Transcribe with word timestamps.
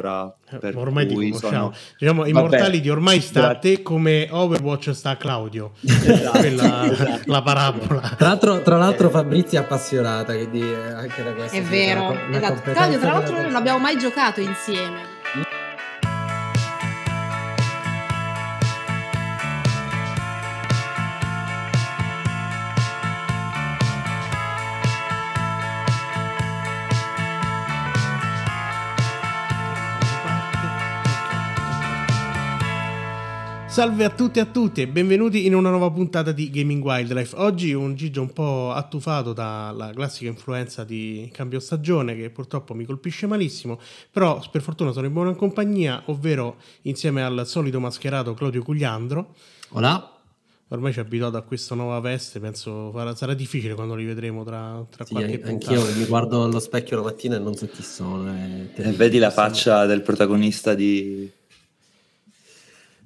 Eh, 0.00 0.58
per 0.58 0.76
ormai 0.76 1.08
cui 1.08 1.32
ti 1.32 1.40
conosciamo. 1.40 1.72
sono... 1.72 1.94
Diciamo, 1.98 2.18
Vabbè, 2.20 2.30
Immortali 2.30 2.80
di 2.80 2.88
ormai 2.88 3.20
sta 3.20 3.48
a 3.48 3.54
te 3.56 3.82
come 3.82 4.28
Overwatch 4.30 4.92
sta 4.92 5.10
a 5.10 5.16
Claudio. 5.16 5.72
Esatto, 5.82 6.38
Quella, 6.38 6.88
esatto. 6.88 7.22
la 7.24 7.42
parabola. 7.42 8.14
Tra 8.16 8.28
l'altro, 8.28 8.62
tra 8.62 8.76
l'altro 8.76 9.10
Fabrizia 9.10 9.58
è 9.58 9.62
appassionata, 9.64 10.34
quindi 10.34 10.60
eh, 10.60 10.92
anche 10.92 11.24
da 11.24 11.32
questo 11.32 11.56
È 11.56 11.62
vero, 11.62 12.16
esatto. 12.30 12.70
Claudio, 12.70 12.98
tra 13.00 13.12
l'altro, 13.12 13.42
non 13.42 13.56
abbiamo 13.56 13.80
mai 13.80 13.98
giocato 13.98 14.40
insieme. 14.40 15.17
Salve 33.78 34.04
a 34.04 34.10
tutti 34.10 34.40
e 34.40 34.42
a 34.42 34.46
tutti 34.46 34.80
e 34.82 34.88
benvenuti 34.88 35.46
in 35.46 35.54
una 35.54 35.70
nuova 35.70 35.88
puntata 35.92 36.32
di 36.32 36.50
Gaming 36.50 36.82
Wildlife. 36.82 37.36
Oggi 37.36 37.72
un 37.74 37.94
Gigio 37.94 38.22
un 38.22 38.32
po' 38.32 38.72
attufato 38.72 39.32
dalla 39.32 39.92
classica 39.94 40.28
influenza 40.28 40.82
di 40.82 41.30
cambio 41.32 41.60
stagione 41.60 42.16
che 42.16 42.28
purtroppo 42.30 42.74
mi 42.74 42.84
colpisce 42.84 43.28
malissimo, 43.28 43.78
però 44.10 44.42
per 44.50 44.62
fortuna 44.62 44.90
sono 44.90 45.06
in 45.06 45.12
buona 45.12 45.32
compagnia, 45.36 46.02
ovvero 46.06 46.56
insieme 46.82 47.22
al 47.22 47.46
solito 47.46 47.78
mascherato 47.78 48.34
Claudio 48.34 48.64
Cugliandro. 48.64 49.36
Hola. 49.68 50.12
Ormai 50.70 50.92
ci 50.92 50.98
è 50.98 51.02
abituato 51.02 51.36
a 51.36 51.42
questa 51.42 51.76
nuova 51.76 52.00
veste, 52.00 52.40
penso 52.40 52.90
farà- 52.90 53.14
sarà 53.14 53.32
difficile 53.32 53.74
quando 53.74 53.94
li 53.94 54.04
vedremo 54.04 54.42
tra, 54.42 54.84
tra 54.90 55.04
Sì, 55.04 55.12
qualche 55.12 55.34
an- 55.34 55.40
puntata. 55.50 55.80
anch'io 55.80 55.96
mi 55.96 56.04
guardo 56.06 56.42
allo 56.42 56.58
specchio 56.58 56.96
la 56.96 57.02
mattina 57.04 57.36
e 57.36 57.38
non 57.38 57.54
so 57.54 57.68
chi 57.68 57.84
sono. 57.84 58.26
è 58.34 58.70
E 58.74 58.90
vedi 58.90 59.18
la 59.18 59.30
faccia 59.30 59.86
del 59.86 60.02
protagonista 60.02 60.74
di... 60.74 61.30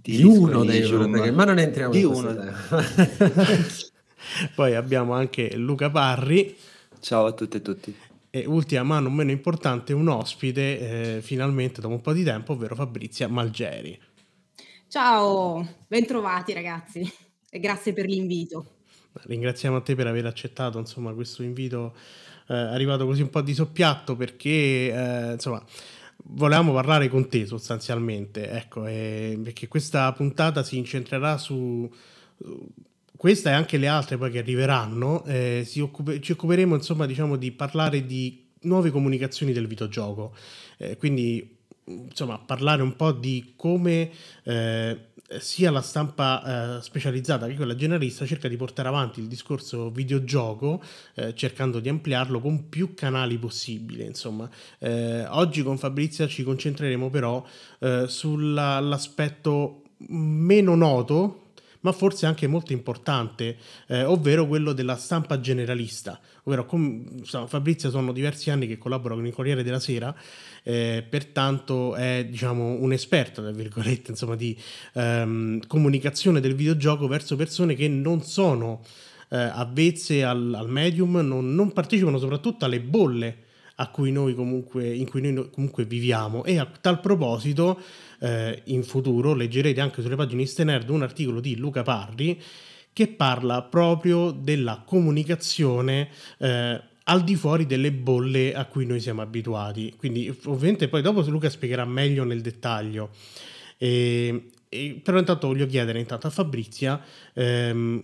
di 0.02 0.22
uno 0.24 0.62
Disco 0.62 0.64
dei 0.64 0.80
protagonisti, 0.88 1.30
ma 1.30 1.44
non 1.44 1.58
entriamo 1.58 1.92
Di 1.92 2.00
in 2.00 2.06
uno. 2.06 2.34
Poi 4.54 4.74
abbiamo 4.74 5.12
anche 5.12 5.54
Luca 5.56 5.90
Parri. 5.90 6.56
Ciao 7.00 7.26
a 7.26 7.32
tutte 7.32 7.58
e 7.58 7.62
tutti. 7.62 7.96
E 8.30 8.44
ultima 8.46 8.82
ma 8.82 8.98
non 8.98 9.14
meno 9.14 9.30
importante, 9.30 9.92
un 9.92 10.08
ospite 10.08 11.16
eh, 11.16 11.22
finalmente 11.22 11.80
dopo 11.80 11.94
un 11.94 12.00
po' 12.00 12.12
di 12.12 12.24
tempo, 12.24 12.52
ovvero 12.52 12.74
Fabrizia 12.74 13.28
Malgeri. 13.28 13.98
Ciao, 14.88 15.66
bentrovati 15.86 16.52
ragazzi 16.52 17.10
e 17.48 17.58
grazie 17.60 17.92
per 17.92 18.06
l'invito. 18.06 18.66
Ringraziamo 19.12 19.76
a 19.76 19.80
te 19.82 19.94
per 19.94 20.06
aver 20.06 20.26
accettato 20.26 20.78
insomma, 20.78 21.12
questo 21.12 21.42
invito 21.42 21.94
eh, 22.48 22.54
arrivato 22.54 23.06
così 23.06 23.22
un 23.22 23.30
po' 23.30 23.42
di 23.42 23.54
soppiatto 23.54 24.16
perché 24.16 24.48
eh, 24.48 25.32
insomma 25.32 25.62
volevamo 26.24 26.72
parlare 26.72 27.08
con 27.08 27.28
te 27.28 27.46
sostanzialmente, 27.46 28.50
ecco, 28.50 28.86
eh, 28.86 29.38
perché 29.42 29.68
questa 29.68 30.12
puntata 30.12 30.62
si 30.62 30.76
incentrerà 30.76 31.38
su 31.38 31.90
questa 33.16 33.50
e 33.50 33.52
anche 33.52 33.76
le 33.78 33.86
altre 33.86 34.16
poi 34.16 34.30
che 34.30 34.38
arriveranno, 34.38 35.24
eh, 35.24 35.66
occupe- 35.80 36.20
ci 36.20 36.32
occuperemo 36.32 36.74
insomma 36.74 37.06
diciamo 37.06 37.36
di 37.36 37.52
parlare 37.52 38.04
di 38.04 38.46
nuove 38.62 38.90
comunicazioni 38.90 39.52
del 39.52 39.66
videogioco, 39.66 40.34
Eh, 40.78 40.96
quindi 40.96 41.56
insomma 41.84 42.38
parlare 42.38 42.82
un 42.82 42.96
po' 42.96 43.12
di 43.12 43.52
come 43.56 44.10
eh, 44.44 44.98
sia 45.40 45.70
la 45.70 45.82
stampa 45.82 46.78
eh, 46.78 46.82
specializzata 46.82 47.46
che 47.46 47.54
quella 47.54 47.74
generalista 47.74 48.26
cerca 48.26 48.48
di 48.48 48.56
portare 48.56 48.88
avanti 48.88 49.20
il 49.20 49.26
discorso 49.26 49.90
videogioco 49.90 50.82
eh, 51.14 51.34
cercando 51.34 51.80
di 51.80 51.88
ampliarlo 51.88 52.40
con 52.40 52.68
più 52.68 52.94
canali 52.94 53.38
possibili 53.38 54.04
insomma. 54.04 54.48
Eh, 54.78 55.24
oggi 55.26 55.62
con 55.62 55.78
Fabrizia 55.78 56.26
ci 56.26 56.42
concentreremo 56.42 57.10
però 57.10 57.44
eh, 57.80 58.06
sull'aspetto 58.08 59.82
meno 60.08 60.74
noto 60.74 61.41
ma 61.82 61.92
forse 61.92 62.26
anche 62.26 62.46
molto 62.46 62.72
importante, 62.72 63.56
eh, 63.88 64.04
ovvero 64.04 64.46
quello 64.46 64.72
della 64.72 64.96
stampa 64.96 65.40
generalista. 65.40 66.18
Ovvero, 66.44 66.66
com- 66.66 67.22
Fabrizia 67.24 67.90
sono 67.90 68.12
diversi 68.12 68.50
anni 68.50 68.66
che 68.66 68.78
collabora 68.78 69.14
con 69.14 69.26
il 69.26 69.32
Corriere 69.32 69.62
della 69.62 69.80
Sera, 69.80 70.14
eh, 70.64 71.04
pertanto 71.08 71.94
è 71.94 72.26
diciamo 72.28 72.80
un 72.80 72.92
esperto, 72.92 73.42
tra 73.42 73.50
virgolette, 73.50 74.10
insomma, 74.10 74.36
di 74.36 74.56
ehm, 74.94 75.66
comunicazione 75.66 76.40
del 76.40 76.54
videogioco 76.54 77.06
verso 77.06 77.36
persone 77.36 77.74
che 77.74 77.88
non 77.88 78.22
sono 78.22 78.82
eh, 79.30 79.36
avvezze 79.36 80.24
al, 80.24 80.54
al 80.54 80.68
medium, 80.68 81.16
non, 81.18 81.54
non 81.54 81.72
partecipano 81.72 82.18
soprattutto 82.18 82.64
alle 82.64 82.80
bolle 82.80 83.50
cui 83.90 84.12
comunque, 84.34 84.94
in 84.94 85.08
cui 85.08 85.20
noi 85.20 85.32
no- 85.32 85.48
comunque 85.50 85.84
viviamo 85.84 86.44
e 86.44 86.58
a 86.58 86.66
tal 86.80 87.00
proposito 87.00 87.80
eh, 88.20 88.62
in 88.66 88.82
futuro 88.84 89.34
leggerete 89.34 89.80
anche 89.80 90.02
sulle 90.02 90.16
pagine 90.16 90.42
di 90.42 90.48
Stenerd 90.48 90.88
un 90.88 91.02
articolo 91.02 91.40
di 91.40 91.56
Luca 91.56 91.82
Parri 91.82 92.40
che 92.92 93.08
parla 93.08 93.62
proprio 93.62 94.30
della 94.30 94.82
comunicazione 94.84 96.08
eh, 96.38 96.80
al 97.04 97.24
di 97.24 97.34
fuori 97.34 97.66
delle 97.66 97.90
bolle 97.90 98.54
a 98.54 98.66
cui 98.66 98.86
noi 98.86 99.00
siamo 99.00 99.22
abituati. 99.22 99.94
Quindi 99.96 100.32
ovviamente 100.44 100.88
poi 100.88 101.02
dopo 101.02 101.22
Luca 101.22 101.48
spiegherà 101.48 101.84
meglio 101.84 102.24
nel 102.24 102.40
dettaglio. 102.40 103.10
E, 103.78 104.50
e- 104.68 105.00
però 105.02 105.18
intanto 105.18 105.48
voglio 105.48 105.66
chiedere 105.66 105.98
intanto 105.98 106.28
a 106.28 106.30
Fabrizia 106.30 107.02
ehm, 107.32 108.02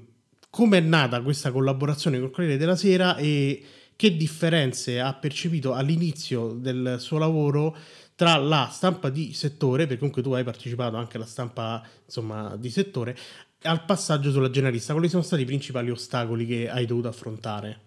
come 0.51 0.79
è 0.79 0.81
nata 0.81 1.21
questa 1.21 1.53
collaborazione 1.53 2.19
col 2.19 2.31
Corriere 2.31 2.57
della 2.57 2.77
Sera 2.77 3.17
e 3.17 3.63
che 3.99 4.17
differenze 4.17 5.01
ha 5.01 5.13
percepito 5.13 5.75
all'inizio 5.75 6.53
del 6.53 6.99
suo 7.01 7.19
lavoro 7.19 7.77
tra 8.15 8.37
la 8.37 8.69
stampa 8.71 9.11
di 9.11 9.33
settore, 9.33 9.87
perché 9.87 9.99
comunque 9.99 10.23
tu 10.23 10.31
hai 10.35 10.45
partecipato 10.45 10.95
anche 10.97 11.17
alla 11.17 11.27
stampa 11.27 11.85
insomma, 12.05 12.55
di 12.55 12.71
settore, 12.71 13.19
al 13.63 13.85
passaggio 13.85 14.31
sulla 14.31 14.51
generalista. 14.51 14.93
Quali 14.93 15.09
sono 15.09 15.25
stati 15.25 15.43
i 15.43 15.47
principali 15.47 15.91
ostacoli 15.91 16.47
che 16.47 16.71
hai 16.71 16.87
dovuto 16.87 17.09
affrontare? 17.09 17.87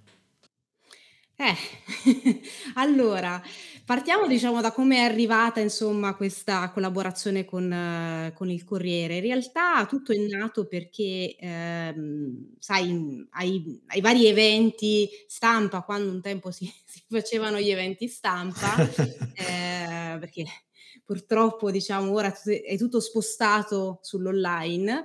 Eh, 1.38 1.56
allora, 2.76 3.42
partiamo 3.92 4.26
diciamo 4.26 4.62
da 4.62 4.72
come 4.72 5.00
è 5.00 5.02
arrivata 5.02 5.60
insomma 5.60 6.16
questa 6.16 6.72
collaborazione 6.72 7.44
con, 7.44 7.70
eh, 7.70 8.32
con 8.34 8.50
il 8.50 8.64
Corriere. 8.64 9.16
In 9.16 9.22
realtà 9.22 9.86
tutto 9.86 10.14
è 10.14 10.18
nato 10.18 10.66
perché, 10.66 11.36
ehm, 11.38 12.56
sai, 12.58 12.88
in- 12.88 13.28
ai, 13.32 13.82
ai 13.88 14.00
vari 14.00 14.28
eventi 14.28 15.10
stampa, 15.28 15.82
quando 15.82 16.10
un 16.10 16.22
tempo 16.22 16.52
si, 16.52 16.72
si 16.88 17.04
facevano 17.10 17.60
gli 17.60 17.70
eventi 17.70 18.08
stampa, 18.08 18.78
eh, 19.36 20.18
perché 20.20 20.46
purtroppo 21.04 21.70
diciamo 21.70 22.14
ora 22.14 22.32
tut- 22.32 22.62
è 22.64 22.78
tutto 22.78 23.02
spostato 23.02 24.00
sull'online. 24.04 25.04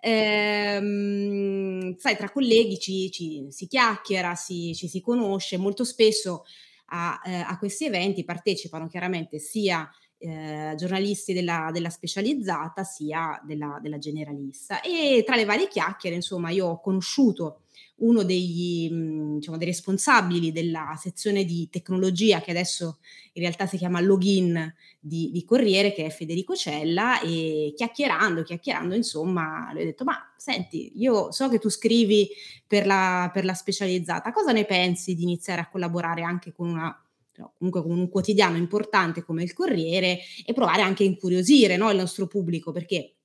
Ehm, 0.00 1.96
sai, 1.96 2.14
tra 2.18 2.30
colleghi 2.30 2.78
ci, 2.78 3.10
ci- 3.10 3.46
si 3.48 3.66
chiacchiera, 3.66 4.34
si- 4.34 4.74
ci 4.74 4.86
si 4.86 5.00
conosce, 5.00 5.56
molto 5.56 5.82
spesso 5.84 6.44
a, 6.88 7.20
eh, 7.24 7.34
a 7.34 7.58
questi 7.58 7.86
eventi 7.86 8.24
partecipano 8.24 8.86
chiaramente 8.86 9.38
sia 9.38 9.88
eh, 10.18 10.74
giornalisti 10.76 11.32
della, 11.32 11.70
della 11.72 11.90
specializzata 11.90 12.82
sia 12.82 13.40
della, 13.44 13.78
della 13.80 13.98
generalista. 13.98 14.80
E 14.80 15.22
tra 15.24 15.36
le 15.36 15.44
varie 15.44 15.68
chiacchiere 15.68 16.16
insomma 16.16 16.50
io 16.50 16.66
ho 16.66 16.80
conosciuto 16.80 17.62
uno 17.98 18.22
degli, 18.22 18.90
mh, 18.90 19.38
diciamo, 19.38 19.56
dei 19.56 19.66
responsabili 19.66 20.52
della 20.52 20.96
sezione 20.98 21.44
di 21.44 21.68
tecnologia 21.70 22.40
che 22.40 22.50
adesso 22.50 22.98
in 23.32 23.42
realtà 23.42 23.66
si 23.66 23.76
chiama 23.76 24.00
Login 24.00 24.72
di, 25.00 25.30
di 25.30 25.44
Corriere 25.44 25.92
che 25.92 26.04
è 26.04 26.10
Federico 26.10 26.54
Cella 26.54 27.20
e 27.20 27.72
chiacchierando, 27.76 28.42
chiacchierando 28.42 28.94
insomma 28.94 29.70
le 29.72 29.82
ho 29.82 29.84
detto 29.84 30.04
ma 30.04 30.16
senti 30.36 30.92
io 30.96 31.32
so 31.32 31.48
che 31.48 31.58
tu 31.58 31.68
scrivi 31.68 32.28
per 32.66 32.86
la, 32.86 33.30
per 33.32 33.44
la 33.44 33.54
specializzata, 33.54 34.32
cosa 34.32 34.52
ne 34.52 34.64
pensi 34.64 35.14
di 35.14 35.22
iniziare 35.22 35.60
a 35.60 35.68
collaborare 35.68 36.22
anche 36.22 36.52
con 36.52 36.68
una 36.68 37.02
no, 37.38 37.52
comunque 37.56 37.82
con 37.82 37.92
un 37.92 38.08
quotidiano 38.08 38.56
importante 38.56 39.22
come 39.22 39.42
il 39.42 39.52
Corriere 39.52 40.20
e 40.44 40.52
provare 40.52 40.82
anche 40.82 41.04
a 41.04 41.06
incuriosire 41.06 41.76
no, 41.76 41.90
il 41.90 41.96
nostro 41.96 42.26
pubblico? 42.26 42.72
Perché 42.72 43.17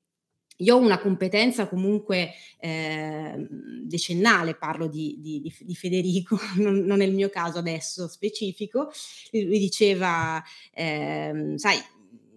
io 0.58 0.76
ho 0.76 0.80
una 0.80 1.00
competenza 1.00 1.68
comunque 1.68 2.32
eh, 2.60 3.48
decennale, 3.84 4.56
parlo 4.56 4.88
di, 4.88 5.18
di, 5.20 5.54
di, 5.60 5.76
Federico, 5.76 6.38
non, 6.58 6.80
non, 6.80 7.02
è 7.02 7.06
il 7.06 7.14
mio 7.14 7.30
caso 7.30 7.60
adesso 7.60 8.08
specifico, 8.08 8.92
lui 9.32 9.60
diceva, 9.60 10.42
eh, 10.74 11.54
sai, 11.56 11.78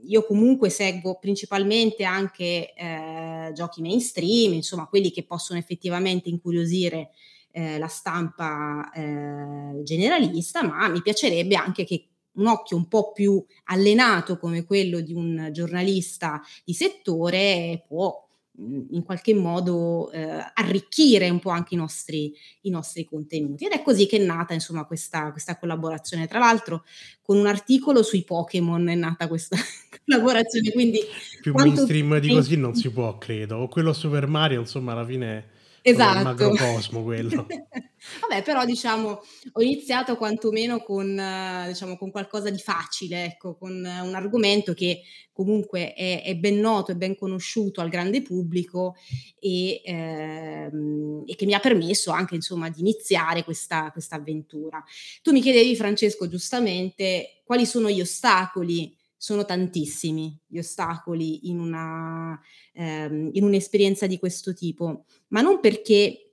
io 0.08 0.24
comunque 0.24 0.70
seguo 0.70 1.18
principalmente 1.18 2.04
anche 2.04 2.72
eh, 2.74 3.50
giochi 3.54 3.80
mainstream, 3.80 4.52
insomma 4.54 4.86
quelli 4.86 5.10
che 5.10 5.24
possono 5.24 5.58
effettivamente 5.58 6.28
incuriosire 6.28 7.10
eh, 7.50 7.78
la 7.78 7.88
stampa 7.88 8.90
eh, 8.92 9.82
generalista, 9.82 10.62
ma 10.62 10.88
mi 10.88 11.02
piacerebbe 11.02 11.56
anche 11.56 11.84
che 11.84 12.08
un 12.36 12.46
occhio 12.46 12.76
un 12.76 12.88
po' 12.88 13.12
più 13.12 13.44
allenato 13.64 14.38
come 14.38 14.64
quello 14.64 15.00
di 15.00 15.12
un 15.12 15.50
giornalista 15.52 16.40
di 16.64 16.72
settore 16.72 17.84
può 17.86 18.24
in 18.58 19.02
qualche 19.04 19.34
modo 19.34 20.10
eh, 20.10 20.42
arricchire 20.54 21.28
un 21.28 21.40
po' 21.40 21.50
anche 21.50 21.74
i 21.74 21.76
nostri, 21.76 22.32
i 22.62 22.70
nostri, 22.70 23.04
contenuti. 23.04 23.66
Ed 23.66 23.72
è 23.72 23.82
così 23.82 24.06
che 24.06 24.16
è 24.16 24.24
nata 24.24 24.54
insomma 24.54 24.84
questa, 24.86 25.30
questa, 25.30 25.58
collaborazione. 25.58 26.26
Tra 26.26 26.38
l'altro 26.38 26.84
con 27.20 27.36
un 27.36 27.46
articolo 27.46 28.02
sui 28.02 28.24
Pokémon 28.24 28.88
è 28.88 28.94
nata 28.94 29.28
questa 29.28 29.56
collaborazione. 30.04 30.72
Quindi 30.72 31.00
più 31.42 31.52
mainstream 31.52 32.18
di 32.18 32.28
così 32.28 32.56
non 32.56 32.74
si 32.74 32.90
può, 32.90 33.18
credo. 33.18 33.56
O 33.56 33.68
quello 33.68 33.92
Super 33.92 34.26
Mario, 34.26 34.60
insomma, 34.60 34.92
alla 34.92 35.04
fine 35.04 35.54
esatto. 35.90 36.18
il 36.18 36.24
macrocosmo 36.24 37.02
quello. 37.02 37.46
Vabbè, 38.20 38.42
però 38.42 38.64
diciamo, 38.64 39.20
ho 39.52 39.62
iniziato 39.62 40.16
quantomeno 40.16 40.80
con, 40.80 41.08
diciamo, 41.66 41.96
con 41.96 42.10
qualcosa 42.10 42.50
di 42.50 42.58
facile, 42.58 43.24
ecco, 43.24 43.56
con 43.56 43.72
un 43.72 44.14
argomento 44.14 44.74
che 44.74 45.02
comunque 45.32 45.92
è, 45.92 46.22
è 46.22 46.34
ben 46.36 46.60
noto 46.60 46.92
e 46.92 46.96
ben 46.96 47.16
conosciuto 47.16 47.80
al 47.80 47.88
grande 47.88 48.22
pubblico 48.22 48.94
e, 49.38 49.82
ehm, 49.84 51.24
e, 51.26 51.34
che 51.34 51.46
mi 51.46 51.54
ha 51.54 51.60
permesso 51.60 52.10
anche, 52.10 52.34
insomma, 52.34 52.70
di 52.70 52.80
iniziare 52.80 53.44
questa, 53.44 53.90
questa 53.90 54.16
avventura. 54.16 54.82
Tu 55.22 55.32
mi 55.32 55.40
chiedevi, 55.40 55.76
Francesco, 55.76 56.28
giustamente, 56.28 57.42
quali 57.44 57.66
sono 57.66 57.90
gli 57.90 58.00
ostacoli 58.00 58.95
sono 59.16 59.44
tantissimi 59.44 60.38
gli 60.46 60.58
ostacoli 60.58 61.48
in, 61.48 61.58
una, 61.60 62.38
ehm, 62.72 63.30
in 63.32 63.44
un'esperienza 63.44 64.06
di 64.06 64.18
questo 64.18 64.52
tipo, 64.54 65.04
ma 65.28 65.40
non 65.40 65.60
perché 65.60 66.32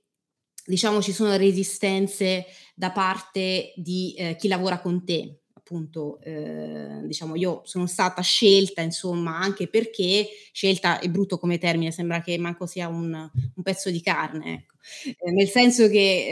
diciamo 0.66 1.02
ci 1.02 1.12
sono 1.12 1.36
resistenze 1.36 2.46
da 2.74 2.90
parte 2.90 3.72
di 3.76 4.14
eh, 4.16 4.36
chi 4.36 4.48
lavora 4.48 4.80
con 4.80 5.04
te. 5.04 5.38
Appunto, 5.64 6.20
eh, 6.20 7.00
diciamo, 7.06 7.36
io 7.36 7.62
sono 7.64 7.86
stata 7.86 8.20
scelta, 8.20 8.82
insomma, 8.82 9.38
anche 9.38 9.66
perché 9.66 10.28
scelta 10.52 10.98
è 10.98 11.08
brutto 11.08 11.38
come 11.38 11.56
termine, 11.56 11.90
sembra 11.90 12.20
che 12.20 12.36
manco 12.36 12.66
sia 12.66 12.86
un, 12.88 13.12
un 13.14 13.62
pezzo 13.62 13.88
di 13.90 14.02
carne, 14.02 14.52
ecco. 14.54 14.74
eh, 15.18 15.32
nel 15.32 15.48
senso 15.48 15.88
che 15.88 16.26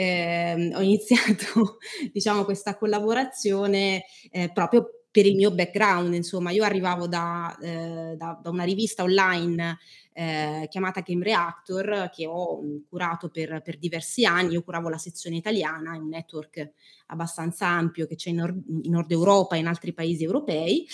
ehm, 0.52 0.74
ho 0.76 0.82
iniziato, 0.82 1.78
diciamo, 2.12 2.44
questa 2.44 2.76
collaborazione 2.76 4.04
eh, 4.30 4.50
proprio 4.52 4.86
per 5.12 5.26
il 5.26 5.36
mio 5.36 5.50
background, 5.50 6.14
insomma, 6.14 6.50
io 6.52 6.64
arrivavo 6.64 7.06
da, 7.06 7.54
eh, 7.60 8.14
da, 8.16 8.40
da 8.42 8.48
una 8.48 8.64
rivista 8.64 9.02
online 9.02 9.78
eh, 10.14 10.66
chiamata 10.70 11.02
Game 11.02 11.22
Reactor 11.22 12.10
che 12.10 12.26
ho 12.26 12.62
mm, 12.62 12.76
curato 12.88 13.28
per, 13.28 13.60
per, 13.62 13.78
diversi 13.78 14.24
anni, 14.24 14.54
io 14.54 14.62
curavo 14.62 14.88
la 14.88 14.96
sezione 14.96 15.36
italiana, 15.36 15.98
un 15.98 16.08
network 16.08 16.70
abbastanza 17.08 17.66
ampio 17.66 18.06
che 18.06 18.16
c'è 18.16 18.30
in 18.30 18.36
Nord, 18.36 18.62
in 18.84 18.90
Nord 18.90 19.10
Europa 19.10 19.54
e 19.54 19.58
in 19.58 19.66
altri 19.66 19.92
paesi 19.92 20.24
europei, 20.24 20.86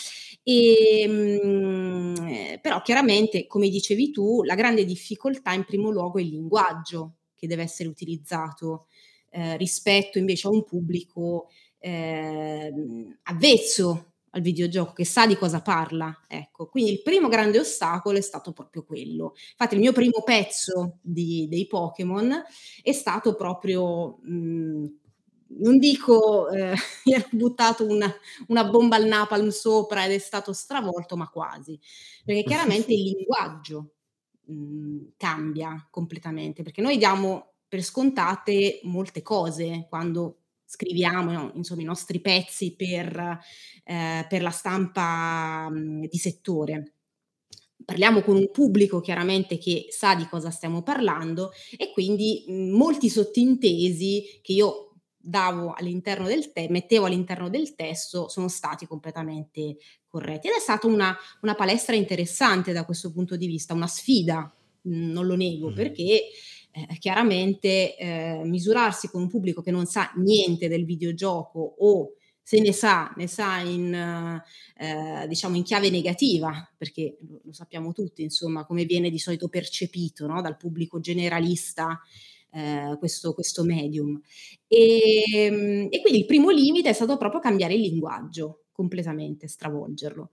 e, 0.42 1.06
mh, 1.06 1.46
mm, 1.46 2.14
però 2.60 2.82
chiaramente, 2.82 3.46
come 3.46 3.68
dicevi 3.68 4.10
tu, 4.10 4.42
la 4.42 4.56
grande 4.56 4.84
difficoltà 4.84 5.52
in 5.52 5.64
primo 5.64 5.90
luogo 5.90 6.18
è 6.18 6.22
il 6.22 6.30
linguaggio 6.30 7.18
che 7.36 7.46
deve 7.46 7.62
essere 7.62 7.88
utilizzato 7.88 8.86
eh, 9.30 9.56
rispetto 9.56 10.18
invece 10.18 10.48
a 10.48 10.50
un 10.50 10.64
pubblico 10.64 11.48
eh, 11.78 12.72
avvezzo 13.24 14.07
al 14.38 14.44
videogioco, 14.44 14.92
che 14.92 15.04
sa 15.04 15.26
di 15.26 15.36
cosa 15.36 15.60
parla. 15.60 16.24
Ecco, 16.26 16.68
quindi 16.68 16.92
il 16.92 17.02
primo 17.02 17.28
grande 17.28 17.58
ostacolo 17.58 18.16
è 18.16 18.22
stato 18.22 18.52
proprio 18.52 18.84
quello. 18.84 19.34
Infatti 19.50 19.74
il 19.74 19.80
mio 19.80 19.92
primo 19.92 20.22
pezzo 20.24 20.98
di, 21.02 21.46
dei 21.48 21.66
Pokémon 21.66 22.42
è 22.82 22.92
stato 22.92 23.34
proprio... 23.34 24.18
Mh, 24.22 24.32
mhmm, 24.32 24.98
non 25.50 25.78
dico 25.78 26.50
eh, 26.50 26.74
mi 27.06 27.14
hanno 27.14 27.28
buttato 27.30 27.86
una, 27.86 28.12
una, 28.48 28.64
bomba 28.64 28.96
al 28.96 29.06
napalm 29.06 29.48
sopra 29.48 30.04
ed 30.04 30.12
è 30.12 30.18
stato 30.18 30.52
stravolto, 30.52 31.16
ma 31.16 31.28
quasi, 31.30 31.78
perché 32.22 32.42
chiaramente 32.84 32.92
il 32.92 33.14
linguaggio 33.16 33.94
mh, 34.44 34.54
mhmm, 34.54 35.12
cambia 35.16 35.88
completamente, 35.90 36.62
perché 36.62 36.82
noi 36.82 36.98
diamo 36.98 37.54
per 37.66 37.82
scontate 37.82 38.80
molte 38.84 39.22
cose 39.22 39.86
quando 39.88 40.38
scriviamo 40.68 41.32
no, 41.32 41.52
insomma, 41.54 41.80
i 41.80 41.86
nostri 41.86 42.20
pezzi 42.20 42.74
per, 42.76 43.40
eh, 43.84 44.26
per 44.28 44.42
la 44.42 44.50
stampa 44.50 45.68
mh, 45.70 46.08
di 46.08 46.18
settore. 46.18 46.92
Parliamo 47.82 48.20
con 48.20 48.36
un 48.36 48.50
pubblico 48.50 49.00
chiaramente 49.00 49.56
che 49.56 49.86
sa 49.88 50.14
di 50.14 50.26
cosa 50.28 50.50
stiamo 50.50 50.82
parlando 50.82 51.52
e 51.74 51.90
quindi 51.90 52.44
mh, 52.46 52.76
molti 52.76 53.08
sottintesi 53.08 54.40
che 54.42 54.52
io 54.52 54.92
davo 55.16 55.72
all'interno 55.72 56.26
del 56.26 56.52
te- 56.52 56.68
mettevo 56.68 57.06
all'interno 57.06 57.48
del 57.48 57.74
testo 57.74 58.28
sono 58.28 58.48
stati 58.48 58.86
completamente 58.86 59.76
corretti 60.06 60.48
ed 60.48 60.54
è 60.54 60.60
stata 60.60 60.86
una, 60.86 61.16
una 61.40 61.54
palestra 61.54 61.94
interessante 61.94 62.72
da 62.72 62.84
questo 62.84 63.10
punto 63.10 63.36
di 63.36 63.46
vista, 63.46 63.72
una 63.72 63.86
sfida, 63.86 64.54
mh, 64.82 65.12
non 65.12 65.26
lo 65.26 65.34
nego, 65.34 65.70
mm. 65.70 65.74
perché 65.74 66.28
eh, 66.70 66.98
chiaramente 66.98 67.96
eh, 67.96 68.40
misurarsi 68.44 69.08
con 69.08 69.22
un 69.22 69.28
pubblico 69.28 69.62
che 69.62 69.70
non 69.70 69.86
sa 69.86 70.10
niente 70.16 70.68
del 70.68 70.84
videogioco 70.84 71.76
o 71.78 72.12
se 72.48 72.60
ne 72.60 72.72
sa, 72.72 73.12
ne 73.16 73.26
sa 73.26 73.58
in, 73.58 73.92
eh, 73.92 75.26
diciamo 75.28 75.56
in 75.56 75.64
chiave 75.64 75.90
negativa, 75.90 76.66
perché 76.78 77.18
lo, 77.28 77.52
sappiamo 77.52 77.92
tutti, 77.92 78.22
insomma, 78.22 78.64
come 78.64 78.86
viene 78.86 79.10
di 79.10 79.18
solito 79.18 79.48
percepito 79.48 80.26
no? 80.26 80.40
dal 80.40 80.56
pubblico 80.56 80.98
generalista 80.98 82.00
eh, 82.50 82.96
questo, 82.98 83.34
questo, 83.34 83.64
medium. 83.64 84.18
E, 84.66 85.24
ehm, 85.30 85.88
e, 85.90 86.00
quindi 86.00 86.20
il 86.20 86.24
primo 86.24 86.48
limite 86.48 86.88
è 86.88 86.94
stato 86.94 87.18
proprio 87.18 87.40
cambiare 87.40 87.74
il 87.74 87.82
linguaggio 87.82 88.64
completamente, 88.72 89.46
stravolgerlo. 89.46 90.30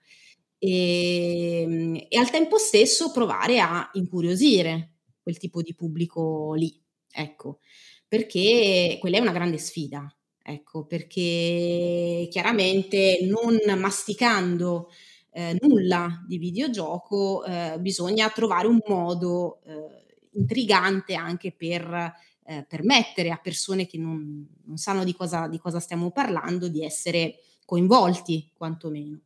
E, 0.57 1.61
ehm, 1.63 2.05
e 2.07 2.17
al 2.17 2.29
tempo 2.29 2.57
stesso 2.57 3.11
provare 3.11 3.59
a 3.59 3.89
incuriosire 3.95 4.94
quel 5.25 5.39
tipo 5.39 5.63
di 5.63 5.73
pubblico 5.73 6.53
lì, 6.53 6.79
ecco, 7.11 7.61
perché 8.07 8.97
quella 8.99 9.17
è 9.17 9.21
una 9.21 9.31
grande 9.31 9.57
sfida, 9.57 10.07
ecco, 10.43 10.85
perché 10.85 12.27
chiaramente 12.29 13.21
non 13.23 13.57
masticando 13.75 14.91
eh, 15.31 15.57
nulla 15.61 16.23
di 16.27 16.37
videogioco 16.37 17.43
eh, 17.43 17.77
bisogna 17.79 18.29
trovare 18.29 18.67
un 18.67 18.77
modo 18.85 19.61
eh, 19.65 20.05
intrigante 20.33 21.15
anche 21.15 21.51
per 21.51 22.13
eh, 22.45 22.63
permettere 22.69 23.31
a 23.31 23.39
persone 23.41 23.87
che 23.87 23.97
non, 23.97 24.47
non 24.65 24.77
sanno 24.77 25.03
di 25.03 25.15
cosa, 25.15 25.47
di 25.47 25.57
cosa 25.57 25.79
stiamo 25.79 26.11
parlando 26.11 26.67
di 26.67 26.85
essere 26.85 27.39
coinvolti 27.65 28.51
quantomeno. 28.53 29.21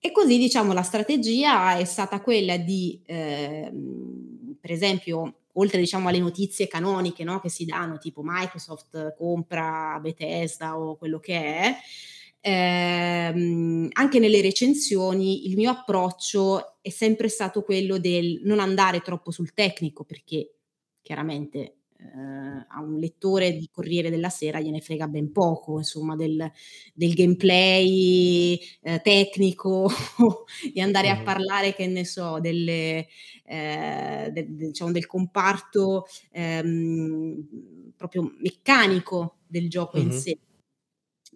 E 0.00 0.10
così 0.10 0.38
diciamo 0.38 0.72
la 0.72 0.82
strategia 0.82 1.76
è 1.76 1.84
stata 1.84 2.20
quella 2.22 2.56
di 2.56 3.02
eh, 3.04 3.70
per 4.60 4.70
esempio, 4.70 5.40
oltre 5.54 5.78
diciamo 5.78 6.08
alle 6.08 6.18
notizie 6.18 6.68
canoniche 6.68 7.24
no, 7.24 7.40
che 7.40 7.48
si 7.48 7.64
danno, 7.64 7.98
tipo 7.98 8.22
Microsoft 8.24 9.14
compra 9.16 9.98
Bethesda 10.00 10.78
o 10.78 10.96
quello 10.96 11.18
che 11.18 11.34
è, 11.34 11.76
ehm, 12.40 13.88
anche 13.92 14.18
nelle 14.18 14.40
recensioni 14.40 15.48
il 15.48 15.56
mio 15.56 15.70
approccio 15.70 16.76
è 16.80 16.90
sempre 16.90 17.28
stato 17.28 17.62
quello 17.62 17.98
del 17.98 18.40
non 18.44 18.60
andare 18.60 19.00
troppo 19.00 19.30
sul 19.30 19.52
tecnico, 19.54 20.04
perché 20.04 20.54
chiaramente 21.02 21.77
eh, 22.00 22.64
a 22.68 22.80
un 22.80 22.98
lettore 22.98 23.56
di 23.56 23.68
Corriere 23.72 24.08
della 24.10 24.28
Sera 24.28 24.60
gliene 24.60 24.80
frega 24.80 25.08
ben 25.08 25.32
poco, 25.32 25.78
insomma, 25.78 26.14
del, 26.14 26.50
del 26.94 27.14
gameplay 27.14 28.58
eh, 28.82 29.00
tecnico, 29.02 29.90
di 30.72 30.80
andare 30.80 31.10
a 31.10 31.22
parlare, 31.22 31.74
che 31.74 31.86
ne 31.88 32.04
so, 32.04 32.38
delle, 32.40 33.08
eh, 33.44 34.30
del, 34.32 34.46
diciamo, 34.48 34.92
del 34.92 35.06
comparto 35.06 36.06
ehm, 36.30 37.92
proprio 37.96 38.32
meccanico 38.40 39.38
del 39.46 39.68
gioco 39.68 39.98
uh-huh. 39.98 40.04
in 40.04 40.12
sé 40.12 40.38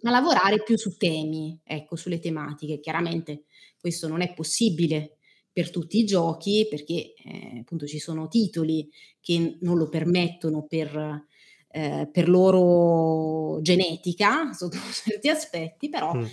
ma 0.03 0.11
lavorare 0.11 0.61
più 0.61 0.77
su 0.77 0.97
temi, 0.97 1.57
ecco, 1.63 1.95
sulle 1.95 2.19
tematiche. 2.19 2.79
Chiaramente 2.79 3.45
questo 3.79 4.07
non 4.07 4.21
è 4.21 4.33
possibile 4.33 5.17
per 5.53 5.69
tutti 5.69 5.99
i 5.99 6.05
giochi, 6.05 6.65
perché 6.67 7.13
eh, 7.13 7.59
appunto 7.59 7.85
ci 7.85 7.99
sono 7.99 8.27
titoli 8.27 8.89
che 9.21 9.57
non 9.61 9.77
lo 9.77 9.87
permettono 9.87 10.65
per, 10.67 11.25
eh, 11.69 12.09
per 12.11 12.27
loro 12.27 13.61
genetica 13.61 14.51
sotto 14.57 14.77
certi 14.91 15.29
aspetti, 15.29 15.89
però 15.89 16.15
mm. 16.15 16.25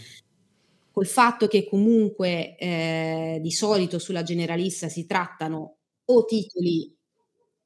col 0.91 1.07
fatto 1.07 1.47
che 1.47 1.69
comunque 1.69 2.57
eh, 2.57 3.39
di 3.43 3.51
solito 3.53 3.99
sulla 3.99 4.23
generalista 4.23 4.89
si 4.89 5.05
trattano 5.05 5.77
o 6.07 6.25
titoli 6.25 6.97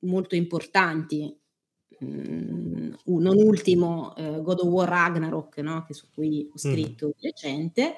molto 0.00 0.34
importanti, 0.34 1.38
mh, 2.00 2.06
mm, 2.06 2.92
non 3.04 3.36
ultimo 3.36 4.14
eh, 4.16 4.42
God 4.42 4.58
of 4.58 4.66
War 4.66 4.88
Ragnarok, 4.88 5.58
no? 5.58 5.84
che 5.86 5.94
su 5.94 6.08
cui 6.12 6.50
ho 6.52 6.58
scritto 6.58 7.06
mm. 7.06 7.10
recente, 7.20 7.94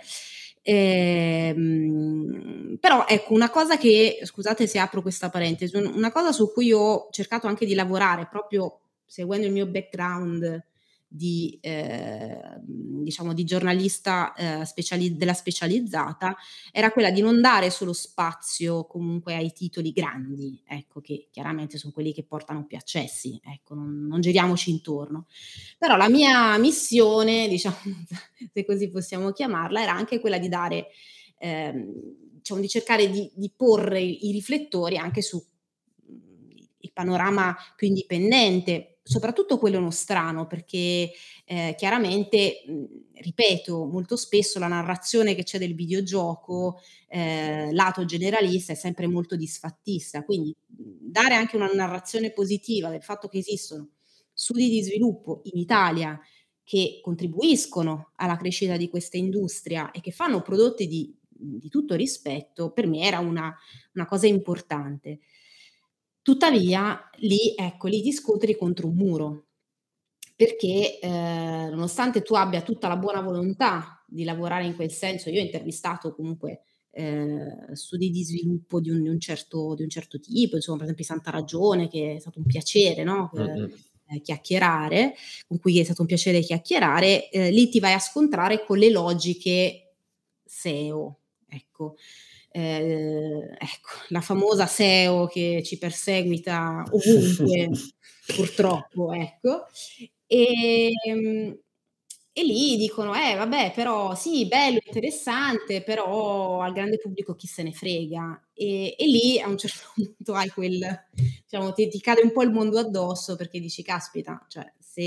Ehm, 0.68 2.76
però 2.80 3.04
ecco, 3.06 3.32
una 3.35 3.50
cosa 3.50 3.76
che, 3.76 4.18
scusate 4.25 4.66
se 4.66 4.80
apro 4.80 5.00
questa 5.00 5.30
parentesi, 5.30 5.76
una 5.76 6.11
cosa 6.11 6.32
su 6.32 6.50
cui 6.52 6.73
ho 6.73 7.06
cercato 7.12 7.46
anche 7.46 7.66
di 7.66 7.75
lavorare 7.75 8.26
proprio 8.28 8.80
seguendo 9.04 9.46
il 9.46 9.52
mio 9.52 9.66
background 9.66 10.64
di, 11.08 11.58
eh, 11.60 12.38
diciamo, 12.62 13.32
di 13.32 13.44
giornalista 13.44 14.34
eh, 14.34 14.64
speciali- 14.64 15.16
della 15.16 15.34
specializzata 15.34 16.36
era 16.72 16.90
quella 16.90 17.10
di 17.10 17.20
non 17.20 17.40
dare 17.40 17.70
solo 17.70 17.92
spazio 17.92 18.84
comunque 18.86 19.34
ai 19.34 19.52
titoli 19.52 19.92
grandi, 19.92 20.60
ecco, 20.66 21.00
che 21.00 21.28
chiaramente 21.30 21.78
sono 21.78 21.92
quelli 21.92 22.12
che 22.12 22.25
portano 22.25 22.66
più 22.66 22.76
accessi, 22.76 23.40
ecco, 23.44 23.75
non, 23.75 24.06
non 24.06 24.20
giriamoci 24.20 24.70
intorno. 24.70 25.26
Però 25.78 25.96
la 25.96 26.08
mia 26.08 26.58
missione, 26.58 27.46
diciamo, 27.48 27.76
se 28.52 28.64
così 28.64 28.90
possiamo 28.90 29.32
chiamarla, 29.32 29.82
era 29.82 29.92
anche 29.92 30.20
quella 30.20 30.38
di 30.38 30.48
dare, 30.48 30.88
ehm, 31.38 31.92
diciamo, 32.32 32.60
di 32.60 32.68
cercare 32.68 33.08
di, 33.08 33.30
di 33.34 33.50
porre 33.54 34.00
i 34.00 34.32
riflettori 34.32 34.96
anche 34.96 35.22
su 35.22 35.42
il 36.86 36.92
panorama 36.92 37.56
più 37.75 37.88
indipendente, 37.88 38.95
soprattutto 39.06 39.58
quello 39.58 39.78
nostrano, 39.78 40.46
perché 40.46 41.12
eh, 41.44 41.75
chiaramente, 41.78 42.64
mh, 42.66 42.84
ripeto, 43.20 43.84
molto 43.84 44.16
spesso 44.16 44.58
la 44.58 44.66
narrazione 44.66 45.34
che 45.36 45.44
c'è 45.44 45.58
del 45.58 45.75
videogioco, 45.76 46.80
eh, 47.08 47.72
lato 47.72 48.04
generalista, 48.04 48.72
è 48.72 48.76
sempre 48.76 49.06
molto 49.06 49.36
disfattista. 49.36 50.25
Quindi 50.25 50.54
dare 50.66 51.34
anche 51.34 51.54
una 51.56 51.70
narrazione 51.72 52.32
positiva 52.32 52.88
del 52.90 53.02
fatto 53.02 53.28
che 53.28 53.38
esistono 53.38 53.90
studi 54.32 54.68
di 54.68 54.82
sviluppo 54.82 55.40
in 55.44 55.58
Italia 55.60 56.20
che 56.64 56.98
contribuiscono 57.00 58.10
alla 58.16 58.36
crescita 58.36 58.76
di 58.76 58.88
questa 58.88 59.16
industria 59.16 59.92
e 59.92 60.00
che 60.00 60.10
fanno 60.10 60.42
prodotti 60.42 60.88
di, 60.88 61.16
di 61.28 61.68
tutto 61.68 61.94
rispetto, 61.94 62.72
per 62.72 62.88
me 62.88 63.02
era 63.02 63.20
una, 63.20 63.54
una 63.94 64.04
cosa 64.04 64.26
importante. 64.26 65.20
Tuttavia, 66.26 67.09
lì, 67.18 67.54
ecco, 67.56 67.87
lì 67.87 68.02
ti 68.02 68.11
scontri 68.11 68.56
contro 68.56 68.88
un 68.88 68.97
muro, 68.97 69.47
perché 70.35 70.99
eh, 70.99 71.09
nonostante 71.09 72.23
tu 72.23 72.35
abbia 72.35 72.62
tutta 72.62 72.88
la 72.88 72.97
buona 72.97 73.21
volontà 73.21 74.04
di 74.09 74.25
lavorare 74.25 74.66
in 74.66 74.75
quel 74.75 74.90
senso, 74.90 75.30
io 75.30 75.40
ho 75.40 75.45
intervistato 75.45 76.12
comunque 76.16 76.62
eh, 76.90 77.68
studi 77.75 78.11
di 78.11 78.25
sviluppo 78.25 78.80
di 78.80 78.90
un, 78.90 79.02
di, 79.02 79.09
un 79.09 79.21
certo, 79.21 79.76
di 79.76 79.85
un, 79.85 79.88
certo, 79.88 80.18
tipo, 80.18 80.56
insomma, 80.56 80.78
per 80.78 80.87
esempio 80.87 81.04
Santa 81.04 81.30
Ragione, 81.30 81.87
che 81.87 82.16
è 82.16 82.18
stato 82.18 82.40
un 82.40 82.47
piacere, 82.47 83.04
no? 83.04 83.30
Mm-hmm. 83.38 83.64
Eh, 84.09 84.21
chiacchierare, 84.21 85.14
con 85.47 85.61
cui 85.61 85.78
è 85.78 85.85
stato 85.85 86.00
un 86.00 86.09
piacere 86.09 86.40
chiacchierare, 86.40 87.30
eh, 87.30 87.52
lì 87.52 87.68
ti 87.68 87.78
vai 87.78 87.92
a 87.92 88.00
scontrare 88.00 88.64
con 88.64 88.78
le 88.78 88.90
logiche 88.90 89.95
SEO, 90.42 91.21
ecco 91.47 91.95
eh, 92.56 93.54
ecco, 93.58 93.90
la 94.08 94.22
famosa 94.22 94.66
SEO 94.66 95.26
che 95.26 95.62
ci 95.62 95.76
perseguita 95.76 96.84
ovunque, 96.90 97.70
purtroppo, 98.34 99.12
ecco. 99.12 99.66
E, 100.26 100.90
ehm, 101.04 101.58
e 102.32 102.44
lì 102.44 102.76
dicono, 102.76 103.14
eh 103.14 103.34
vabbè, 103.34 103.72
però 103.75 104.14
sì, 104.14 104.46
bello, 104.46 104.78
interessante, 104.84 105.82
però 105.82 106.62
al 106.62 106.72
grande 106.72 106.98
pubblico 106.98 107.34
chi 107.34 107.46
se 107.46 107.62
ne 107.62 107.72
frega. 107.72 108.48
E, 108.54 108.94
e 108.98 109.06
lì 109.06 109.38
a 109.38 109.48
un 109.48 109.58
certo 109.58 109.88
punto 109.94 110.34
hai 110.34 110.48
quel, 110.48 110.80
diciamo, 111.12 111.72
ti, 111.75 111.88
ti, 111.88 112.00
cade 112.00 112.22
un 112.22 112.32
po' 112.32 112.42
il 112.42 112.52
mondo 112.52 112.78
addosso 112.78 113.36
perché 113.36 113.60
dici, 113.60 113.82
caspita, 113.82 114.42
cioè 114.48 114.70
se, 114.78 115.02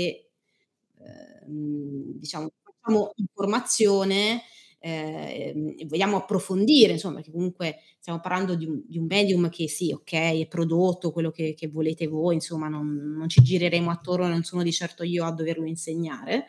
eh, 0.98 1.44
diciamo, 1.46 2.50
facciamo 2.62 3.12
informazione, 3.16 4.42
eh, 4.82 5.76
vogliamo 5.86 6.16
approfondire, 6.16 6.92
insomma, 6.92 7.16
perché 7.16 7.30
comunque 7.30 7.80
stiamo 7.98 8.18
parlando 8.20 8.54
di 8.54 8.64
un, 8.64 8.82
di 8.86 8.98
un, 8.98 9.04
medium 9.04 9.50
che 9.50 9.68
sì, 9.68 9.92
ok, 9.92 10.12
è 10.12 10.46
prodotto 10.48 11.12
quello 11.12 11.30
che, 11.30 11.54
che 11.54 11.68
volete 11.68 12.06
voi, 12.06 12.34
insomma, 12.34 12.68
non, 12.68 13.14
non, 13.16 13.28
ci 13.28 13.42
gireremo 13.42 13.90
attorno, 13.90 14.26
non 14.26 14.42
sono 14.42 14.62
di 14.62 14.72
certo 14.72 15.02
io 15.02 15.24
a 15.24 15.32
doverlo 15.32 15.66
insegnare. 15.66 16.46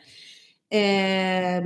Eh, 0.66 1.62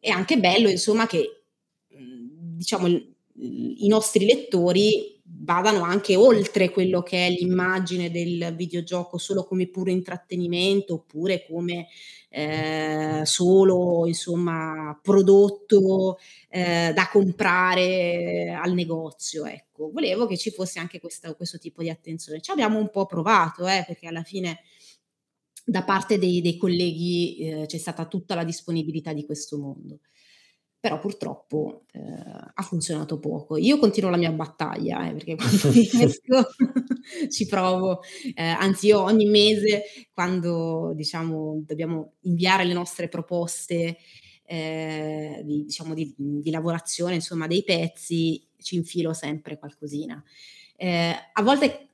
è 0.00 0.10
anche 0.10 0.38
bello, 0.38 0.68
insomma, 0.68 1.06
che 1.06 1.42
diciamo 1.88 2.86
i 2.88 3.86
nostri 3.86 4.24
lettori 4.24 5.15
vadano 5.46 5.82
anche 5.84 6.16
oltre 6.16 6.70
quello 6.70 7.02
che 7.02 7.28
è 7.28 7.30
l'immagine 7.30 8.10
del 8.10 8.52
videogioco 8.56 9.16
solo 9.16 9.44
come 9.44 9.68
puro 9.68 9.90
intrattenimento 9.90 10.94
oppure 10.94 11.46
come 11.48 11.86
eh, 12.28 13.22
solo 13.24 14.06
insomma 14.06 14.98
prodotto 15.00 16.18
eh, 16.48 16.92
da 16.92 17.08
comprare 17.10 18.58
al 18.60 18.74
negozio 18.74 19.46
ecco. 19.46 19.90
Volevo 19.92 20.26
che 20.26 20.36
ci 20.36 20.50
fosse 20.50 20.80
anche 20.80 20.98
questa, 20.98 21.32
questo 21.34 21.58
tipo 21.58 21.80
di 21.80 21.90
attenzione. 21.90 22.40
Ci 22.40 22.50
abbiamo 22.50 22.78
un 22.78 22.90
po' 22.90 23.06
provato 23.06 23.68
eh, 23.68 23.84
perché 23.86 24.08
alla 24.08 24.24
fine 24.24 24.58
da 25.64 25.84
parte 25.84 26.18
dei, 26.18 26.40
dei 26.42 26.56
colleghi 26.56 27.36
eh, 27.38 27.66
c'è 27.66 27.78
stata 27.78 28.06
tutta 28.06 28.34
la 28.34 28.44
disponibilità 28.44 29.12
di 29.12 29.24
questo 29.24 29.58
mondo 29.58 30.00
però 30.86 31.00
purtroppo 31.00 31.82
eh, 31.90 32.00
ha 32.54 32.62
funzionato 32.62 33.18
poco. 33.18 33.56
Io 33.56 33.76
continuo 33.76 34.08
la 34.08 34.16
mia 34.16 34.30
battaglia, 34.30 35.08
eh, 35.08 35.14
perché 35.14 35.34
quando 35.34 35.68
riesco 35.74 36.46
ci 37.28 37.46
provo, 37.46 38.02
eh, 38.36 38.44
anzi 38.44 38.86
io 38.86 39.02
ogni 39.02 39.24
mese 39.24 39.82
quando 40.12 40.92
diciamo 40.94 41.60
dobbiamo 41.66 42.12
inviare 42.20 42.62
le 42.62 42.72
nostre 42.72 43.08
proposte 43.08 43.96
eh, 44.44 45.42
di, 45.44 45.64
diciamo, 45.64 45.92
di, 45.92 46.14
di, 46.16 46.50
lavorazione, 46.52 47.16
insomma 47.16 47.48
dei 47.48 47.64
pezzi, 47.64 48.46
ci 48.56 48.76
infilo 48.76 49.12
sempre 49.12 49.58
qualcosina. 49.58 50.22
Eh, 50.76 51.12
a 51.32 51.42
volte 51.42 51.88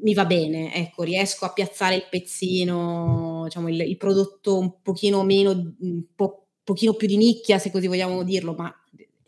mi 0.00 0.14
va 0.14 0.26
bene, 0.26 0.72
ecco, 0.76 1.02
riesco 1.02 1.44
a 1.44 1.52
piazzare 1.52 1.96
il 1.96 2.06
pezzino, 2.08 3.42
diciamo 3.46 3.68
il, 3.68 3.80
il 3.80 3.96
prodotto 3.96 4.56
un 4.56 4.80
pochino 4.80 5.24
meno, 5.24 5.74
un 5.80 6.04
po' 6.14 6.47
pochino 6.68 6.92
più 6.92 7.06
di 7.06 7.16
nicchia, 7.16 7.58
se 7.58 7.70
così 7.70 7.86
vogliamo 7.86 8.22
dirlo, 8.22 8.52
ma 8.52 8.70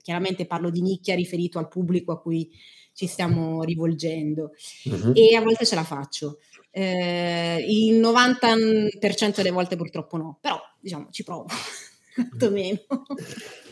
chiaramente 0.03 0.45
parlo 0.45 0.69
di 0.69 0.83
nicchia 0.83 1.15
riferito 1.15 1.59
al 1.59 1.69
pubblico 1.69 2.13
a 2.13 2.21
cui 2.21 2.51
ci 2.93 3.07
stiamo 3.07 3.63
rivolgendo 3.63 4.51
uh-huh. 4.85 5.13
e 5.15 5.35
a 5.35 5.41
volte 5.41 5.65
ce 5.65 5.75
la 5.75 5.85
faccio. 5.85 6.41
Eh, 6.71 7.65
il 7.67 7.99
90% 7.99 9.37
delle 9.37 9.51
volte 9.51 9.77
purtroppo 9.77 10.19
no, 10.19 10.39
però 10.39 10.61
diciamo 10.79 11.09
ci 11.11 11.25
provo, 11.25 11.47
quantomeno. 12.15 12.81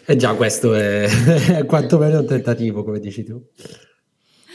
E 0.07 0.17
già 0.17 0.35
questo 0.35 0.73
è, 0.73 1.03
è 1.05 1.65
quantomeno 1.69 2.21
un 2.21 2.27
tentativo, 2.27 2.83
come 2.85 3.01
dici 3.01 3.23
tu. 3.23 3.51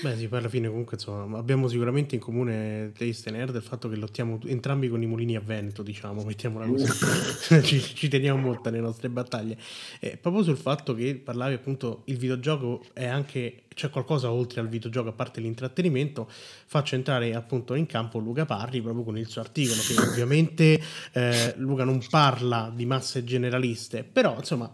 Beh, 0.04 0.18
sì, 0.18 0.28
poi 0.28 0.40
alla 0.40 0.50
fine 0.50 0.68
comunque 0.68 0.98
insomma, 0.98 1.38
abbiamo 1.38 1.70
sicuramente 1.70 2.16
in 2.16 2.20
comune 2.20 2.92
Taste 2.94 3.30
e 3.30 3.32
Nerd 3.32 3.56
il 3.56 3.62
fatto 3.62 3.88
che 3.88 3.96
lottiamo 3.96 4.38
entrambi 4.48 4.90
con 4.90 5.02
i 5.02 5.06
mulini 5.06 5.38
a 5.38 5.40
vento, 5.40 5.82
diciamo, 5.82 6.26
mettiamola 6.26 6.66
così. 6.66 7.64
ci, 7.64 7.80
ci, 7.80 8.10
teniamo 8.10 8.38
molto 8.38 8.70
nelle 8.70 8.82
nostre 8.82 9.08
battaglie. 9.08 9.58
E 10.02 10.18
proprio 10.18 10.44
sul 10.44 10.58
fatto 10.58 10.94
che 10.94 11.16
parlavi 11.16 11.54
appunto 11.54 12.02
il 12.08 12.18
videogioco 12.18 12.84
è 12.92 13.06
anche 13.06 13.62
c'è 13.74 13.90
qualcosa 13.90 14.30
oltre 14.30 14.60
al 14.60 14.68
videogioco 14.68 15.08
a 15.08 15.14
parte 15.14 15.40
l'intrattenimento, 15.40 16.30
faccio 16.30 16.96
entrare 16.96 17.34
appunto 17.34 17.74
in 17.74 17.86
campo 17.86 18.20
Luca 18.20 18.46
Parri 18.46 18.82
proprio 18.82 19.06
con 19.06 19.18
il 19.18 19.28
suo 19.30 19.40
articolo 19.40 19.82
che 19.82 20.02
ovviamente 20.02 20.82
eh, 21.14 21.54
Luca 21.56 21.86
non 21.86 22.02
parla 22.10 22.70
di 22.76 22.86
masse 22.86 23.24
generaliste, 23.24 24.04
però 24.04 24.36
insomma 24.38 24.70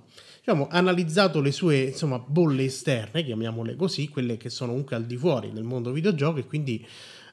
diciamo, 0.50 0.68
analizzato 0.72 1.42
le 1.42 1.52
sue 1.52 1.78
insomma, 1.78 2.18
bolle 2.18 2.64
esterne, 2.64 3.24
chiamiamole 3.24 3.76
così, 3.76 4.10
quelle 4.10 4.38
che 4.38 4.50
sono 4.50 4.72
comunque 4.72 4.96
al 4.96 5.06
di 5.06 5.16
fuori 5.16 5.52
del 5.52 5.64
mondo 5.64 5.92
videogioco 5.92 6.40
e 6.40 6.46
quindi 6.46 6.86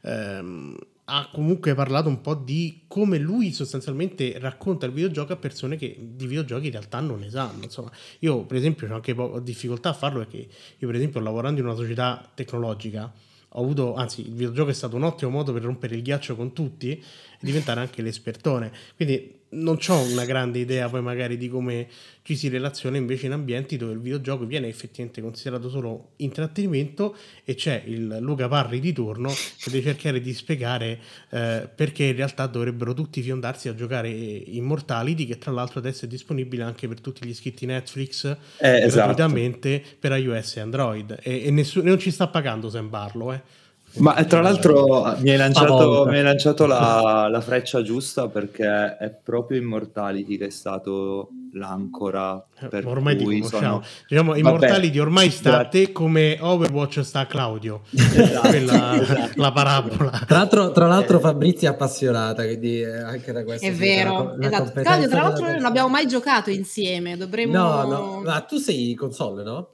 ehm, 0.03 0.77
ha 1.05 1.29
comunque 1.33 1.75
parlato 1.75 2.09
un 2.09 2.21
po' 2.21 2.35
di 2.35 2.83
come 2.87 3.17
lui 3.17 3.53
sostanzialmente 3.53 4.39
racconta 4.39 4.85
il 4.85 4.93
videogioco 4.93 5.33
a 5.33 5.37
persone 5.37 5.77
che 5.77 5.97
di 5.99 6.27
videogiochi 6.27 6.67
in 6.67 6.73
realtà 6.73 7.01
non 7.01 7.21
ne 7.21 7.31
sanno. 7.31 7.63
Insomma, 7.63 7.91
io 8.19 8.45
per 8.45 8.59
esempio 8.59 8.87
ho 8.91 8.95
anche 8.95 9.15
po- 9.15 9.41
difficoltà 9.41 9.91
a 9.91 9.95
farlo 9.95 10.19
perché 10.19 10.49
io 10.77 10.87
per 10.87 10.97
esempio 10.97 11.21
lavorando 11.21 11.61
in 11.61 11.67
una 11.67 11.77
società 11.77 12.31
tecnologica 12.35 13.11
ho 13.51 13.63
avuto, 13.63 13.95
anzi 13.95 14.21
il 14.21 14.35
videogioco 14.35 14.69
è 14.69 14.75
stato 14.75 14.97
un 14.97 15.05
ottimo 15.05 15.31
modo 15.31 15.55
per 15.55 15.63
rompere 15.63 15.95
il 15.95 16.03
ghiaccio 16.03 16.37
con 16.37 16.53
tutti 16.53 16.91
e 16.91 17.03
diventare 17.41 17.81
anche 17.81 18.03
l'espertone. 18.03 18.71
Quindi 18.95 19.45
non 19.57 19.79
ho 19.87 20.01
una 20.03 20.25
grande 20.25 20.59
idea 20.59 20.89
poi 20.89 21.03
magari 21.03 21.37
di 21.37 21.49
come 21.49 21.89
ci 22.23 22.37
si 22.37 22.49
relaziona 22.49 22.97
invece 22.97 23.27
in 23.27 23.33
ambienti 23.33 23.77
dove 23.77 23.93
il 23.93 24.01
videogioco 24.01 24.45
viene 24.45 24.67
effettivamente 24.67 25.21
considerato 25.21 25.69
solo 25.69 26.11
intrattenimento 26.17 27.17
e 27.45 27.55
c'è 27.55 27.83
il 27.87 28.19
Luca 28.21 28.49
Parri 28.49 28.81
di 28.81 28.93
turno 28.93 29.29
che 29.29 29.71
deve 29.71 29.83
cercare 29.83 30.21
di 30.21 30.35
spiegare 30.35 30.99
eh, 31.31 31.69
perché 31.73 32.05
in 32.05 32.17
realtà 32.17 32.47
dovrebbero 32.47 32.95
tutti 32.95 33.23
fiondarsi 33.23 33.69
a 33.69 33.75
giocare 33.75 34.09
Immortality 34.09 35.27
che 35.27 35.39
tra 35.39 35.53
l'altro 35.53 35.79
adesso 35.79 36.05
è 36.05 36.09
disponibile 36.09 36.63
anche 36.63 36.89
per 36.89 37.01
tutti 37.01 37.25
gli 37.25 37.31
iscritti 37.31 37.65
Netflix 37.67 38.25
eh, 38.59 38.87
gratuitamente 38.89 39.81
esatto. 39.83 39.97
per 40.01 40.19
iOS 40.19 40.57
e 40.57 40.61
Android 40.61 41.19
e, 41.23 41.45
e 41.45 41.51
nessuno, 41.51 41.89
non 41.89 41.99
ci 41.99 42.11
sta 42.11 42.27
pagando 42.27 42.69
Sam 42.69 42.89
Barlow 42.89 43.33
eh 43.33 43.65
Ma 43.99 44.17
eh, 44.17 44.25
tra 44.27 44.41
l'altro 44.41 45.17
mi 45.19 45.31
hai 45.31 45.37
lanciato, 45.37 46.05
mi 46.07 46.17
hai 46.17 46.23
lanciato 46.23 46.67
la, 46.67 47.29
la 47.31 47.41
freccia 47.41 47.83
giusta 47.83 48.29
perché 48.29 48.97
è 48.97 49.11
proprio 49.23 49.59
Immortality 49.59 50.37
che 50.37 50.47
è 50.47 50.51
stato 50.51 51.31
l'ancora 51.53 52.45
Eh, 52.61 52.69
per 52.69 52.85
ma 52.85 52.91
ormai 52.91 53.17
ti 53.17 53.25
cui 53.25 53.39
conosciamo. 53.41 53.83
sono... 53.83 53.85
Diciamo, 54.09 54.35
Immortality 54.35 54.99
ormai 54.99 55.31
sta 55.31 55.61
a 55.61 55.65
te 55.67 55.91
come 55.93 56.37
Overwatch 56.41 57.01
sta 57.01 57.21
a 57.21 57.27
Claudio. 57.27 57.81
Esatto, 57.95 58.49
Quella, 58.49 59.01
esatto. 59.01 59.31
la 59.37 59.53
parabola. 59.53 60.11
Tra 60.27 60.37
l'altro, 60.39 60.71
tra 60.73 60.87
l'altro 60.87 61.17
Eh. 61.17 61.21
Fabrizia 61.21 61.71
è 61.71 61.73
appassionata, 61.73 62.45
quindi 62.45 62.85
anche 62.85 63.33
da 63.33 63.45
questo 63.45 63.67
È 63.67 63.73
vero, 63.73 64.35
la 64.39 64.47
esatto. 64.47 64.81
Claudio, 64.83 65.09
tra 65.09 65.23
l'altro, 65.23 65.41
non 65.43 65.51
persona. 65.53 65.69
abbiamo 65.69 65.89
mai 65.89 66.07
giocato 66.07 66.51
insieme. 66.51 67.17
Dovremmo. 67.17 67.53
No, 67.57 67.83
no, 67.87 68.21
ma 68.23 68.41
tu 68.43 68.59
sei 68.59 68.95
console, 68.95 69.43
no? 69.43 69.69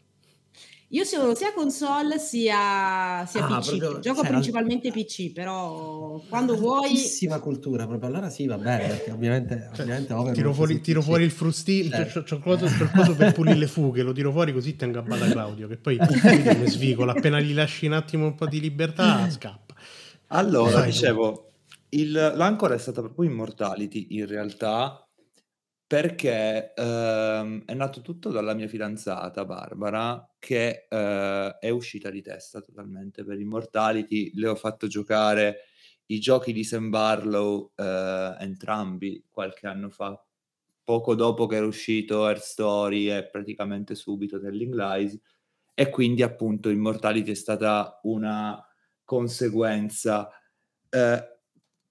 Io 0.92 1.04
sono 1.04 1.34
sia 1.34 1.54
console 1.54 2.18
sia, 2.18 3.25
sia 3.26 3.46
Ah, 3.46 3.58
PC. 3.58 3.78
proprio, 3.78 3.99
Gioco 4.00 4.20
cioè, 4.20 4.28
principalmente 4.30 4.90
PC, 4.90 5.32
però 5.32 6.20
quando 6.28 6.54
vuoi. 6.54 6.88
altissima 6.90 7.40
cultura, 7.40 7.87
proprio 7.87 8.11
allora 8.11 8.28
sì, 8.28 8.46
va 8.46 8.58
bene, 8.58 8.88
perché 8.88 9.11
ovviamente, 9.11 9.70
Cioè, 9.72 9.84
ovviamente 9.87 10.32
tiro 10.34 10.52
fuori, 10.52 10.80
tiro 10.82 11.00
fuori 11.00 11.25
il 11.25 11.30
frustino, 11.30 11.88
c'ho, 11.88 11.96
Certo. 11.96 12.20
c'ho- 12.20 12.25
c'ho 12.25 12.34
il 12.37 12.42
coso, 12.42 12.66
c'ho 12.66 12.84
il 12.84 12.90
coso 12.90 13.16
per 13.16 13.32
pulire 13.32 13.56
le 13.56 13.66
fughe, 13.68 14.02
lo 14.02 14.12
tiro 14.12 14.32
fuori 14.32 14.52
così 14.52 14.76
tengo 14.76 14.99
a 14.99 15.02
bada 15.02 15.30
Claudio, 15.30 15.66
che 15.66 15.78
poi 15.78 15.96
come 15.96 16.66
svicola, 16.66 17.12
appena 17.12 17.40
gli 17.40 17.54
lasci 17.54 17.87
un 17.87 17.94
attimo 17.94 18.26
un 18.26 18.34
po' 18.34 18.46
di 18.46 18.61
libertà 18.61 19.30
scappa. 19.30 19.75
Allora, 20.28 20.72
Vai 20.72 20.84
tu. 20.84 20.90
dicevo, 20.90 21.46
il, 21.90 22.11
l'ancora 22.12 22.75
è 22.75 22.78
stata 22.78 23.00
proprio 23.00 23.30
Immortality 23.30 24.08
in 24.11 24.26
realtà 24.26 25.01
perché 25.92 26.72
ehm, 26.72 27.66
è 27.66 27.75
nato 27.75 28.00
tutto 28.00 28.30
dalla 28.30 28.54
mia 28.54 28.66
fidanzata 28.66 29.44
Barbara 29.44 30.26
che 30.38 30.87
eh, 30.88 31.58
è 31.58 31.68
uscita 31.68 32.08
di 32.08 32.22
testa 32.22 32.62
totalmente 32.62 33.25
per 33.25 33.38
Immortality, 33.38 34.30
le 34.37 34.49
ho 34.49 34.54
fatto 34.54 34.87
giocare 34.87 35.64
i 36.06 36.18
giochi 36.18 36.54
di 36.54 36.64
Sam 36.64 36.88
Barlow 36.88 37.72
eh, 37.76 38.37
entrambi 38.38 39.26
qualche 39.28 39.66
anno 39.66 39.90
fa, 39.90 40.18
poco 40.82 41.14
dopo 41.14 41.44
che 41.44 41.56
era 41.56 41.66
uscito 41.66 42.25
Air 42.25 42.40
Story 42.40 43.11
e 43.11 43.28
praticamente 43.28 43.94
subito 43.94 44.40
Telling 44.40 44.72
Lies 44.72 45.20
e 45.75 45.90
quindi 45.90 46.22
appunto 46.22 46.70
Immortality 46.70 47.32
è 47.32 47.34
stata 47.34 48.00
una 48.04 48.58
conseguenza. 49.04 50.30
Eh, 50.88 51.26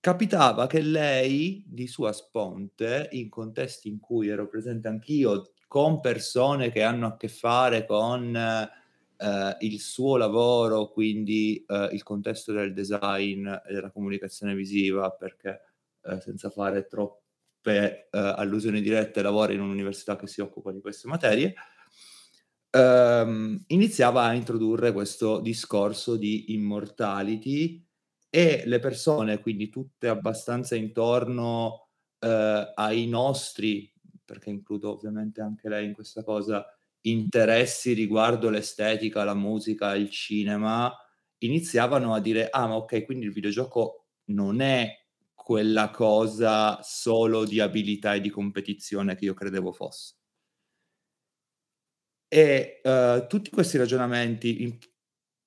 capitava 0.01 0.67
che 0.67 0.81
lei, 0.81 1.63
di 1.67 1.87
sua 1.87 2.11
sponte, 2.11 3.07
in 3.13 3.29
contesti 3.29 3.87
in 3.87 3.99
cui 3.99 4.27
ero 4.27 4.47
presente 4.49 4.87
anch'io, 4.89 5.53
con 5.67 6.01
persone 6.01 6.71
che 6.71 6.83
hanno 6.83 7.07
a 7.07 7.15
che 7.17 7.29
fare 7.29 7.85
con 7.85 8.35
eh, 8.35 9.57
il 9.59 9.79
suo 9.79 10.17
lavoro, 10.17 10.89
quindi 10.89 11.63
eh, 11.67 11.89
il 11.93 12.03
contesto 12.03 12.51
del 12.51 12.73
design 12.73 13.47
e 13.47 13.73
della 13.73 13.91
comunicazione 13.91 14.55
visiva, 14.55 15.11
perché 15.11 15.61
eh, 16.03 16.19
senza 16.19 16.49
fare 16.49 16.87
troppe 16.87 18.07
eh, 18.09 18.17
allusioni 18.17 18.81
dirette 18.81 19.21
lavora 19.21 19.53
in 19.53 19.61
un'università 19.61 20.15
che 20.15 20.27
si 20.27 20.41
occupa 20.41 20.71
di 20.71 20.81
queste 20.81 21.07
materie, 21.07 21.53
ehm, 22.71 23.63
iniziava 23.67 24.23
a 24.23 24.33
introdurre 24.33 24.91
questo 24.91 25.39
discorso 25.39 26.15
di 26.17 26.53
immortality 26.53 27.85
e 28.33 28.63
le 28.65 28.79
persone, 28.79 29.39
quindi 29.41 29.69
tutte 29.69 30.07
abbastanza 30.07 30.75
intorno 30.75 31.89
eh, 32.19 32.71
ai 32.75 33.07
nostri, 33.07 33.93
perché 34.25 34.49
includo 34.49 34.93
ovviamente 34.93 35.41
anche 35.41 35.67
lei 35.69 35.85
in 35.87 35.93
questa 35.93 36.23
cosa, 36.23 36.65
interessi 37.01 37.93
riguardo 37.93 38.49
l'estetica, 38.49 39.23
la 39.25 39.33
musica, 39.35 39.95
il 39.95 40.09
cinema, 40.09 40.91
iniziavano 41.39 42.13
a 42.13 42.21
dire, 42.21 42.47
ah 42.49 42.67
ma 42.67 42.75
ok, 42.75 43.03
quindi 43.05 43.25
il 43.25 43.33
videogioco 43.33 44.05
non 44.25 44.61
è 44.61 44.97
quella 45.33 45.89
cosa 45.89 46.79
solo 46.83 47.45
di 47.45 47.59
abilità 47.59 48.13
e 48.13 48.21
di 48.21 48.29
competizione 48.29 49.15
che 49.15 49.25
io 49.25 49.33
credevo 49.33 49.73
fosse. 49.73 50.15
E 52.33 52.79
eh, 52.83 53.25
tutti 53.27 53.49
questi 53.49 53.77
ragionamenti, 53.77 54.63
in- 54.63 54.77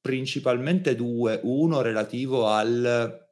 principalmente 0.05 0.95
due, 0.95 1.41
uno 1.45 1.81
relativo 1.81 2.49
al, 2.49 3.27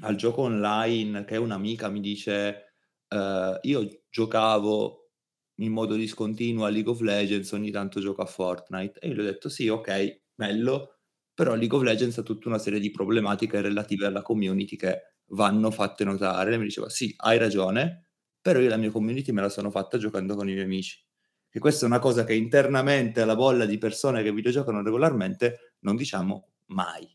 al 0.00 0.16
gioco 0.16 0.42
online, 0.42 1.24
che 1.24 1.36
un'amica 1.36 1.88
mi 1.88 2.00
dice, 2.00 2.74
eh, 3.08 3.58
io 3.62 4.02
giocavo 4.10 5.10
in 5.60 5.72
modo 5.72 5.94
discontinuo 5.94 6.64
a 6.66 6.68
League 6.70 6.90
of 6.90 7.00
Legends, 7.00 7.52
ogni 7.52 7.70
tanto 7.70 8.00
gioco 8.00 8.22
a 8.22 8.26
Fortnite, 8.26 8.98
e 9.00 9.08
io 9.08 9.14
le 9.14 9.22
ho 9.22 9.24
detto 9.24 9.48
sì, 9.48 9.68
ok, 9.68 10.22
bello, 10.34 10.98
però 11.32 11.54
League 11.54 11.76
of 11.76 11.84
Legends 11.84 12.18
ha 12.18 12.22
tutta 12.22 12.48
una 12.48 12.58
serie 12.58 12.80
di 12.80 12.90
problematiche 12.90 13.60
relative 13.60 14.06
alla 14.06 14.22
community 14.22 14.76
che 14.76 15.16
vanno 15.30 15.70
fatte 15.70 16.04
notare. 16.04 16.50
Lei 16.50 16.58
mi 16.58 16.64
diceva 16.66 16.88
sì, 16.88 17.14
hai 17.18 17.38
ragione, 17.38 18.10
però 18.40 18.58
io 18.60 18.68
la 18.68 18.76
mia 18.76 18.90
community 18.90 19.32
me 19.32 19.40
la 19.42 19.48
sono 19.48 19.70
fatta 19.70 19.96
giocando 19.98 20.34
con 20.36 20.48
i 20.48 20.52
miei 20.52 20.64
amici. 20.64 21.03
Che 21.54 21.60
questa 21.60 21.84
è 21.84 21.88
una 21.88 22.00
cosa 22.00 22.24
che 22.24 22.34
internamente 22.34 23.20
alla 23.20 23.36
bolla 23.36 23.64
di 23.64 23.78
persone 23.78 24.24
che 24.24 24.32
videgiocano 24.32 24.82
regolarmente 24.82 25.76
non 25.82 25.94
diciamo 25.94 26.48
mai. 26.70 27.08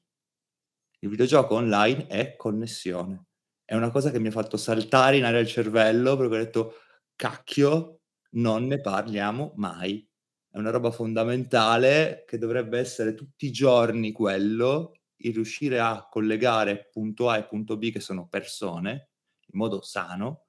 Il 0.99 1.09
videogioco 1.09 1.55
online 1.55 2.07
è 2.07 2.37
connessione. 2.37 3.25
È 3.65 3.75
una 3.75 3.91
cosa 3.91 4.11
che 4.11 4.19
mi 4.19 4.29
ha 4.29 4.31
fatto 4.31 4.55
saltare 4.55 5.17
in 5.17 5.25
aria 5.25 5.41
il 5.41 5.47
cervello 5.47 6.15
perché 6.15 6.33
ho 6.35 6.37
detto 6.37 6.73
cacchio, 7.17 7.99
non 8.35 8.65
ne 8.65 8.79
parliamo 8.79 9.51
mai. 9.57 10.09
È 10.49 10.57
una 10.57 10.69
roba 10.69 10.91
fondamentale 10.91 12.23
che 12.25 12.37
dovrebbe 12.37 12.79
essere 12.79 13.15
tutti 13.15 13.47
i 13.47 13.51
giorni 13.51 14.13
quello, 14.13 14.93
il 15.17 15.33
riuscire 15.33 15.81
a 15.81 16.07
collegare 16.09 16.87
punto 16.89 17.27
A 17.27 17.35
e 17.39 17.45
punto 17.45 17.75
B 17.75 17.91
che 17.91 17.99
sono 17.99 18.29
persone 18.29 19.09
in 19.51 19.59
modo 19.59 19.81
sano. 19.81 20.45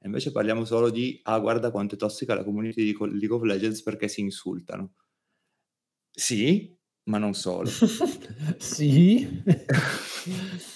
E 0.00 0.06
invece 0.06 0.30
parliamo 0.30 0.64
solo 0.64 0.90
di 0.90 1.18
ah, 1.24 1.38
guarda 1.40 1.70
quanto 1.72 1.94
è 1.96 1.98
tossica 1.98 2.34
la 2.34 2.44
community 2.44 2.84
di 2.84 2.96
League 2.98 3.34
of 3.34 3.42
Legends 3.42 3.82
perché 3.82 4.06
si 4.08 4.20
insultano. 4.20 4.92
Sì, 6.14 6.76
ma 7.04 7.18
non 7.18 7.34
solo. 7.34 7.68
sì. 8.58 9.42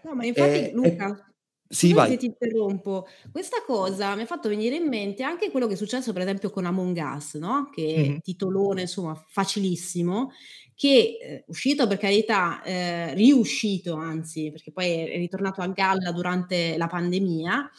No, 0.00 0.14
ma 0.14 0.24
infatti, 0.24 0.58
E- 0.58 0.64
e- 0.64 0.72
Luca, 0.72 1.32
sì, 1.68 1.88
scusami 1.88 1.92
vai. 1.92 2.10
se 2.12 2.16
ti 2.16 2.26
interrompo. 2.26 3.06
Questa 3.30 3.62
cosa 3.66 4.14
mi 4.14 4.22
ha 4.22 4.26
fatto 4.26 4.48
venire 4.48 4.76
in 4.76 4.88
mente 4.88 5.22
anche 5.22 5.50
quello 5.50 5.66
che 5.66 5.74
è 5.74 5.76
successo, 5.76 6.12
per 6.12 6.22
esempio, 6.22 6.50
con 6.50 6.64
Among 6.66 6.96
Us, 6.96 7.34
no? 7.34 7.68
Che 7.70 7.82
è 7.94 8.08
Mhm. 8.08 8.20
titolone, 8.20 8.82
insomma, 8.82 9.14
facilissimo, 9.28 10.30
che 10.74 11.18
eh, 11.20 11.44
uscito 11.48 11.86
per 11.88 11.98
carità, 11.98 12.62
eh, 12.62 13.14
riuscito 13.14 13.94
anzi, 13.94 14.50
perché 14.50 14.70
poi 14.72 14.86
è 14.86 15.16
ritornato 15.16 15.60
a 15.60 15.66
galla 15.68 16.12
durante 16.12 16.76
la 16.78 16.86
pandemia, 16.86 17.70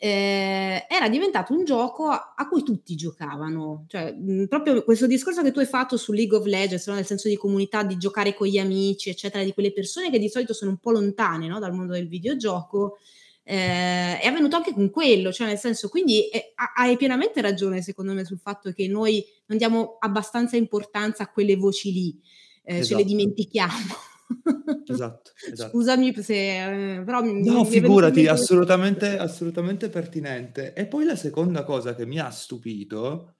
eh, 0.00 0.86
era 0.88 1.08
diventato 1.08 1.52
un 1.52 1.64
gioco 1.64 2.06
a, 2.06 2.48
cui 2.48 2.62
tutti 2.62 2.94
giocavano. 2.94 3.84
Cioè, 3.88 4.12
mh, 4.12 4.46
proprio 4.46 4.84
questo 4.84 5.08
discorso 5.08 5.42
che 5.42 5.50
tu 5.50 5.58
hai 5.58 5.66
fatto 5.66 5.96
su 5.96 6.12
League 6.12 6.36
of 6.36 6.46
Legends, 6.46 6.86
no? 6.86 6.94
nel 6.94 7.04
senso 7.04 7.28
di 7.28 7.36
comunità, 7.36 7.82
di 7.82 7.96
giocare 7.96 8.32
con 8.32 8.46
gli 8.46 8.58
amici, 8.58 9.10
eccetera, 9.10 9.42
di 9.42 9.52
quelle 9.52 9.72
persone 9.72 10.10
che 10.10 10.20
di 10.20 10.28
solito 10.28 10.52
sono 10.54 10.70
un 10.70 10.78
po' 10.78 10.92
lontane 10.92 11.48
no? 11.48 11.58
dal 11.58 11.74
mondo 11.74 11.94
del 11.94 12.06
videogioco, 12.06 12.98
eh, 13.42 14.18
è 14.20 14.26
avvenuto 14.26 14.54
anche 14.56 14.72
con 14.72 14.88
quello, 14.90 15.32
cioè 15.32 15.48
nel 15.48 15.58
senso, 15.58 15.88
quindi 15.88 16.28
eh, 16.28 16.52
ha- 16.54 16.74
hai 16.76 16.96
pienamente 16.96 17.40
ragione 17.40 17.82
secondo 17.82 18.12
me 18.12 18.24
sul 18.24 18.38
fatto 18.38 18.70
che 18.72 18.86
noi 18.86 19.24
non 19.46 19.58
diamo 19.58 19.96
abbastanza 19.98 20.56
importanza 20.56 21.24
a 21.24 21.30
quelle 21.30 21.56
voci 21.56 21.92
lì, 21.92 22.20
eh, 22.62 22.74
ce 22.74 22.78
Esatto. 22.80 22.98
le 22.98 23.04
dimentichiamo. 23.04 24.06
Esatto, 24.90 25.32
esatto. 25.50 25.70
Scusami 25.70 26.14
se, 26.22 26.96
eh, 26.96 27.02
però 27.04 27.22
mi, 27.22 27.32
mi 27.34 27.44
No, 27.44 27.58
in 27.60 27.66
figurati, 27.66 28.26
assolutamente, 28.26 29.16
assolutamente 29.18 29.88
pertinente. 29.88 30.72
E 30.74 30.86
poi 30.86 31.04
la 31.04 31.16
seconda 31.16 31.64
cosa 31.64 31.94
che 31.94 32.06
mi 32.06 32.18
ha 32.18 32.30
stupito, 32.30 33.36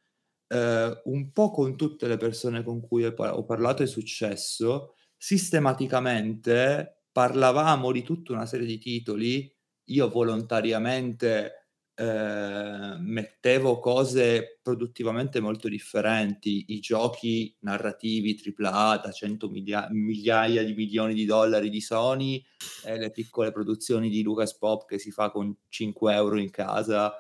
eh, 0.48 1.01
un 1.05 1.33
po' 1.33 1.51
con 1.51 1.77
tutte 1.77 2.07
le 2.07 2.16
persone 2.16 2.62
con 2.62 2.81
cui 2.81 3.05
ho 3.05 3.44
parlato 3.44 3.83
è 3.83 3.87
successo, 3.87 4.94
sistematicamente 5.16 7.05
parlavamo 7.12 7.92
di 7.92 8.03
tutta 8.03 8.33
una 8.33 8.46
serie 8.46 8.66
di 8.66 8.79
titoli, 8.79 9.53
io 9.90 10.09
volontariamente 10.09 11.67
eh, 12.00 12.96
mettevo 13.00 13.80
cose 13.80 14.61
produttivamente 14.62 15.40
molto 15.40 15.68
differenti, 15.68 16.66
i 16.68 16.78
giochi 16.78 17.52
narrativi 17.61 18.40
AAA 18.40 18.98
da 18.98 19.11
100 19.11 19.48
miglia- 19.48 19.88
migliaia 19.90 20.62
di 20.62 20.74
milioni 20.74 21.12
di 21.12 21.24
dollari 21.24 21.68
di 21.68 21.80
Sony 21.80 22.40
e 22.84 22.98
le 22.98 23.11
piccole 23.11 23.50
produzioni 23.50 24.08
di 24.11 24.22
Lucas 24.22 24.56
Pop 24.56 24.87
che 24.87 25.00
si 25.00 25.11
fa 25.11 25.30
con 25.30 25.52
5 25.68 26.14
euro 26.14 26.38
in 26.38 26.50
casa, 26.50 27.12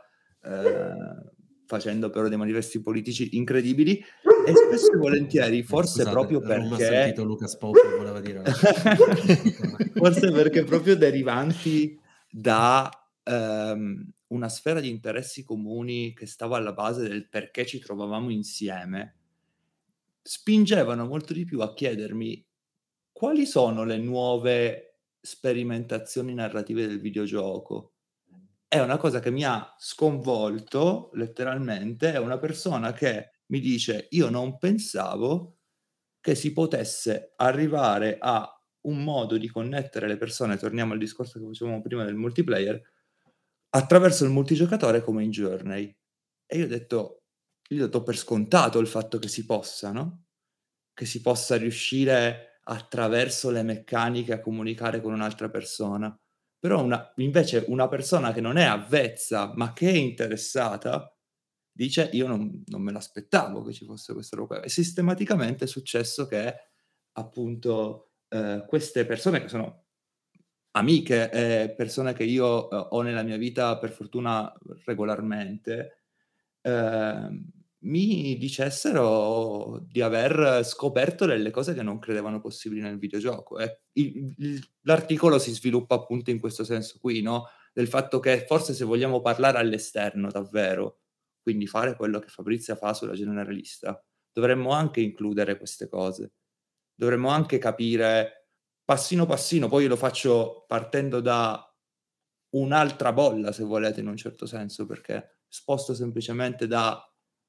eh, 0.44 1.32
facendo 1.66 2.08
però 2.10 2.28
dei 2.28 2.38
manifesti 2.38 2.80
politici 2.80 3.36
incredibili 3.36 3.94
e 4.46 4.54
spesso 4.54 4.92
e 4.92 4.96
volentieri, 4.96 5.64
forse 5.64 6.04
Scusate, 6.04 6.10
proprio 6.12 6.40
Roma 6.40 6.76
ha 6.76 6.78
perché... 6.78 6.84
sentito 6.84 7.24
Lucas 7.24 7.56
Pope, 7.56 7.80
voleva 7.96 8.20
dire. 8.20 8.44
Forse 9.98 10.30
perché 10.30 10.62
proprio 10.62 10.96
derivanti 10.96 11.98
da 12.30 12.88
ehm, 13.24 14.12
una 14.28 14.48
sfera 14.48 14.80
di 14.80 14.88
interessi 14.90 15.44
comuni 15.44 16.14
che 16.14 16.26
stava 16.26 16.56
alla 16.56 16.72
base 16.72 17.08
del 17.08 17.28
perché 17.28 17.66
ci 17.66 17.78
trovavamo 17.78 18.30
insieme, 18.30 19.16
spingevano 20.22 21.06
molto 21.06 21.32
di 21.32 21.44
più 21.44 21.60
a 21.60 21.72
chiedermi 21.74 22.44
quali 23.12 23.46
sono 23.46 23.84
le 23.84 23.98
nuove 23.98 25.00
sperimentazioni 25.20 26.34
narrative 26.34 26.86
del 26.86 27.00
videogioco? 27.00 27.94
È 28.68 28.78
una 28.80 28.96
cosa 28.98 29.20
che 29.20 29.30
mi 29.30 29.44
ha 29.44 29.74
sconvolto 29.78 31.10
letteralmente, 31.14 32.12
è 32.12 32.18
una 32.18 32.38
persona 32.38 32.92
che 32.92 33.32
mi 33.46 33.60
dice: 33.60 34.08
"Io 34.10 34.30
non 34.30 34.58
pensavo 34.58 35.58
che 36.20 36.34
si 36.34 36.52
potesse 36.52 37.32
arrivare 37.36 38.18
a 38.20 38.50
un 38.82 39.02
modo 39.04 39.38
di 39.38 39.48
connettere 39.48 40.08
le 40.08 40.16
persone", 40.18 40.58
torniamo 40.58 40.92
al 40.94 40.98
discorso 40.98 41.38
che 41.40 41.46
facevamo 41.46 41.82
prima 41.82 42.04
del 42.04 42.16
multiplayer, 42.16 42.80
attraverso 43.70 44.24
il 44.24 44.30
multigiocatore 44.30 45.02
come 45.02 45.24
in 45.24 45.30
Journey. 45.30 45.94
E 46.46 46.58
io 46.58 46.64
ho 46.64 46.68
detto 46.68 47.22
io 47.70 47.86
do 47.88 48.02
per 48.02 48.16
scontato 48.16 48.78
il 48.78 48.86
fatto 48.88 49.18
che 49.18 49.28
si 49.28 49.44
possa, 49.46 49.92
no, 49.92 50.24
che 50.94 51.06
si 51.06 51.20
possa 51.20 51.56
riuscire 51.56 52.60
attraverso 52.64 53.50
le 53.50 53.62
meccaniche 53.62 54.32
a 54.34 54.40
comunicare 54.40 55.00
con 55.00 55.12
un'altra 55.12 55.48
persona. 55.50 56.14
Però 56.58 56.82
una 56.82 57.12
invece 57.16 57.64
una 57.68 57.88
persona 57.88 58.32
che 58.32 58.40
non 58.40 58.56
è 58.58 58.64
avvezza, 58.64 59.52
ma 59.56 59.72
che 59.72 59.90
è 59.90 59.94
interessata, 59.96 61.14
dice: 61.72 62.10
"Io 62.12 62.26
non 62.28 62.62
non 62.66 62.82
me 62.82 62.92
l'aspettavo 62.92 63.62
che 63.64 63.72
ci 63.72 63.84
fosse 63.84 64.12
questa 64.14 64.36
roba 64.36 64.56
qua". 64.58 64.64
E 64.66 64.68
sistematicamente 64.70 65.64
è 65.64 65.68
successo 65.68 66.26
che 66.26 66.54
appunto, 67.12 68.12
ehm, 68.28 68.66
queste 68.66 69.06
persone 69.06 69.40
che 69.42 69.48
sono 69.48 69.86
amiche 70.72 71.30
e 71.30 71.74
persone 71.76 72.12
che 72.14 72.24
io, 72.24 72.68
uhm, 72.70 72.86
ho 72.90 73.02
nella 73.02 73.22
mia 73.22 73.36
vita 73.36 73.78
per 73.78 73.90
fortuna 73.90 74.52
regolarmente, 74.84 76.04
ehm 76.62 77.50
mi 77.82 78.36
dicessero 78.38 79.78
di 79.86 80.00
aver 80.02 80.64
scoperto 80.64 81.26
delle 81.26 81.50
cose 81.50 81.74
che 81.74 81.82
non 81.82 82.00
credevano 82.00 82.40
possibili 82.40 82.80
nel 82.80 82.98
videogioco. 82.98 83.58
E 83.58 83.82
il 83.94 84.34
il 84.38 84.68
l'articolo 84.82 85.38
si 85.38 85.52
sviluppa 85.52 85.94
appunto 85.94 86.30
in 86.30 86.40
questo 86.40 86.64
senso 86.64 86.98
qui, 87.00 87.22
no, 87.22 87.46
del 87.72 87.86
fatto 87.88 88.18
che 88.20 88.44
forse 88.46 88.74
se 88.74 88.84
vogliamo 88.84 89.20
parlare 89.20 89.58
all'esterno 89.58 90.28
davvero, 90.30 91.00
quindi 91.40 91.66
fare 91.68 91.94
quello 91.96 92.18
che 92.18 92.28
Fabrizia 92.28 92.74
fa 92.76 92.94
sulla 92.94 93.14
generalista, 93.14 94.02
dovremmo 94.32 94.70
anche 94.72 95.00
includere 95.00 95.56
queste 95.56 95.88
cose. 95.88 96.32
Dovremmo 96.94 97.28
anche 97.30 97.58
capire 97.58 98.37
passino 98.88 99.26
passino, 99.26 99.68
poi 99.68 99.86
lo 99.86 99.96
faccio 99.96 100.64
partendo 100.66 101.20
da 101.20 101.62
un'altra 102.54 103.12
bolla 103.12 103.52
se 103.52 103.62
volete 103.62 104.00
in 104.00 104.06
un 104.06 104.16
certo 104.16 104.46
senso, 104.46 104.86
perché 104.86 105.42
sposto 105.46 105.92
semplicemente 105.92 106.66
da 106.66 106.98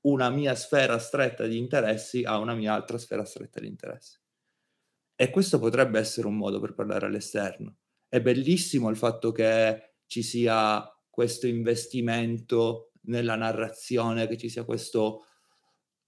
una 0.01 0.29
mia 0.29 0.53
sfera 0.55 0.99
stretta 0.99 1.45
di 1.45 1.57
interessi 1.57 2.23
a 2.25 2.39
una 2.39 2.55
mia 2.55 2.73
altra 2.73 2.97
sfera 2.97 3.23
stretta 3.23 3.61
di 3.61 3.67
interessi. 3.67 4.19
E 5.15 5.29
questo 5.29 5.59
potrebbe 5.59 5.97
essere 5.97 6.27
un 6.27 6.35
modo 6.35 6.59
per 6.59 6.73
parlare 6.73 7.05
all'esterno. 7.05 7.77
È 8.09 8.19
bellissimo 8.19 8.89
il 8.89 8.97
fatto 8.97 9.31
che 9.31 9.93
ci 10.07 10.21
sia 10.23 10.83
questo 11.09 11.47
investimento 11.47 12.91
nella 13.03 13.35
narrazione, 13.37 14.27
che 14.27 14.35
ci 14.35 14.49
sia 14.49 14.65
questo, 14.65 15.23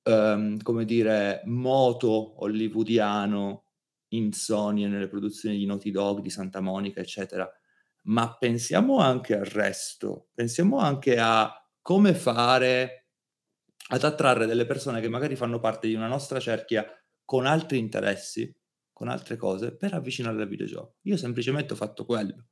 ehm, 0.04 0.62
come 0.62 0.84
dire, 0.84 1.42
moto 1.46 2.44
hollywoodiano 2.44 3.71
in 4.14 4.32
Sony 4.34 4.88
nelle 4.88 5.08
produzioni 5.08 5.58
di 5.58 5.66
Naughty 5.66 5.92
Dog, 5.92 6.22
di 6.22 6.30
Santa 6.30 6.62
Monica, 6.62 7.00
eccetera. 7.02 7.50
Ma 8.04 8.36
pensiamo 8.38 9.00
anche 9.00 9.36
al 9.36 9.46
resto, 9.46 10.30
pensiamo 10.34 10.80
anche 10.80 11.18
a 11.20 11.54
come 11.82 12.14
fare 12.14 13.08
ad 13.90 14.04
attrarre 14.04 14.46
delle 14.46 14.66
persone 14.66 15.02
che 15.02 15.10
magari 15.10 15.36
fanno 15.36 15.60
parte 15.60 15.88
di 15.88 15.96
una 15.96 16.08
nostra 16.08 16.40
cerchia 16.40 16.86
con 17.26 17.46
altri 17.46 17.78
interessi, 17.78 18.54
con 18.92 19.08
altre 19.08 19.36
cose, 19.36 19.76
per 19.76 19.94
avvicinarle 19.94 20.44
al 20.44 20.48
videogioco. 20.48 20.98
Io 21.04 21.18
semplicemente 21.18 21.74
ho 21.74 21.76
fatto 21.76 22.06
quello. 22.06 22.46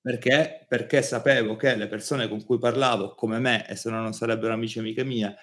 Perché? 0.00 0.66
Perché 0.68 1.00
sapevo 1.00 1.54
che 1.54 1.76
le 1.76 1.86
persone 1.86 2.28
con 2.28 2.44
cui 2.44 2.58
parlavo, 2.58 3.14
come 3.14 3.38
me, 3.38 3.68
e 3.68 3.76
se 3.76 3.88
no 3.88 4.00
non 4.02 4.12
sarebbero 4.12 4.52
amici 4.52 4.78
e 4.78 4.80
amiche 4.80 5.04
mie, 5.04 5.36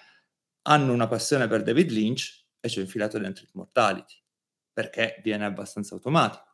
hanno 0.64 0.92
una 0.92 1.08
passione 1.08 1.48
per 1.48 1.64
David 1.64 1.92
Lynch 1.92 2.46
e 2.60 2.68
ci 2.68 2.80
ho 2.80 2.82
infilato 2.82 3.18
dentro 3.18 3.46
Immortality, 3.54 4.16
perché 4.80 5.20
viene 5.22 5.44
abbastanza 5.44 5.94
automatico. 5.96 6.46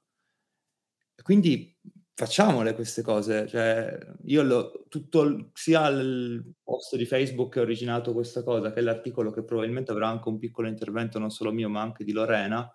Quindi 1.22 1.74
Facciamole 2.18 2.76
queste 2.76 3.02
cose, 3.02 3.46
cioè 3.46 3.98
io 4.28 4.42
l'ho 4.42 4.86
tutto 4.88 5.50
sia 5.52 5.86
il 5.90 6.54
post 6.64 6.96
di 6.96 7.06
Facebook 7.06 7.52
che 7.52 7.60
ha 7.60 7.64
originato 7.64 8.14
questa 8.14 8.42
cosa, 8.42 8.72
che 8.72 8.80
l'articolo 8.80 9.32
che 9.32 9.44
probabilmente 9.44 9.92
avrà 9.92 10.08
anche 10.08 10.30
un 10.30 10.38
piccolo 10.40 10.70
intervento 10.70 11.20
non 11.20 11.30
solo 11.30 11.52
mio, 11.52 11.68
ma 11.68 11.82
anche 11.82 12.06
di 12.06 12.14
Lorena, 12.14 12.74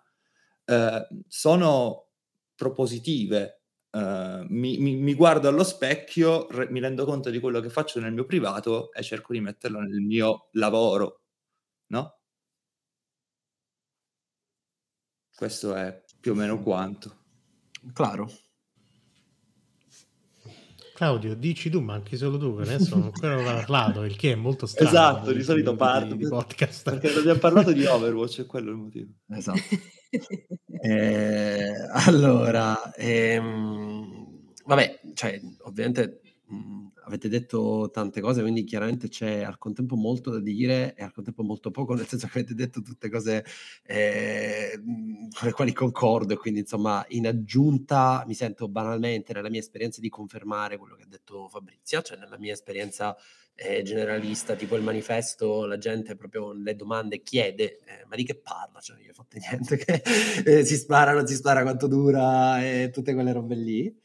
ehm, 0.65 1.23
sono 1.27 2.09
propositive. 2.55 3.63
Ehm, 3.89 4.45
mi 4.49 4.77
mi 4.77 4.95
mi 4.97 5.15
guardo 5.15 5.47
allo 5.47 5.63
specchio, 5.63 6.47
re 6.51 6.69
mi 6.69 6.79
rendo 6.79 7.03
conto 7.05 7.31
di 7.31 7.39
quello 7.39 7.59
che 7.61 7.69
faccio 7.69 7.99
nel 7.99 8.13
mio 8.13 8.25
privato 8.25 8.93
e 8.93 9.01
cerco 9.01 9.33
di 9.33 9.39
metterlo 9.41 9.79
nel 9.79 10.01
mio 10.01 10.49
lavoro, 10.51 11.21
no? 11.87 12.20
Questo 15.41 15.73
è 15.73 15.99
più 16.19 16.33
o 16.33 16.35
meno 16.35 16.61
quanto. 16.61 17.15
Claro. 17.93 18.31
Claudio, 20.93 21.33
dici 21.33 21.71
tu, 21.71 21.81
ma 21.81 21.95
anche 21.95 22.15
solo 22.15 22.37
tu, 22.37 22.57
che 22.57 22.61
adesso 22.61 22.95
non 22.95 23.05
ho 23.05 23.11
ancora 23.11 23.41
parlato, 23.41 24.03
il 24.03 24.15
che 24.17 24.33
è 24.33 24.35
molto 24.35 24.67
strano. 24.67 24.87
Esatto, 24.91 25.31
di 25.31 25.41
solito 25.41 25.75
parlo. 25.75 26.13
Di, 26.13 26.25
di 26.25 26.29
podcast. 26.29 26.83
Perché 26.87 27.17
abbiamo 27.17 27.39
parlato 27.39 27.71
di 27.71 27.83
Overwatch, 27.83 28.41
è 28.41 28.45
quello 28.45 28.69
il 28.69 28.77
motivo. 28.77 29.13
Esatto. 29.29 29.59
eh, 30.79 31.73
allora, 31.91 32.93
ehm, 32.93 34.53
vabbè, 34.63 35.01
cioè, 35.15 35.41
ovviamente 35.63 36.21
mh, 36.49 36.87
avete 37.11 37.29
detto 37.29 37.89
tante 37.91 38.21
cose, 38.21 38.41
quindi 38.41 38.63
chiaramente 38.63 39.09
c'è 39.09 39.41
al 39.43 39.57
contempo 39.57 39.95
molto 39.95 40.31
da 40.31 40.39
dire 40.39 40.95
e 40.95 41.03
al 41.03 41.11
contempo 41.11 41.43
molto 41.43 41.69
poco, 41.69 41.93
nel 41.93 42.07
senso 42.07 42.27
che 42.27 42.39
avete 42.39 42.55
detto 42.55 42.81
tutte 42.81 43.09
cose 43.09 43.45
eh, 43.83 44.79
con 44.81 45.47
le 45.47 45.51
quali 45.51 45.73
concordo 45.73 46.35
quindi 46.37 46.61
insomma 46.61 47.05
in 47.09 47.27
aggiunta 47.27 48.23
mi 48.25 48.33
sento 48.33 48.67
banalmente 48.67 49.33
nella 49.33 49.49
mia 49.49 49.59
esperienza 49.59 50.01
di 50.01 50.09
confermare 50.09 50.77
quello 50.77 50.95
che 50.95 51.03
ha 51.03 51.07
detto 51.07 51.47
Fabrizia, 51.47 52.01
cioè 52.01 52.17
nella 52.17 52.37
mia 52.37 52.53
esperienza 52.53 53.15
eh, 53.55 53.83
generalista, 53.83 54.55
tipo 54.55 54.75
il 54.75 54.81
manifesto, 54.81 55.65
la 55.65 55.77
gente 55.77 56.15
proprio 56.15 56.53
le 56.53 56.75
domande 56.75 57.21
chiede, 57.21 57.79
eh, 57.85 58.05
ma 58.07 58.15
di 58.15 58.23
che 58.23 58.35
parla? 58.35 58.79
Cioè 58.79 58.99
io 59.01 59.11
ho 59.11 59.13
fatto 59.13 59.37
niente, 59.49 59.77
che 59.77 60.01
eh, 60.45 60.65
si 60.65 60.75
spara, 60.75 61.13
non 61.13 61.27
si 61.27 61.35
spara, 61.35 61.61
quanto 61.61 61.87
dura 61.87 62.63
e 62.65 62.89
tutte 62.91 63.13
quelle 63.13 63.31
robe 63.31 63.55
lì. 63.55 63.99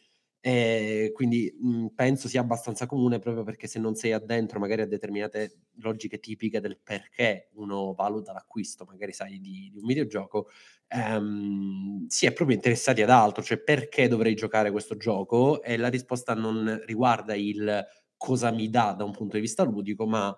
E 0.47 1.11
quindi 1.13 1.53
mh, 1.61 1.87
penso 1.97 2.29
sia 2.29 2.41
abbastanza 2.41 2.87
comune 2.87 3.19
proprio 3.19 3.43
perché 3.43 3.67
se 3.67 3.81
non 3.81 3.97
sei 3.97 4.13
addentro 4.13 4.61
magari 4.61 4.83
a 4.83 4.87
determinate 4.87 5.63
logiche 5.81 6.21
tipiche 6.21 6.61
del 6.61 6.79
perché 6.81 7.49
uno 7.55 7.95
valuta 7.95 8.33
l'acquisto, 8.33 8.85
magari 8.85 9.13
sai 9.13 9.41
di, 9.41 9.71
di 9.73 9.79
un 9.79 9.85
videogioco, 9.87 10.49
ehm, 10.89 12.07
si 12.07 12.27
è 12.27 12.33
proprio 12.33 12.55
interessati 12.55 13.03
ad 13.03 13.11
altro, 13.11 13.43
cioè 13.43 13.59
perché 13.61 14.07
dovrei 14.07 14.35
giocare 14.37 14.71
questo 14.71 14.97
gioco 14.97 15.63
e 15.65 15.77
la 15.77 15.89
risposta 15.89 16.35
non 16.35 16.81
riguarda 16.87 17.35
il 17.35 17.85
cosa 18.17 18.51
mi 18.53 18.71
dà 18.71 18.95
da 18.97 19.03
un 19.05 19.11
punto 19.13 19.35
di 19.37 19.43
vista 19.43 19.65
ludico, 19.65 20.07
ma 20.07 20.33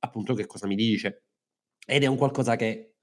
appunto 0.00 0.34
che 0.34 0.46
cosa 0.46 0.66
mi 0.66 0.76
dice. 0.76 1.24
Ed 1.86 2.02
è 2.04 2.06
un 2.06 2.16
qualcosa 2.16 2.56
che 2.56 2.95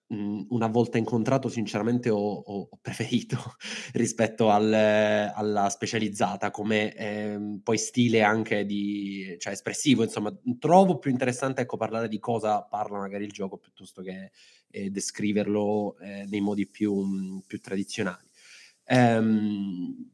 una 0.49 0.67
volta 0.67 0.97
incontrato 0.97 1.49
sinceramente 1.49 2.10
ho 2.10 2.19
ho 2.45 2.69
preferito 2.82 3.38
rispetto 3.93 4.49
al 4.49 4.71
alla 4.73 5.69
specializzata 5.69 6.52
come, 6.52 6.93
ehm, 6.95 7.60
poi 7.63 7.78
stile 7.78 8.21
anche 8.21 8.65
di 8.65 9.36
cioè 9.39 9.54
espressivo 9.54 10.04
insomma, 10.04 10.32
trovo 10.60 10.97
più 10.99 11.12
interessante, 11.12 11.62
ecco, 11.62 11.78
parlare 11.78 12.08
di 12.08 12.19
cosa 12.19 12.63
parla 12.63 12.99
magari 12.99 13.26
il 13.26 13.32
gioco 13.32 13.58
piuttosto 13.58 14.02
che, 14.02 14.32
ehm, 14.69 14.88
descriverlo, 14.89 15.97
ehm, 15.99 16.30
nei 16.30 16.41
modi 16.41 16.67
più 16.67 16.93
mhmm, 16.95 17.39
più 17.47 17.60
tradizionali. 17.60 18.28
Ehm 18.86 20.12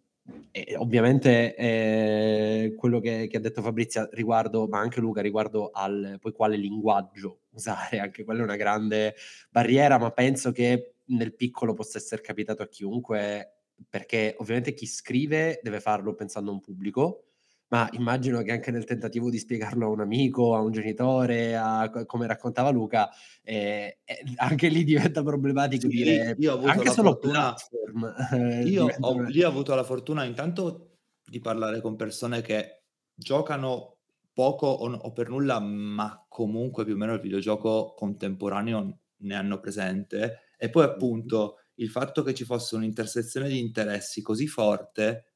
e 0.52 0.76
ovviamente 0.78 1.56
eh, 1.56 2.74
quello 2.78 3.00
che, 3.00 3.28
che, 3.30 3.38
ha 3.38 3.40
detto 3.40 3.62
Fabrizia 3.62 4.08
riguardo, 4.12 4.68
ma 4.68 4.80
anche 4.80 5.00
Luca, 5.00 5.22
riguardo 5.22 5.70
al 5.72 6.18
poi 6.20 6.32
quale 6.32 6.58
linguaggio 6.58 7.42
usare, 7.52 8.00
anche 8.00 8.24
quella 8.24 8.42
è 8.42 8.44
una 8.44 8.56
grande 8.56 9.16
barriera, 9.50 9.98
ma 9.98 10.12
penso 10.12 10.52
che 10.52 10.96
nel 11.06 11.36
piccolo 11.36 11.74
possa 11.74 11.98
essere 11.98 12.22
capitato 12.22 12.64
a 12.64 12.68
chiunque, 12.68 13.62
perché 13.90 14.36
ovviamente 14.40 14.74
chi 14.74 14.86
scrive 14.86 15.60
deve 15.62 15.80
farlo 15.80 16.14
pensando 16.14 16.52
a 16.52 16.54
un 16.54 16.60
pubblico, 16.60 17.29
ma 17.70 17.88
immagino 17.94 18.42
che 18.42 18.52
anche 18.52 18.72
nel 18.72 18.84
tentativo 18.84 19.30
di 19.30 19.38
spiegarlo 19.38 19.86
a 19.86 19.90
un 19.90 20.02
amico, 20.02 20.56
a 20.56 20.62
un 20.62 20.72
genitore, 20.72 21.56
a, 21.56 21.90
come 22.06 22.28
raccontava 22.28 22.70
Luca, 22.70 23.10
eh, 23.44 24.00
eh, 24.04 24.24
anche 24.38 24.70
lì 24.70 24.84
diventa 24.84 25.22
problematico 25.24 25.90
sì, 25.90 25.96
dire 25.96 26.36
io 26.40 26.52
ho 26.52 26.56
avuto 26.56 26.72
anche 26.72 26.86
la 26.86 26.92
solo 26.92 27.12
fortuna, 27.12 27.54
platform. 27.54 28.16
Eh, 28.34 28.64
io 28.64 28.88
ho, 29.00 29.22
lì 29.22 29.44
ho 29.44 29.48
avuto 29.48 29.76
la 29.76 29.84
fortuna 29.84 30.24
intanto 30.24 30.98
di 31.24 31.40
parlare 31.40 31.82
con 31.82 31.96
persone 31.96 32.42
che 32.42 32.84
giocano 33.14 33.98
poco 34.34 34.68
o, 34.68 34.92
o, 34.92 35.12
per 35.12 35.30
nulla, 35.30 35.60
ma 35.60 36.26
comunque 36.28 36.86
più 36.86 36.94
o 36.94 36.98
meno 36.98 37.14
il 37.14 37.20
videogioco 37.20 37.94
contemporaneo 37.96 39.00
ne 39.18 39.36
hanno 39.36 39.60
presente. 39.60 40.54
E 40.58 40.70
poi 40.70 40.86
appunto 40.86 41.58
il 41.76 41.90
fatto 41.90 42.24
che 42.24 42.34
ci 42.34 42.46
fosse 42.46 42.76
un'intersezione 42.76 43.48
di 43.48 43.60
interessi 43.60 44.22
così 44.22 44.48
forte, 44.48 45.29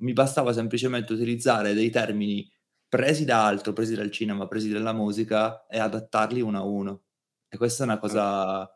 mi 0.00 0.12
bastava 0.12 0.52
semplicemente 0.52 1.12
utilizzare 1.12 1.74
dei 1.74 1.90
termini 1.90 2.48
presi 2.88 3.24
da 3.24 3.46
altro, 3.46 3.72
presi 3.72 3.94
dal 3.94 4.10
cinema, 4.10 4.48
presi 4.48 4.70
dalla 4.70 4.92
musica 4.92 5.66
e 5.66 5.78
adattarli 5.78 6.40
uno 6.40 6.58
a 6.58 6.64
uno. 6.64 7.02
E 7.48 7.56
questa 7.56 7.84
è 7.84 7.86
una 7.86 7.98
cosa 7.98 8.68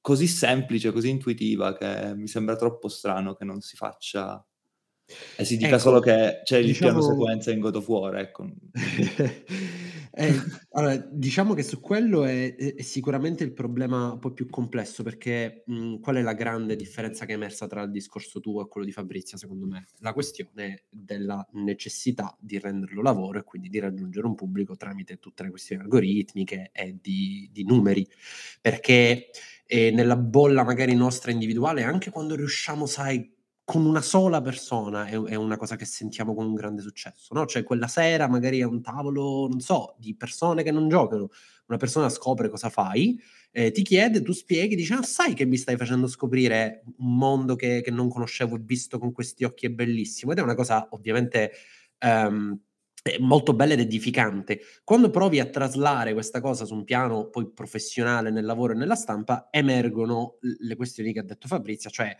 così 0.00 0.26
semplice, 0.26 0.92
così 0.92 1.08
intuitiva 1.10 1.74
che 1.74 2.14
mi 2.14 2.26
sembra 2.28 2.56
troppo 2.56 2.88
strano 2.88 3.34
che 3.34 3.44
non 3.44 3.60
si 3.60 3.76
faccia 3.76 4.44
e 5.36 5.44
si 5.44 5.56
dica 5.56 5.74
Ecco, 5.74 5.78
solo 5.78 6.00
che 6.00 6.40
c'è 6.44 6.58
il 6.58 6.76
piano 6.76 6.98
diciamo 6.98 7.02
sequenza 7.02 7.50
in 7.50 7.60
God 7.60 7.76
of 7.76 7.88
War, 7.88 8.16
ecco. 8.16 8.46
Eh, 10.16 10.32
allora, 10.70 10.96
diciamo 10.96 11.54
che 11.54 11.64
su 11.64 11.80
quello 11.80 12.24
è, 12.24 12.54
è- 12.54 12.82
sicuramente 12.82 13.42
il 13.42 13.52
problema 13.52 14.12
un 14.12 14.18
po' 14.20 14.30
più 14.32 14.48
complesso, 14.48 15.02
perché 15.02 15.64
mh, 15.66 15.98
qual 15.98 16.16
è 16.16 16.22
la 16.22 16.34
grande 16.34 16.76
differenza 16.76 17.24
che 17.26 17.32
è 17.32 17.34
emersa 17.34 17.66
tra 17.66 17.82
il 17.82 17.90
discorso 17.90 18.38
tuo 18.38 18.62
e 18.62 18.68
quello 18.68 18.86
di 18.86 18.92
Fabrizia, 18.92 19.36
secondo 19.36 19.66
me? 19.66 19.86
La 19.98 20.12
questione 20.12 20.84
della 20.88 21.44
necessità 21.54 22.36
di 22.38 22.60
renderlo 22.60 23.02
lavoro 23.02 23.40
e 23.40 23.42
quindi 23.42 23.68
di 23.68 23.80
raggiungere 23.80 24.26
un 24.26 24.36
pubblico 24.36 24.76
tramite 24.76 25.18
tutte 25.18 25.42
le 25.42 25.50
questioni 25.50 25.82
algoritmiche 25.82 26.70
e 26.72 26.96
di, 27.00 27.48
di 27.52 27.64
numeri, 27.64 28.06
perché 28.60 29.30
eh, 29.66 29.90
nella 29.90 30.16
bolla 30.16 30.62
magari 30.62 30.94
nostra 30.94 31.30
individuale, 31.32 31.82
anche 31.82 32.10
quando 32.10 32.34
riusciamo, 32.36 32.86
sai, 32.86 33.33
con 33.64 33.86
una 33.86 34.02
sola 34.02 34.42
persona 34.42 35.06
è, 35.06 35.18
è 35.18 35.34
una 35.34 35.56
cosa 35.56 35.76
che 35.76 35.86
sentiamo 35.86 36.34
con 36.34 36.44
un 36.46 36.54
grande 36.54 36.82
successo, 36.82 37.32
no? 37.32 37.46
Cioè 37.46 37.62
quella 37.62 37.86
sera 37.88 38.28
magari 38.28 38.60
a 38.60 38.68
un 38.68 38.82
tavolo, 38.82 39.48
non 39.48 39.60
so, 39.60 39.94
di 39.98 40.14
persone 40.14 40.62
che 40.62 40.70
non 40.70 40.88
giocano, 40.88 41.30
una 41.66 41.78
persona 41.78 42.10
scopre 42.10 42.50
cosa 42.50 42.68
fai, 42.68 43.18
eh, 43.50 43.70
ti 43.70 43.82
chiede, 43.82 44.20
tu 44.20 44.32
spieghi, 44.32 44.76
dici, 44.76 44.92
ah 44.92 45.02
sai 45.02 45.32
che 45.32 45.46
mi 45.46 45.56
stai 45.56 45.76
facendo 45.76 46.06
scoprire 46.08 46.82
un 46.98 47.16
mondo 47.16 47.56
che, 47.56 47.80
che 47.80 47.90
non 47.90 48.10
conoscevo 48.10 48.56
e 48.56 48.60
visto 48.62 48.98
con 48.98 49.12
questi 49.12 49.44
occhi 49.44 49.66
è 49.66 49.70
bellissimo 49.70 50.32
ed 50.32 50.38
è 50.38 50.42
una 50.42 50.54
cosa 50.54 50.86
ovviamente... 50.90 51.52
Um, 52.04 52.60
molto 53.20 53.52
bella 53.52 53.74
ed 53.74 53.80
edificante. 53.80 54.60
Quando 54.82 55.10
provi 55.10 55.38
a 55.38 55.44
traslare 55.44 56.14
questa 56.14 56.40
cosa 56.40 56.64
su 56.64 56.74
un 56.74 56.84
piano 56.84 57.28
poi 57.28 57.50
professionale 57.52 58.30
nel 58.30 58.46
lavoro 58.46 58.72
e 58.72 58.76
nella 58.76 58.94
stampa, 58.94 59.48
emergono 59.50 60.38
le 60.40 60.74
questioni 60.74 61.12
che 61.12 61.18
ha 61.18 61.22
detto 61.22 61.46
Fabrizia, 61.46 61.90
cioè 61.90 62.16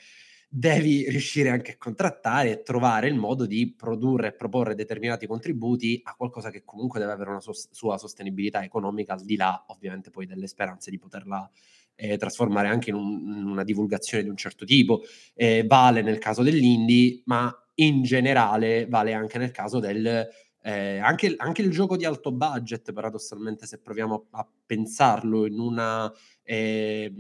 devi 0.57 1.11
riuscire 1.11 1.49
anche 1.49 1.73
a 1.73 1.77
contrattare 1.77 2.51
e 2.53 2.63
trovare 2.63 3.09
il 3.09 3.17
modo 3.17 3.45
di 3.45 3.75
produrre 3.77 4.29
e 4.29 4.33
proporre 4.35 4.77
determinati 4.77 5.27
contributi 5.27 6.01
a 6.05 6.15
qualcosa 6.15 6.51
che 6.51 6.63
comunque 6.65 7.01
deve 7.01 7.11
avere 7.11 7.31
una 7.31 7.41
so- 7.41 7.53
sua 7.53 7.99
sostenibilità 7.99 8.63
economica, 8.63 9.15
al 9.15 9.25
di 9.25 9.35
là 9.35 9.65
ovviamente 9.69 10.11
poi 10.11 10.27
delle 10.27 10.47
speranze 10.47 10.93
di 10.93 10.99
poterla 11.01 11.51
eh, 11.97 12.17
trasformare 12.19 12.69
anche 12.69 12.91
in, 12.91 12.97
un, 12.97 13.35
in, 13.37 13.47
una 13.47 13.65
divulgazione 13.65 14.23
di 14.23 14.29
un 14.29 14.37
certo 14.37 14.65
tipo. 14.65 15.03
Eh, 15.35 15.65
vale 15.67 16.03
nel 16.03 16.19
caso 16.19 16.45
dell'indie, 16.45 17.23
ma 17.25 17.53
in 17.77 18.05
generale 18.05 18.87
vale 18.87 19.13
anche 19.13 19.39
nel 19.39 19.51
caso 19.51 19.81
del... 19.81 20.29
Eh, 20.67 20.99
anche, 20.99 21.35
anche, 21.37 21.61
il 21.61 21.71
gioco 21.71 21.95
di 21.95 22.07
alto 22.07 22.33
budget, 22.33 22.93
paradossalmente, 22.95 23.67
se 23.67 23.81
proviamo 23.81 24.29
a 24.31 24.49
pensarlo 24.65 25.45
in 25.45 25.59
una 25.59 26.11
eh, 26.43 27.13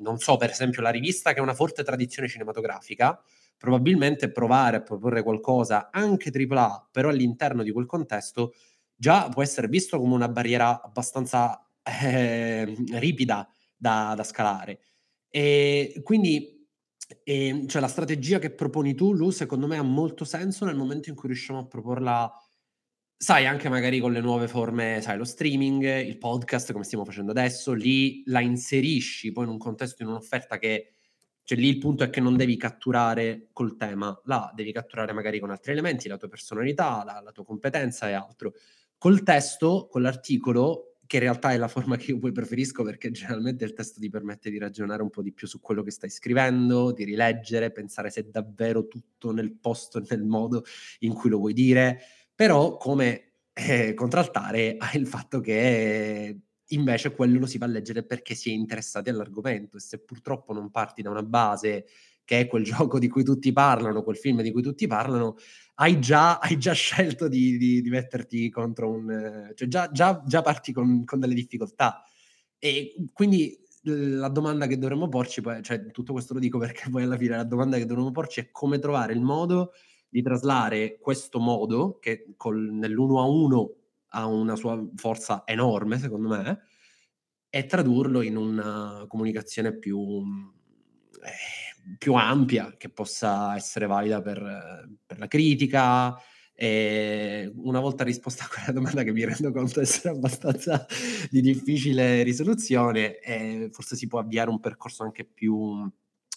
non 0.00 0.18
so, 0.18 0.36
per 0.36 0.50
esempio 0.50 0.82
la 0.82 0.90
rivista 0.90 1.32
che 1.32 1.40
ha 1.40 1.42
una 1.42 1.54
forte 1.54 1.82
tradizione 1.82 2.28
cinematografica, 2.28 3.20
probabilmente 3.56 4.30
provare 4.30 4.76
a 4.76 4.82
proporre 4.82 5.22
qualcosa 5.22 5.90
anche 5.90 6.30
AAA, 6.30 6.88
però 6.90 7.08
all'interno 7.08 7.62
di 7.62 7.72
quel 7.72 7.86
contesto, 7.86 8.54
già 8.94 9.28
può 9.28 9.42
essere 9.42 9.68
visto 9.68 9.98
come 9.98 10.14
una 10.14 10.28
barriera 10.28 10.82
abbastanza 10.82 11.66
eh, 11.82 12.76
ripida 12.92 13.48
da, 13.76 14.12
da, 14.16 14.24
scalare. 14.24 14.80
E 15.30 16.00
quindi 16.02 16.66
eh, 17.24 17.64
cioè 17.66 17.80
la 17.80 17.88
strategia 17.88 18.38
che 18.38 18.50
proponi 18.50 18.94
tu, 18.94 19.14
Lu, 19.14 19.30
secondo 19.30 19.66
me 19.66 19.78
ha 19.78 19.82
molto 19.82 20.24
senso 20.24 20.64
nel 20.64 20.76
momento 20.76 21.08
in 21.08 21.14
cui 21.16 21.28
riusciamo 21.28 21.60
a 21.60 21.66
proporla 21.66 22.32
Sai, 23.24 23.46
anche 23.46 23.70
magari 23.70 24.00
con 24.00 24.12
le 24.12 24.20
nuove 24.20 24.48
forme, 24.48 25.00
sai, 25.00 25.16
lo 25.16 25.24
streaming, 25.24 25.82
il 25.82 26.18
podcast, 26.18 26.72
come 26.72 26.84
stiamo 26.84 27.06
facendo 27.06 27.30
adesso, 27.30 27.72
lì 27.72 28.22
la 28.26 28.40
inserisci 28.40 29.32
poi 29.32 29.44
in 29.44 29.50
un 29.50 29.56
contesto, 29.56 30.02
in 30.02 30.10
un'offerta 30.10 30.58
che, 30.58 30.92
cioè 31.42 31.56
lì 31.56 31.68
il 31.68 31.78
punto 31.78 32.04
è 32.04 32.10
che 32.10 32.20
non 32.20 32.36
devi 32.36 32.58
catturare 32.58 33.48
col 33.54 33.78
tema, 33.78 34.14
là 34.24 34.52
devi 34.54 34.72
catturare 34.72 35.14
magari 35.14 35.40
con 35.40 35.48
altri 35.48 35.72
elementi, 35.72 36.06
la 36.06 36.18
tua 36.18 36.28
personalità, 36.28 37.02
la, 37.02 37.22
la 37.24 37.32
tua 37.32 37.46
competenza 37.46 38.10
e 38.10 38.12
altro. 38.12 38.52
Col 38.98 39.22
testo, 39.22 39.88
con 39.90 40.02
l'articolo, 40.02 40.96
che 41.06 41.16
in 41.16 41.22
realtà 41.22 41.52
è 41.52 41.56
la 41.56 41.68
forma 41.68 41.96
che 41.96 42.10
io 42.10 42.18
poi 42.18 42.32
preferisco 42.32 42.82
perché 42.82 43.10
generalmente 43.10 43.64
il 43.64 43.72
testo 43.72 44.00
ti 44.00 44.10
permette 44.10 44.50
di 44.50 44.58
ragionare 44.58 45.00
un 45.00 45.08
po' 45.08 45.22
di 45.22 45.32
più 45.32 45.46
su 45.46 45.60
quello 45.60 45.82
che 45.82 45.92
stai 45.92 46.10
scrivendo, 46.10 46.92
di 46.92 47.04
rileggere, 47.04 47.72
pensare 47.72 48.10
se 48.10 48.20
è 48.20 48.24
davvero 48.24 48.86
tutto 48.86 49.32
nel 49.32 49.56
posto 49.56 49.96
e 49.96 50.04
nel 50.10 50.24
modo 50.24 50.62
in 50.98 51.14
cui 51.14 51.30
lo 51.30 51.38
vuoi 51.38 51.54
dire 51.54 52.02
però 52.34 52.76
come 52.76 53.32
eh, 53.52 53.94
contraltare 53.94 54.76
ha 54.78 54.90
il 54.94 55.06
fatto 55.06 55.40
che 55.40 56.38
invece 56.68 57.14
quello 57.14 57.38
lo 57.38 57.46
si 57.46 57.58
va 57.58 57.66
a 57.66 57.68
leggere 57.68 58.04
perché 58.04 58.34
si 58.34 58.50
è 58.50 58.52
interessati 58.52 59.10
all'argomento 59.10 59.76
e 59.76 59.80
se 59.80 59.98
purtroppo 59.98 60.52
non 60.52 60.70
parti 60.70 61.02
da 61.02 61.10
una 61.10 61.22
base 61.22 61.86
che 62.24 62.40
è 62.40 62.46
quel 62.46 62.64
gioco 62.64 62.98
di 62.98 63.08
cui 63.08 63.22
tutti 63.22 63.52
parlano, 63.52 64.02
quel 64.02 64.16
film 64.16 64.42
di 64.42 64.50
cui 64.50 64.62
tutti 64.62 64.86
parlano, 64.86 65.36
hai 65.76 66.00
già, 66.00 66.38
hai 66.38 66.58
già 66.58 66.72
scelto 66.72 67.28
di, 67.28 67.56
di, 67.56 67.82
di, 67.82 67.90
metterti 67.90 68.48
contro 68.50 68.90
un... 68.90 69.52
cioè 69.54 69.68
già, 69.68 69.90
già, 69.90 70.22
già 70.26 70.42
parti 70.42 70.72
con, 70.72 71.04
con, 71.04 71.20
delle 71.20 71.34
difficoltà. 71.34 72.02
E 72.58 72.94
quindi 73.12 73.56
la 73.82 74.28
domanda 74.28 74.66
che 74.66 74.78
dovremmo 74.78 75.08
porci, 75.08 75.42
cioè 75.60 75.90
tutto 75.90 76.12
questo 76.12 76.32
lo 76.32 76.40
dico 76.40 76.58
perché 76.58 76.88
poi 76.88 77.02
alla 77.02 77.18
fine 77.18 77.36
la 77.36 77.44
domanda 77.44 77.76
che 77.76 77.84
dovremmo 77.84 78.10
porci 78.10 78.40
è 78.40 78.50
come 78.50 78.78
trovare 78.78 79.12
il 79.12 79.20
modo 79.20 79.72
di 80.14 80.22
traslare 80.22 81.00
questo 81.00 81.40
modo, 81.40 81.98
che 81.98 82.34
col, 82.36 82.70
nell'uno 82.70 83.20
a 83.20 83.24
uno 83.26 83.74
ha 84.10 84.26
una 84.26 84.54
sua 84.54 84.80
forza 84.94 85.42
enorme, 85.44 85.98
secondo 85.98 86.28
me, 86.28 86.60
e 87.50 87.66
tradurlo 87.66 88.22
in 88.22 88.36
una 88.36 89.06
comunicazione 89.08 89.76
più, 89.76 90.22
eh, 91.20 91.96
più 91.98 92.14
ampia, 92.14 92.76
che 92.76 92.90
possa 92.90 93.56
essere 93.56 93.86
valida 93.86 94.22
per, 94.22 94.88
per 95.04 95.18
la 95.18 95.26
critica. 95.26 96.16
E 96.54 97.52
una 97.56 97.80
volta 97.80 98.04
risposta 98.04 98.44
a 98.44 98.48
quella 98.48 98.70
domanda 98.70 99.02
che 99.02 99.10
mi 99.10 99.24
rendo 99.24 99.50
conto 99.50 99.80
essere 99.80 100.14
abbastanza 100.14 100.86
di 101.28 101.40
difficile 101.40 102.22
risoluzione, 102.22 103.18
eh, 103.18 103.68
forse 103.72 103.96
si 103.96 104.06
può 104.06 104.20
avviare 104.20 104.48
un 104.48 104.60
percorso 104.60 105.02
anche 105.02 105.24
più 105.24 105.90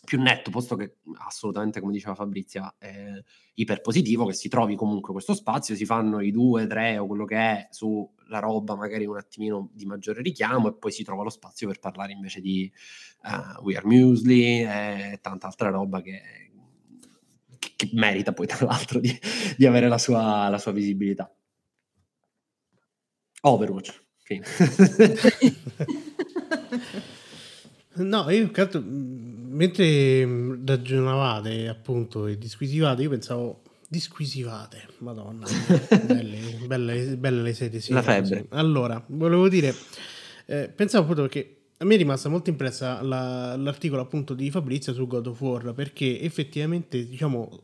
più 0.07 0.21
netto, 0.21 0.51
posto 0.51 0.77
che 0.77 0.99
assolutamente, 1.17 1.81
come 1.81 1.91
diceva 1.91 2.15
Fabrizia, 2.15 2.73
è 2.77 3.21
iperpositivo, 3.55 4.25
che 4.25 4.31
si 4.31 4.47
trovi 4.47 4.77
comunque 4.77 5.11
questo 5.11 5.33
spazio, 5.33 5.75
si 5.75 5.83
fanno 5.83 6.21
i 6.21 6.31
due, 6.31 6.65
tre 6.65 6.97
o 6.97 7.07
quello 7.07 7.25
che 7.25 7.35
è 7.35 7.67
sulla 7.71 8.39
roba 8.39 8.77
magari 8.77 9.05
un 9.05 9.17
attimino 9.17 9.69
di 9.73 9.85
maggiore 9.85 10.21
richiamo 10.21 10.69
e 10.69 10.75
poi 10.75 10.93
si 10.93 11.03
trova 11.03 11.23
lo 11.23 11.29
spazio 11.29 11.67
per 11.67 11.79
parlare 11.79 12.13
invece 12.13 12.39
di 12.39 12.71
uh, 13.23 13.61
We 13.63 13.75
Are 13.75 13.85
Muesli 13.85 14.61
e 14.61 15.19
tanta 15.21 15.47
altra 15.47 15.71
roba 15.71 15.99
che, 15.99 16.21
che, 17.59 17.73
che 17.75 17.89
merita 17.91 18.31
poi 18.31 18.47
tra 18.47 18.65
l'altro 18.65 19.01
di, 19.01 19.13
di 19.57 19.65
avere 19.65 19.89
la 19.89 19.97
sua, 19.97 20.47
la 20.47 20.57
sua 20.57 20.71
visibilità. 20.71 21.29
Overwatch. 23.41 24.05
No, 27.97 28.29
io 28.29 28.51
canto 28.51 28.83
mentre 29.57 30.25
mm, 30.25 30.65
ragionavate 30.65 31.67
appunto 31.67 32.27
e 32.27 32.37
disquisivate, 32.37 33.01
io 33.01 33.09
pensavo 33.09 33.61
disquisivate, 33.89 34.87
madonna, 34.99 35.47
belle, 36.05 36.39
belle, 36.65 37.17
belle 37.17 37.41
le 37.41 37.53
sedi. 37.53 37.81
Sì, 37.81 37.91
La 37.91 38.03
febbre. 38.03 38.39
Sì. 38.39 38.45
Allora, 38.49 39.03
volevo 39.07 39.49
dire, 39.49 39.73
eh, 40.45 40.69
pensavo 40.73 41.03
appunto 41.03 41.27
che 41.27 41.53
a 41.77 41.85
me 41.85 41.95
è 41.95 41.97
rimasta 41.97 42.29
molto 42.29 42.49
impressa 42.49 43.01
la, 43.01 43.55
l'articolo 43.55 44.01
appunto 44.01 44.33
di 44.33 44.49
Fabrizio 44.51 44.93
su 44.93 45.07
God 45.07 45.27
of 45.27 45.41
War 45.41 45.73
perché 45.73 46.21
effettivamente, 46.21 47.07
diciamo, 47.07 47.63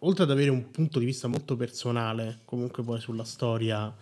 oltre 0.00 0.24
ad 0.24 0.30
avere 0.30 0.50
un 0.50 0.70
punto 0.70 0.98
di 0.98 1.04
vista 1.04 1.26
molto 1.26 1.56
personale, 1.56 2.40
comunque 2.44 2.82
poi 2.82 3.00
sulla 3.00 3.24
storia 3.24 3.94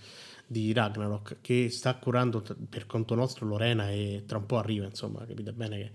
di 0.47 0.73
Ragnarok 0.73 1.39
che 1.41 1.71
sta 1.71 1.95
curando 1.95 2.45
per 2.69 2.87
conto 2.87 3.15
nostro 3.15 3.47
Lorena 3.47 3.91
e 3.91 4.25
tra 4.27 4.39
un 4.39 4.47
po' 4.47 4.59
arriva, 4.59 4.85
insomma, 4.85 5.25
capite 5.27 5.53
bene 5.53 5.77
che 5.79 5.91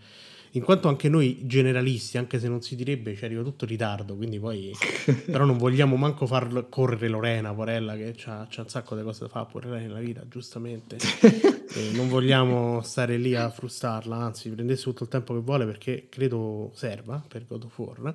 in 0.51 0.63
quanto 0.63 0.87
anche 0.87 1.09
noi 1.09 1.39
generalisti, 1.45 2.17
anche 2.17 2.39
se 2.39 2.47
non 2.47 2.61
si 2.61 2.75
direbbe, 2.75 3.15
ci 3.15 3.25
arriva 3.25 3.43
tutto 3.43 3.65
in 3.65 3.71
ritardo, 3.71 4.15
quindi 4.15 4.39
poi 4.39 4.71
però 5.25 5.45
non 5.45 5.57
vogliamo 5.57 5.95
manco 5.95 6.25
far 6.25 6.67
correre 6.69 7.07
Lorena, 7.07 7.53
porella, 7.53 7.95
che 7.95 8.13
c'ha, 8.15 8.47
c'ha 8.49 8.61
un 8.61 8.69
sacco 8.69 8.95
di 8.95 9.03
cose 9.03 9.21
da 9.21 9.29
fare 9.29 9.47
pure 9.49 9.69
lei 9.69 9.81
nella 9.83 9.99
vita, 9.99 10.23
giustamente. 10.27 10.97
non 11.93 12.09
vogliamo 12.09 12.81
stare 12.81 13.17
lì 13.17 13.35
a 13.35 13.49
frustarla, 13.49 14.15
anzi, 14.15 14.49
prendesse 14.49 14.83
tutto 14.83 15.03
il 15.03 15.09
tempo 15.09 15.33
che 15.33 15.41
vuole 15.41 15.65
perché 15.65 16.07
credo 16.09 16.71
serva 16.73 17.23
per 17.27 17.45
God 17.45 17.63
of 17.65 17.77
War. 17.77 18.13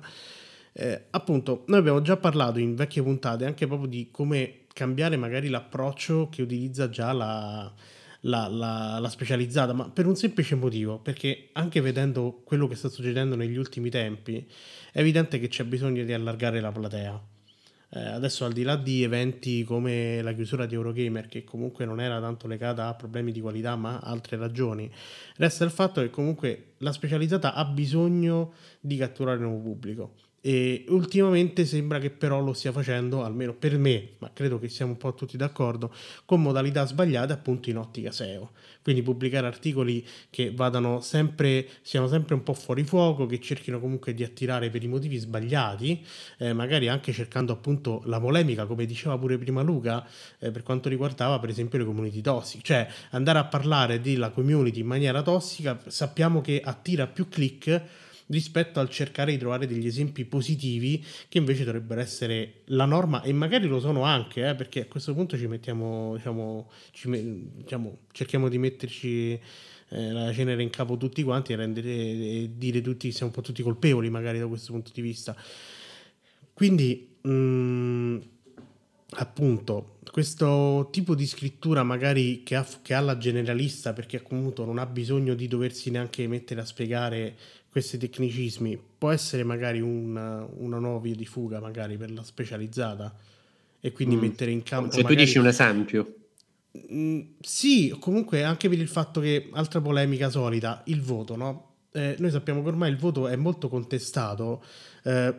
Eh, 0.73 1.05
appunto, 1.11 1.63
noi 1.67 1.79
abbiamo 1.79 2.01
già 2.01 2.17
parlato 2.17 2.59
in 2.59 2.75
vecchie 2.75 3.01
puntate 3.01 3.45
anche 3.45 3.65
proprio 3.65 3.87
di 3.87 4.09
come 4.11 4.63
cambiare 4.73 5.15
magari 5.15 5.47
l'approccio 5.47 6.27
che 6.29 6.41
utilizza 6.41 6.89
già 6.89 7.13
la 7.13 7.71
la, 8.25 8.47
la, 8.47 8.99
la, 8.99 9.09
specializzata, 9.09 9.73
ma 9.73 9.89
per 9.89 10.05
un 10.05 10.15
semplice 10.15 10.55
motivo, 10.55 10.99
perché 10.99 11.49
anche 11.53 11.81
vedendo 11.81 12.41
quello 12.43 12.67
che 12.67 12.75
sta 12.75 12.89
succedendo 12.89 13.35
negli 13.35 13.57
ultimi 13.57 13.89
tempi, 13.89 14.45
è 14.91 14.99
evidente 14.99 15.39
che 15.39 15.47
c'è 15.47 15.63
bisogno 15.63 16.03
di 16.03 16.13
allargare 16.13 16.59
la 16.59 16.71
platea. 16.71 17.21
Eh, 17.89 17.99
adesso 17.99 18.45
al 18.45 18.51
di 18.51 18.63
là 18.63 18.75
di 18.75 19.03
eventi 19.03 19.63
come 19.63 20.21
la 20.21 20.33
chiusura 20.33 20.65
di 20.65 20.73
Eurogamer, 20.73 21.27
che 21.27 21.43
comunque 21.43 21.85
non 21.85 22.01
era 22.01 22.19
tanto 22.19 22.47
legata 22.47 22.87
a 22.87 22.95
problemi 22.95 23.31
di 23.31 23.41
qualità, 23.41 23.75
ma 23.75 23.99
altre 23.99 24.37
ragioni, 24.37 24.91
resta 25.37 25.63
il 25.63 25.71
fatto 25.71 26.01
che 26.01 26.09
comunque 26.09 26.73
la 26.79 26.91
specializzata 26.91 27.53
ha 27.53 27.65
bisogno 27.65 28.53
di 28.79 28.97
catturare 28.97 29.39
nuovo 29.39 29.59
pubblico 29.59 30.24
e 30.47 30.85
ultimamente 30.89 31.65
sembra 31.65 31.97
che 31.97 32.11
però 32.11 32.39
lo 32.39 32.53
stia 32.53 32.71
facendo, 32.71 33.23
almeno 33.23 33.55
per 33.55 33.79
me, 33.79 34.09
ma 34.19 34.29
credo 34.31 34.59
che 34.59 34.69
siamo 34.69 34.91
un 34.91 34.97
po' 34.99 35.15
tutti 35.15 35.37
d'accordo, 35.37 35.91
con 36.23 36.39
modalità 36.39 36.85
sbagliate 36.85 37.33
appunto 37.33 37.71
in 37.71 37.77
ottica 37.77 38.11
SEO. 38.11 38.51
Quindi 38.83 39.01
pubblicare 39.01 39.47
articoli 39.47 40.05
che 40.29 40.51
vadano 40.53 41.01
sempre, 41.01 41.67
siano 41.81 42.07
sempre 42.07 42.35
un 42.35 42.43
po' 42.43 42.53
fuori 42.53 42.83
fuoco, 42.83 43.25
che 43.25 43.39
cerchino 43.39 43.79
comunque 43.79 44.13
di 44.13 44.23
attirare 44.23 44.69
per 44.69 44.83
i 44.83 44.87
motivi 44.87 45.17
sbagliati, 45.17 46.05
eh, 46.37 46.53
magari 46.53 46.89
anche 46.89 47.11
cercando 47.11 47.51
appunto 47.51 48.03
la 48.05 48.19
polemica, 48.19 48.67
come 48.67 48.85
diceva 48.85 49.17
pure 49.17 49.39
prima 49.39 49.63
Luca, 49.63 50.05
eh, 50.37 50.51
per 50.51 50.61
quanto 50.61 50.89
riguardava 50.89 51.39
per 51.39 51.49
esempio 51.49 51.79
le 51.79 51.85
community 51.85 52.21
tossiche. 52.21 52.61
Cioè 52.63 52.87
andare 53.09 53.39
a 53.39 53.45
parlare 53.45 53.99
della 53.99 54.29
community 54.29 54.81
in 54.81 54.85
maniera 54.85 55.23
tossica 55.23 55.81
sappiamo 55.87 56.41
che 56.41 56.61
attira 56.63 57.07
più 57.07 57.27
click 57.29 58.03
rispetto 58.27 58.79
al 58.79 58.89
cercare 58.89 59.31
di 59.31 59.37
trovare 59.37 59.67
degli 59.67 59.85
esempi 59.85 60.25
positivi 60.25 61.03
che 61.29 61.37
invece 61.37 61.63
dovrebbero 61.63 62.01
essere 62.01 62.61
la 62.65 62.85
norma 62.85 63.21
e 63.21 63.33
magari 63.33 63.67
lo 63.67 63.79
sono 63.79 64.03
anche, 64.03 64.47
eh, 64.47 64.55
perché 64.55 64.81
a 64.81 64.85
questo 64.85 65.13
punto 65.13 65.37
ci 65.37 65.47
mettiamo, 65.47 66.15
diciamo, 66.15 66.69
ci, 66.91 67.09
diciamo 67.55 67.99
cerchiamo 68.11 68.49
di 68.49 68.57
metterci 68.57 69.39
eh, 69.89 70.11
la 70.11 70.33
cenere 70.33 70.63
in 70.63 70.69
capo 70.69 70.97
tutti 70.97 71.21
quanti 71.23 71.53
e, 71.53 71.55
rendere, 71.55 71.89
e 71.89 72.51
dire 72.55 72.81
tutti 72.81 73.09
che 73.09 73.13
siamo 73.13 73.31
un 73.31 73.37
po' 73.37 73.45
tutti 73.45 73.61
colpevoli 73.61 74.09
magari 74.09 74.39
da 74.39 74.47
questo 74.47 74.71
punto 74.71 74.91
di 74.93 75.01
vista. 75.01 75.35
Quindi, 76.53 77.17
mh, 77.21 77.29
mm, 77.29 78.17
appunto, 79.17 79.97
questo 80.11 80.87
tipo 80.91 81.13
di 81.13 81.27
scrittura 81.27 81.83
magari 81.83 82.41
che 82.43 82.55
ha, 82.55 82.65
che 82.81 82.93
ha 82.93 83.01
la 83.01 83.17
generalista 83.17 83.91
perché 83.91 84.17
appunto 84.17 84.63
non 84.63 84.77
ha 84.77 84.85
bisogno 84.85 85.33
di 85.33 85.47
doversi 85.47 85.91
neanche 85.91 86.25
mettere 86.27 86.61
a 86.61 86.65
spiegare 86.65 87.35
questi 87.75 87.97
tecnicismi 87.97 88.79
può 88.97 89.11
essere 89.11 89.43
magari 89.43 89.81
una, 89.81 90.47
una 90.59 90.79
nuova 90.79 90.99
via 90.99 91.13
di 91.13 91.25
fuga 91.25 91.59
magari 91.59 91.97
per 91.97 92.09
la 92.09 92.23
specializzata 92.23 93.13
e 93.81 93.91
quindi 93.91 94.15
mm. 94.15 94.19
mettere 94.19 94.51
in 94.51 94.63
campo 94.63 94.91
se 94.91 95.01
magari... 95.01 95.15
tu 95.17 95.23
dici 95.25 95.37
un 95.39 95.47
esempio 95.47 96.15
mm, 96.89 97.19
sì 97.41 97.93
comunque 97.99 98.45
anche 98.45 98.69
per 98.69 98.79
il 98.79 98.87
fatto 98.87 99.19
che 99.19 99.49
altra 99.51 99.81
polemica 99.81 100.29
solita 100.29 100.83
il 100.85 101.01
voto 101.01 101.35
no? 101.35 101.73
Eh, 101.91 102.15
noi 102.17 102.31
sappiamo 102.31 102.61
che 102.61 102.69
ormai 102.69 102.91
il 102.91 102.97
voto 102.97 103.27
è 103.27 103.35
molto 103.35 103.67
contestato 103.67 104.63
eh, 105.03 105.35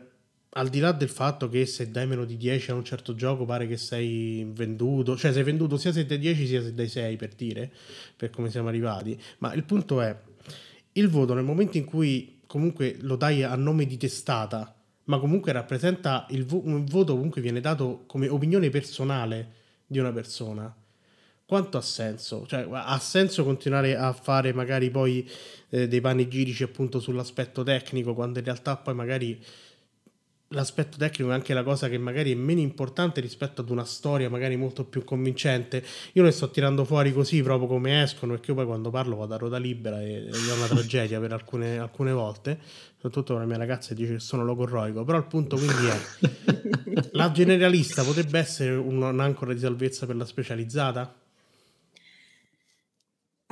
al 0.51 0.69
di 0.69 0.79
là 0.79 0.93
del 0.93 1.09
fatto 1.09 1.49
che 1.49 1.65
se 1.65 1.91
dai 1.91 2.07
meno 2.07 2.27
di 2.27 2.37
10 2.37 2.71
a 2.71 2.75
un 2.75 2.85
certo 2.85 3.15
gioco 3.15 3.47
pare 3.47 3.67
che 3.67 3.79
sei 3.79 4.47
venduto, 4.53 5.17
cioè 5.17 5.33
sei 5.33 5.43
venduto 5.43 5.79
sia 5.79 5.93
se 5.93 6.05
dai 6.05 6.19
10 6.19 6.47
sia 6.47 6.63
se 6.63 6.75
dai 6.75 6.89
6 6.89 7.17
per 7.17 7.35
dire, 7.35 7.71
per 8.17 8.31
come 8.31 8.51
siamo 8.51 8.69
arrivati, 8.69 9.19
ma 9.39 9.53
il 9.53 9.65
punto 9.65 10.01
è 10.01 10.17
il 10.97 11.09
voto 11.09 11.35
nel 11.35 11.45
momento 11.45 11.77
in 11.77 11.85
cui 11.85 12.41
comunque 12.47 12.97
lo 13.01 13.17
dai 13.17 13.43
a 13.43 13.55
nome 13.55 13.87
di 13.87 13.97
testata, 13.97 14.75
ma 15.05 15.19
comunque 15.19 15.53
rappresenta 15.53 16.27
il 16.31 16.45
vo- 16.45 16.63
un 16.65 16.85
voto 16.85 17.15
comunque 17.15 17.41
viene 17.41 17.61
dato 17.61 18.05
come 18.07 18.29
opinione 18.29 18.71
personale 18.71 19.53
di 19.87 19.99
una 19.99 20.13
persona. 20.13 20.75
Quanto 21.45 21.79
ha 21.79 21.83
senso? 21.83 22.45
Cioè, 22.47 22.67
ha 22.71 22.99
senso 22.99 23.45
continuare 23.45 23.97
a 23.97 24.13
fare 24.13 24.53
magari 24.53 24.91
poi 24.91 25.29
eh, 25.69 25.87
dei 25.87 26.01
panegirici 26.01 26.65
appunto 26.65 26.99
sull'aspetto 26.99 27.63
tecnico 27.63 28.15
quando 28.15 28.41
in 28.41 28.45
realtà 28.45 28.77
poi 28.77 28.95
magari 28.95 29.41
l'aspetto 30.51 30.97
tecnico 30.97 31.31
è 31.31 31.35
anche 31.35 31.55
la 31.55 31.63
cosa 31.63 31.89
che 31.89 31.99
magari 31.99 32.31
è 32.31 32.35
meno 32.35 32.61
importante 32.61 33.21
rispetto 33.21 33.63
ad 33.63 33.71
una 33.71 33.85
storia 33.85 34.31
magari 34.31 34.57
molto 34.57 34.85
più 34.85 35.03
convincente. 35.05 35.85
Io 36.13 36.23
le 36.23 36.31
sto 36.31 36.51
tirando 36.51 36.85
fuori 36.85 37.13
così 37.13 37.43
proprio 37.43 37.69
come 37.69 38.03
escono, 38.03 38.33
perché 38.33 38.51
io 38.51 38.57
poi 38.57 38.67
quando 38.67 38.91
parlo 38.91 39.17
vado 39.17 39.35
a 39.35 39.37
ruota 39.39 39.59
libera 39.59 40.01
e, 40.01 40.27
è 40.27 40.53
una 40.57 40.67
tragedia 40.69 41.19
per 41.19 41.33
alcune, 41.33 41.79
alcune 41.79 42.13
volte, 42.13 42.59
soprattutto 42.95 43.37
la 43.37 43.45
mia 43.45 43.57
ragazza 43.57 43.95
dice 43.95 44.15
che 44.15 44.21
sono 44.21 44.45
logorroico, 44.45 45.05
però 45.05 45.19
il 45.19 45.27
punto 45.27 45.57
quindi 45.57 45.87
è 45.87 47.09
la 47.13 47.33
generalista 47.33 48.03
potrebbe 48.03 48.39
essere 48.39 48.75
un'ancora 48.75 49.53
di 49.53 49.59
salvezza 49.59 50.07
per 50.07 50.17
la 50.17 50.25
specializzata? 50.25 51.26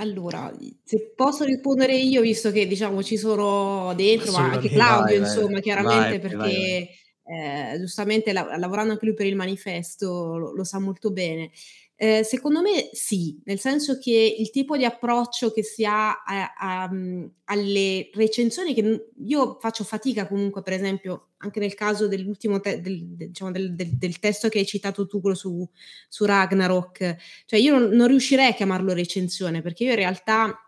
Allora, 0.05 0.53
se 0.85 1.13
posso 1.17 1.45
rispondere 1.45 1.97
io, 1.97 2.21
visto 2.21 2.51
che 2.53 2.67
diciamo 2.67 3.03
ci 3.03 3.17
sono 3.17 3.95
dentro, 3.95 4.33
ma 4.33 4.53
anche 4.53 4.69
Claudio, 4.69 5.19
vai, 5.19 5.29
insomma, 5.29 5.53
vai, 5.53 5.63
chiaramente, 5.63 6.19
vai, 6.19 6.21
perché 6.21 6.89
eh, 7.25 7.77
giustamente 7.79 8.33
la- 8.33 8.57
lavorando 8.57 8.93
anche 8.93 9.07
lui 9.07 9.15
per 9.15 9.27
il 9.27 9.37
manifesto 9.37 10.37
lo, 10.37 10.53
lo 10.55 10.65
sa 10.65 10.79
molto 10.79 11.11
bene. 11.11 11.51
Eh, 11.97 12.25
secondo 12.25 12.61
me 12.61 12.91
sì, 12.93 13.41
nel 13.45 13.61
senso 13.61 13.99
che 13.99 14.37
il 14.37 14.51
tipo 14.51 14.77
di 14.77 14.85
approccio 14.85 15.53
che 15.53 15.63
si 15.63 15.85
ha 15.85 16.25
a, 16.25 16.53
a, 16.57 16.89
mhmm, 16.93 17.31
alle 17.45 18.11
recensioni, 18.13 18.75
che 18.75 19.11
io 19.25 19.59
faccio 19.61 19.85
fatica 19.85 20.27
comunque, 20.27 20.63
per 20.63 20.73
esempio, 20.73 21.29
anche 21.39 21.61
nel 21.61 21.75
caso 21.75 22.09
dell'ultimo 22.09 22.59
te- 22.59 22.81
del, 22.81 23.01
diciamo, 23.17 23.53
del, 23.53 23.77
del, 23.77 23.97
del, 23.97 24.19
testo 24.19 24.49
che 24.49 24.59
hai 24.59 24.67
citato 24.67 25.07
tu, 25.07 25.21
quello 25.21 25.37
su, 25.37 25.67
su 26.09 26.25
Ragnarok, 26.25 27.17
cioè 27.47 27.61
io 27.61 27.79
non, 27.79 27.91
non, 27.91 28.09
riuscirei 28.09 28.49
a 28.49 28.55
chiamarlo 28.55 28.93
recensione, 28.93 29.63
perché 29.63 29.85
io 29.85 29.91
in 29.91 29.97
realtà 29.97 30.64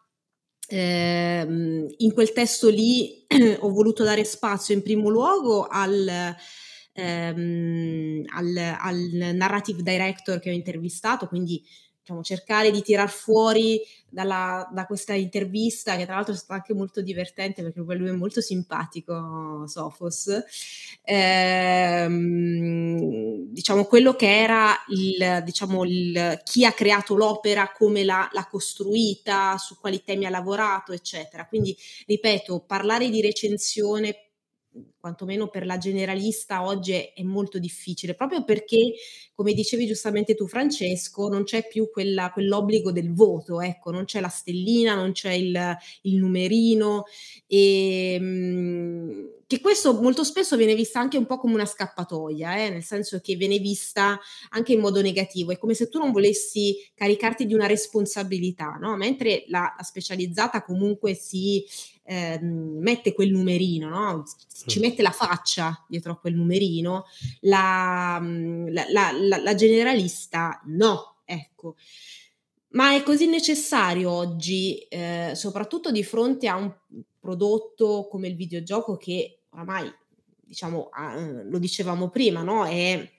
eh, 0.69 1.47
in 1.97 2.13
quel 2.13 2.33
testo 2.33 2.69
lì 2.69 3.25
ho 3.61 3.71
voluto 3.71 4.05
dare 4.05 4.25
spazio 4.25 4.75
in 4.75 4.83
primo 4.83 5.09
luogo 5.09 5.67
al 5.67 6.35
ehm, 6.97 8.25
al, 8.35 8.77
al 8.79 9.35
narrative 9.35 9.83
director 9.83 10.41
che 10.41 10.51
ho 10.51 10.55
intervistato, 10.55 11.27
quindi 11.27 11.63
diciamo, 12.07 12.23
cercare 12.23 12.71
di 12.71 12.83
tirar 12.83 13.11
fuori 13.11 13.81
dalla, 14.09 14.69
da 14.73 14.87
questa 14.87 15.15
intervista, 15.15 15.97
che 15.97 16.05
tra 16.05 16.15
l'altro 16.15 16.35
è 16.35 16.37
stata 16.37 16.55
anche 16.55 16.73
molto 16.73 17.01
divertente 17.03 17.63
perché 17.63 17.81
lui 17.81 18.09
è 18.09 18.13
molto 18.13 18.41
simpatico, 18.41 19.67
Sofos, 19.67 20.31
ehm, 21.03 22.19
diciamo 23.49 23.85
quello 23.87 24.15
che 24.15 24.39
era 24.39 24.73
il, 24.89 25.43
diciamo, 25.45 25.85
il, 25.85 26.41
chi 26.45 26.65
ha 26.65 26.73
creato 26.73 27.17
l'opera, 27.17 27.73
come 27.77 28.05
l'ha, 28.05 28.29
l'ha 28.33 28.47
costruita, 28.49 29.59
su 29.59 29.77
quali 29.81 30.03
temi 30.05 30.27
ha 30.27 30.31
lavorato, 30.31 30.93
eccetera. 30.93 31.47
Quindi, 31.47 31.77
ripeto, 32.07 32.61
parlare 32.67 33.09
di 33.11 33.21
recensione 33.21 34.26
quantomeno 34.99 35.49
per 35.49 35.67
la 35.67 35.79
generalista 35.79 36.65
oggi 36.65 36.93
è, 36.93 37.23
molto 37.23 37.59
difficile, 37.59 38.15
proprio 38.15 38.45
perché, 38.45 38.95
come 39.35 39.53
dicevi 39.53 39.87
giustamente 39.87 40.35
tu 40.35 40.47
Francesco, 40.47 41.29
non 41.29 41.45
c'è 41.45 41.67
più 41.67 41.91
quella, 41.91 42.31
quell'obbligo 42.33 42.93
del 42.93 43.13
voto, 43.13 43.61
ecco, 43.61 43.91
non 43.91 44.05
c'è 44.05 44.21
la 44.21 44.29
stellina, 44.29 44.95
non 44.95 45.13
c'è 45.13 45.33
il, 45.33 45.77
il 46.03 46.17
numerino, 46.17 47.05
e, 47.47 48.15
ehm, 48.15 49.36
che 49.47 49.61
questo 49.61 49.95
molto 50.01 50.25
spesso 50.25 50.57
viene 50.57 50.75
vista 50.75 50.99
anche 50.99 51.17
un 51.17 51.25
po' 51.25 51.39
come 51.39 51.55
una 51.55 51.67
scappatoia, 51.67 52.57
eh? 52.59 52.71
nel 52.71 52.83
senso 52.83 53.21
che 53.21 53.37
viene 53.37 53.59
vista 53.59 54.19
anche 54.51 54.73
in 54.73 54.81
modo 54.81 55.01
negativo, 55.01 55.53
è 55.53 55.59
come 55.59 55.75
se 55.75 55.89
tu 55.89 55.99
non 55.99 56.11
volessi 56.11 56.77
caricarti 56.95 57.47
di 57.47 57.55
una 57.55 57.67
responsabilità, 57.67 58.77
no? 58.81 58.97
mentre 58.97 59.45
la, 59.47 59.73
la 59.77 59.83
specializzata 59.85 60.63
comunque 60.63 61.15
si 61.15 61.65
eh, 62.03 62.41
mette 62.41 63.15
quel 63.15 63.31
numerino, 63.31 63.89
no? 63.89 64.25
ci 64.67 64.81
mette 64.81 65.03
la 65.03 65.13
faccia 65.13 65.85
dietro 65.89 66.13
a 66.13 66.19
quel 66.19 66.35
numerino, 66.35 67.05
la, 67.43 68.21
la, 68.21 68.85
la, 68.91 69.39
la 69.39 69.55
generalista 69.55 70.61
no, 70.67 71.19
ecco. 71.25 71.77
Ma 72.71 72.95
è 72.95 73.03
così 73.05 73.27
necessario 73.27 74.11
oggi, 74.11 74.79
eh, 74.89 75.33
soprattutto 75.35 75.91
di 75.91 76.03
fronte 76.03 76.47
a 76.47 76.57
un 76.57 76.71
prodotto 77.27 78.07
come 78.09 78.29
il 78.29 78.37
videogioco 78.37 78.97
che 78.97 79.41
oramai, 79.51 79.93
diciamo, 80.41 80.91
eh, 80.93 81.45
lo 81.45 81.59
dicevamo 81.59 82.09
prima, 82.09 82.43
no? 82.43 82.65
è, 82.65 83.11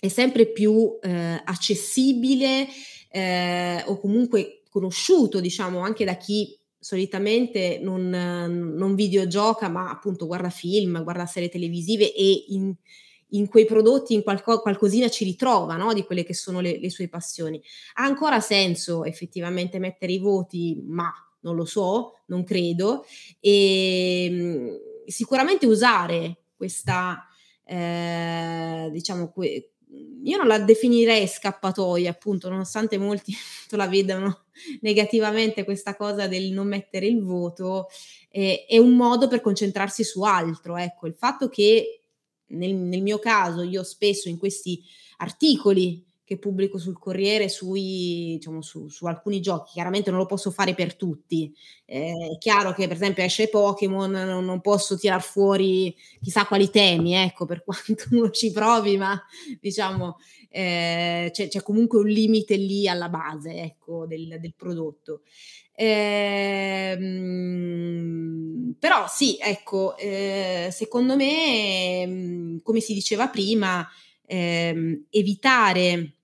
è 0.00 0.08
sempre 0.08 0.46
più 0.46 0.98
eh, 1.00 1.40
accessibile 1.44 2.66
eh, 3.10 3.84
o 3.86 3.98
comunque 4.00 4.64
conosciuto, 4.68 5.38
diciamo, 5.38 5.78
anche 5.78 6.04
da 6.04 6.16
chi 6.16 6.58
solitamente 6.80 7.78
non, 7.80 8.08
non 8.08 8.94
videogioca, 8.96 9.68
ma 9.68 9.88
appunto 9.88 10.26
guarda 10.26 10.50
film, 10.50 11.02
guarda 11.04 11.26
serie 11.26 11.48
televisive 11.48 12.12
e 12.12 12.44
in, 12.48 12.74
in 13.30 13.48
quei 13.48 13.66
prodotti 13.66 14.14
in 14.14 14.22
qualco, 14.22 14.60
qualcosina 14.60 15.08
ci 15.08 15.24
ritrova 15.24 15.76
no? 15.76 15.92
di 15.92 16.02
quelle 16.02 16.24
che 16.24 16.34
sono 16.34 16.60
le, 16.60 16.78
le, 16.80 16.90
sue 16.90 17.08
passioni. 17.08 17.62
Ha 17.94 18.04
ancora 18.04 18.40
senso 18.40 19.04
effettivamente 19.04 19.78
mettere 19.78 20.12
i 20.12 20.18
voti, 20.18 20.80
ma 20.84 21.12
non 21.48 21.56
lo 21.56 21.64
so, 21.64 22.20
non 22.26 22.44
credo, 22.44 23.04
e 23.40 24.24
ehm, 24.24 24.80
sicuramente 25.06 25.66
usare 25.66 26.42
questa, 26.56 27.26
eh, 27.64 28.88
diciamo, 28.92 29.30
que- 29.30 29.72
io 30.22 30.36
non 30.36 30.46
la 30.46 30.58
definirei 30.58 31.26
scappatoia, 31.26 32.10
appunto, 32.10 32.48
nonostante 32.50 32.98
molti 32.98 33.34
la 33.70 33.86
vedano 33.86 34.44
negativamente 34.82 35.64
questa 35.64 35.96
cosa 35.96 36.26
del 36.28 36.52
non 36.52 36.68
mettere 36.68 37.06
il 37.06 37.22
voto, 37.22 37.86
eh, 38.30 38.66
è 38.68 38.76
un 38.76 38.94
modo 38.94 39.28
per 39.28 39.40
concentrarsi 39.40 40.04
su 40.04 40.22
altro. 40.22 40.76
Ecco, 40.76 41.06
il 41.06 41.14
fatto 41.14 41.48
che 41.48 42.02
nel, 42.48 42.74
nel 42.74 43.02
mio 43.02 43.18
caso 43.18 43.62
io 43.62 43.82
spesso 43.82 44.28
in 44.28 44.38
questi 44.38 44.82
articoli 45.18 46.04
che 46.28 46.36
pubblico 46.36 46.76
sul 46.76 46.98
Corriere 46.98 47.48
sui, 47.48 48.34
diciamo, 48.36 48.60
su, 48.60 48.86
su, 48.88 49.06
alcuni 49.06 49.40
giochi. 49.40 49.72
Chiaramente 49.72 50.10
non 50.10 50.18
lo 50.18 50.26
posso 50.26 50.50
fare 50.50 50.74
per 50.74 50.94
tutti. 50.94 51.50
Eh, 51.86 52.32
è 52.34 52.36
chiaro 52.36 52.74
che, 52.74 52.86
per 52.86 52.96
esempio, 52.96 53.24
esce 53.24 53.48
Pokémon, 53.48 54.10
non, 54.10 54.44
non, 54.44 54.60
posso 54.60 54.98
tirar 54.98 55.22
fuori 55.22 55.96
chissà 56.20 56.44
quali 56.44 56.68
temi, 56.68 57.14
ecco, 57.14 57.46
per 57.46 57.64
quanto 57.64 58.04
uno 58.10 58.28
ci 58.28 58.52
provi, 58.52 58.98
ma 58.98 59.18
diciamo 59.58 60.18
eh, 60.50 61.30
c'è, 61.32 61.48
c'è, 61.48 61.62
comunque 61.62 61.98
un 61.98 62.08
limite 62.08 62.56
lì 62.56 62.86
alla 62.86 63.08
base, 63.08 63.62
ecco, 63.62 64.04
del, 64.04 64.36
del 64.38 64.52
prodotto. 64.54 65.22
Eh, 65.72 66.94
però 68.78 69.06
sì, 69.08 69.38
ecco, 69.40 69.96
eh, 69.96 70.68
secondo 70.72 71.16
me, 71.16 72.60
come 72.62 72.80
si 72.80 72.92
diceva 72.92 73.28
prima, 73.28 73.88
ehm, 74.26 75.06
evitare 75.08 76.17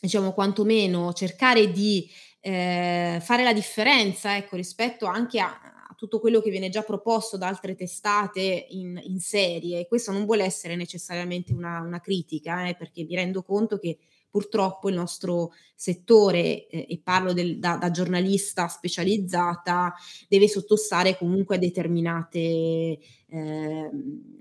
diciamo 0.00 0.32
quantomeno 0.32 1.12
cercare 1.12 1.70
di 1.70 2.08
eh, 2.40 3.18
fare 3.20 3.42
la 3.42 3.52
differenza 3.52 4.36
ecco, 4.36 4.56
rispetto 4.56 5.06
anche 5.06 5.40
a, 5.40 5.60
a, 5.88 5.94
tutto 5.94 6.20
quello 6.20 6.40
che 6.40 6.50
viene 6.50 6.70
già 6.70 6.82
proposto 6.82 7.36
da 7.36 7.46
altre 7.46 7.74
testate 7.74 8.66
in, 8.70 8.98
in 9.04 9.20
serie. 9.20 9.86
Questo 9.86 10.12
non 10.12 10.24
vuole 10.24 10.44
essere 10.44 10.74
necessariamente 10.74 11.52
una, 11.52 11.80
una 11.80 12.00
critica, 12.00 12.66
eh, 12.66 12.74
perché 12.74 13.04
mi 13.04 13.14
rendo 13.14 13.42
conto 13.42 13.78
che 13.78 13.98
purtroppo 14.30 14.88
il 14.88 14.94
nostro 14.94 15.52
settore, 15.74 16.68
eh, 16.68 16.86
e 16.88 17.00
parlo 17.02 17.34
del, 17.34 17.58
da, 17.58 17.76
da, 17.76 17.90
giornalista 17.90 18.68
specializzata, 18.68 19.92
deve 20.28 20.48
sottostare 20.48 21.18
comunque 21.18 21.56
a 21.56 21.58
determinate 21.58 22.38
eh, 22.38 23.90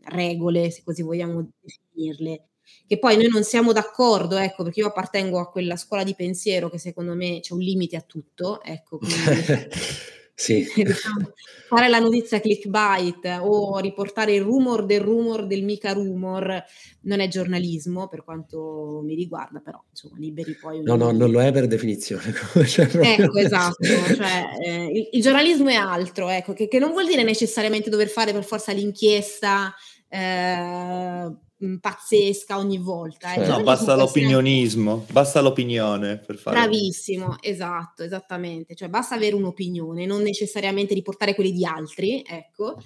regole, 0.04 0.70
se 0.72 0.84
così 0.84 1.02
vogliamo 1.02 1.50
definirle 1.60 2.50
che 2.90 2.98
poi 2.98 3.18
noi 3.18 3.28
non 3.28 3.44
siamo 3.44 3.72
d'accordo, 3.72 4.36
ecco, 4.38 4.64
perché 4.64 4.80
io 4.80 4.88
appartengo 4.88 5.40
a 5.40 5.50
quella 5.50 5.76
scuola 5.76 6.04
di 6.04 6.16
pensiero 6.16 6.72
che 6.72 6.80
secondo 6.80 7.14
me 7.14 7.40
c'è 7.40 7.54
un 7.54 7.60
limite 7.60 7.96
a 7.96 8.02
tutto, 8.02 8.64
ecco, 8.64 8.98
quindi 8.98 9.16
sì. 10.34 10.66
diciamo, 10.74 11.34
fare 11.68 11.88
la 11.88 12.00
notizia 12.00 12.40
clickbait 12.40 13.42
o 13.42 13.78
riportare 13.78 14.34
il 14.34 14.42
rumor 14.42 14.88
del 14.88 15.02
rumor 15.02 15.46
del 15.46 15.64
mica 15.64 15.94
rumor 15.94 16.64
non 17.02 17.20
è 17.20 17.28
giornalismo 17.28 18.08
per 18.08 18.24
quanto 18.24 19.02
mi 19.04 19.14
riguarda, 19.14 19.60
però 19.60 19.84
insomma 19.88 20.18
liberi 20.18 20.56
poi... 20.56 20.82
No, 20.82 20.96
no, 20.96 21.12
non 21.12 21.30
lo 21.30 21.42
è 21.42 21.52
per 21.52 21.68
definizione. 21.68 22.34
cioè. 22.66 22.90
Ecco, 22.92 23.38
esatto, 23.38 23.84
cioè, 23.84 24.46
eh, 24.66 24.86
il, 24.86 25.10
il, 25.12 25.22
giornalismo 25.22 25.70
è 25.70 25.76
altro, 25.76 26.30
ecco, 26.30 26.54
che, 26.54 26.68
che, 26.68 26.80
non 26.80 26.90
vuol 26.90 27.06
dire 27.06 27.22
necessariamente 27.22 27.92
dover 27.92 28.08
fare 28.08 28.32
per 28.32 28.44
forza 28.44 28.72
l'inchiesta. 28.72 29.72
Eh, 30.08 31.32
pazzesca 31.80 32.58
ogni 32.58 32.78
volta. 32.78 33.34
Eh. 33.34 33.46
No, 33.46 33.62
basta 33.64 33.96
l'opinionismo, 33.96 35.00
essere... 35.00 35.14
basta 35.14 35.42
l'opinione 35.42 36.18
per 36.18 36.38
fare. 36.38 36.58
Bravissimo, 36.58 37.38
esatto, 37.42 38.04
esattamente. 38.04 38.76
Cioè 38.76 38.88
basta 38.88 39.16
avere 39.16 39.36
un'opinione, 39.36 40.06
non 40.06 40.22
necessariamente 40.22 40.94
riportare 40.94 41.36
quelli 41.36 41.52
di 41.52 41.66
altri, 41.66 42.24
ecco. 42.26 42.82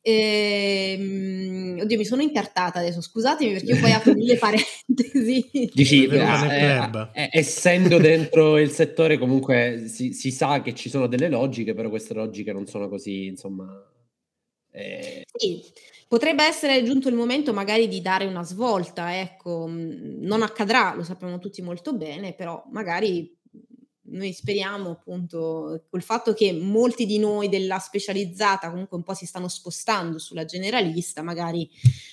Ehm, 0.00 1.78
oddio, 1.82 1.98
mi 1.98 2.04
sono 2.04 2.22
incartata 2.22 2.78
adesso, 2.78 3.00
scusatemi 3.00 3.52
perché 3.52 3.72
io 3.72 3.80
poi 3.80 3.92
apro 3.92 4.14
mille 4.14 4.36
parentesi. 4.38 5.70
Dici, 5.72 6.06
eh, 6.06 6.90
eh, 7.12 7.28
essendo 7.30 7.98
dentro 7.98 8.58
il 8.58 8.70
settore 8.70 9.18
comunque 9.18 9.84
si, 9.86 10.12
si, 10.12 10.30
sa 10.30 10.62
che 10.62 10.74
ci 10.74 10.88
sono 10.88 11.06
delle 11.06 11.28
logiche, 11.28 11.74
però 11.74 11.88
queste 11.88 12.14
logiche 12.14 12.52
non 12.52 12.66
sono 12.66 12.88
così, 12.88 13.26
insomma... 13.26 13.66
Eh... 14.70 15.24
Sì 15.36 15.62
Potrebbe 16.08 16.42
essere 16.42 16.82
giunto 16.84 17.10
il 17.10 17.14
momento 17.14 17.52
magari 17.52 17.86
di 17.86 18.00
dare 18.00 18.24
una 18.24 18.42
svolta, 18.42 19.20
ecco, 19.20 19.66
mhmm, 19.66 20.24
non 20.24 20.40
accadrà, 20.40 20.94
lo 20.94 21.04
sappiamo 21.04 21.38
tutti 21.38 21.60
molto 21.60 21.92
bene, 21.94 22.32
però 22.32 22.64
magari 22.70 23.36
noi 24.10 24.32
speriamo 24.32 24.88
appunto 24.88 25.84
col 25.90 26.02
fatto 26.02 26.32
che 26.32 26.50
molti 26.54 27.04
di 27.04 27.18
noi 27.18 27.50
della 27.50 27.78
specializzata 27.78 28.70
comunque 28.70 28.96
un 28.96 29.02
po' 29.02 29.12
si 29.12 29.26
stanno 29.26 29.48
spostando 29.48 30.18
sulla 30.18 30.46
generalista, 30.46 31.20
magari 31.20 31.68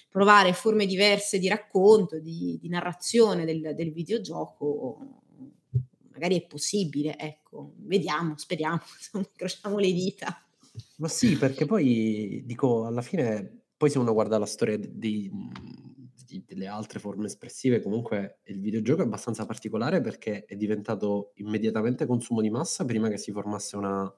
provare 0.09 0.51
forme 0.51 0.85
diverse 0.85 1.39
di 1.39 1.47
racconto, 1.47 2.19
di, 2.19 2.57
di 2.59 2.67
narrazione 2.67 3.45
del, 3.45 3.73
del 3.75 3.93
videogioco, 3.93 4.97
magari 6.11 6.37
è 6.37 6.45
possibile, 6.45 7.17
ecco, 7.17 7.75
vediamo, 7.77 8.37
speriamo, 8.37 8.81
incrociamo 9.13 9.77
le 9.79 9.93
dita. 9.93 10.45
Ma 10.97 11.07
sì, 11.07 11.37
perché 11.37 11.65
poi 11.65 12.43
dico, 12.45 12.85
alla 12.85 13.01
fine 13.01 13.64
poi 13.77 13.89
se 13.89 13.99
uno 13.99 14.13
guarda 14.13 14.37
la 14.37 14.45
storia 14.45 14.77
di, 14.77 15.29
di, 16.25 16.43
delle 16.45 16.67
altre 16.67 16.99
forme 16.99 17.25
espressive, 17.25 17.81
comunque 17.81 18.39
il 18.45 18.59
videogioco 18.59 19.01
è 19.01 19.05
abbastanza 19.05 19.45
particolare 19.45 20.01
perché 20.01 20.45
è 20.45 20.55
diventato 20.55 21.31
immediatamente 21.35 22.05
consumo 22.05 22.41
di 22.41 22.49
massa 22.49 22.85
prima 22.85 23.09
che 23.09 23.17
si 23.17 23.31
formasse 23.31 23.75
una, 23.75 24.13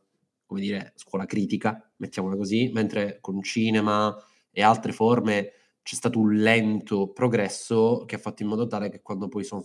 come 0.46 0.62
dire, 0.62 0.94
scuola 0.96 1.26
critica, 1.26 1.92
mettiamola 1.98 2.36
così, 2.36 2.70
mentre 2.74 3.18
con 3.20 3.42
cinema 3.42 4.16
e 4.52 4.62
altre 4.64 4.92
forme 4.92 5.52
c'è 5.84 5.96
stato 5.96 6.20
un 6.20 6.34
lento 6.34 7.12
progresso 7.14 8.04
che 8.06 8.16
ha 8.16 8.20
fatto 8.20 8.44
in 8.44 8.50
modo 8.50 8.68
tale 8.68 8.90
che 8.90 9.02
quando 9.02 9.30
poi 9.30 9.44
sono, 9.44 9.64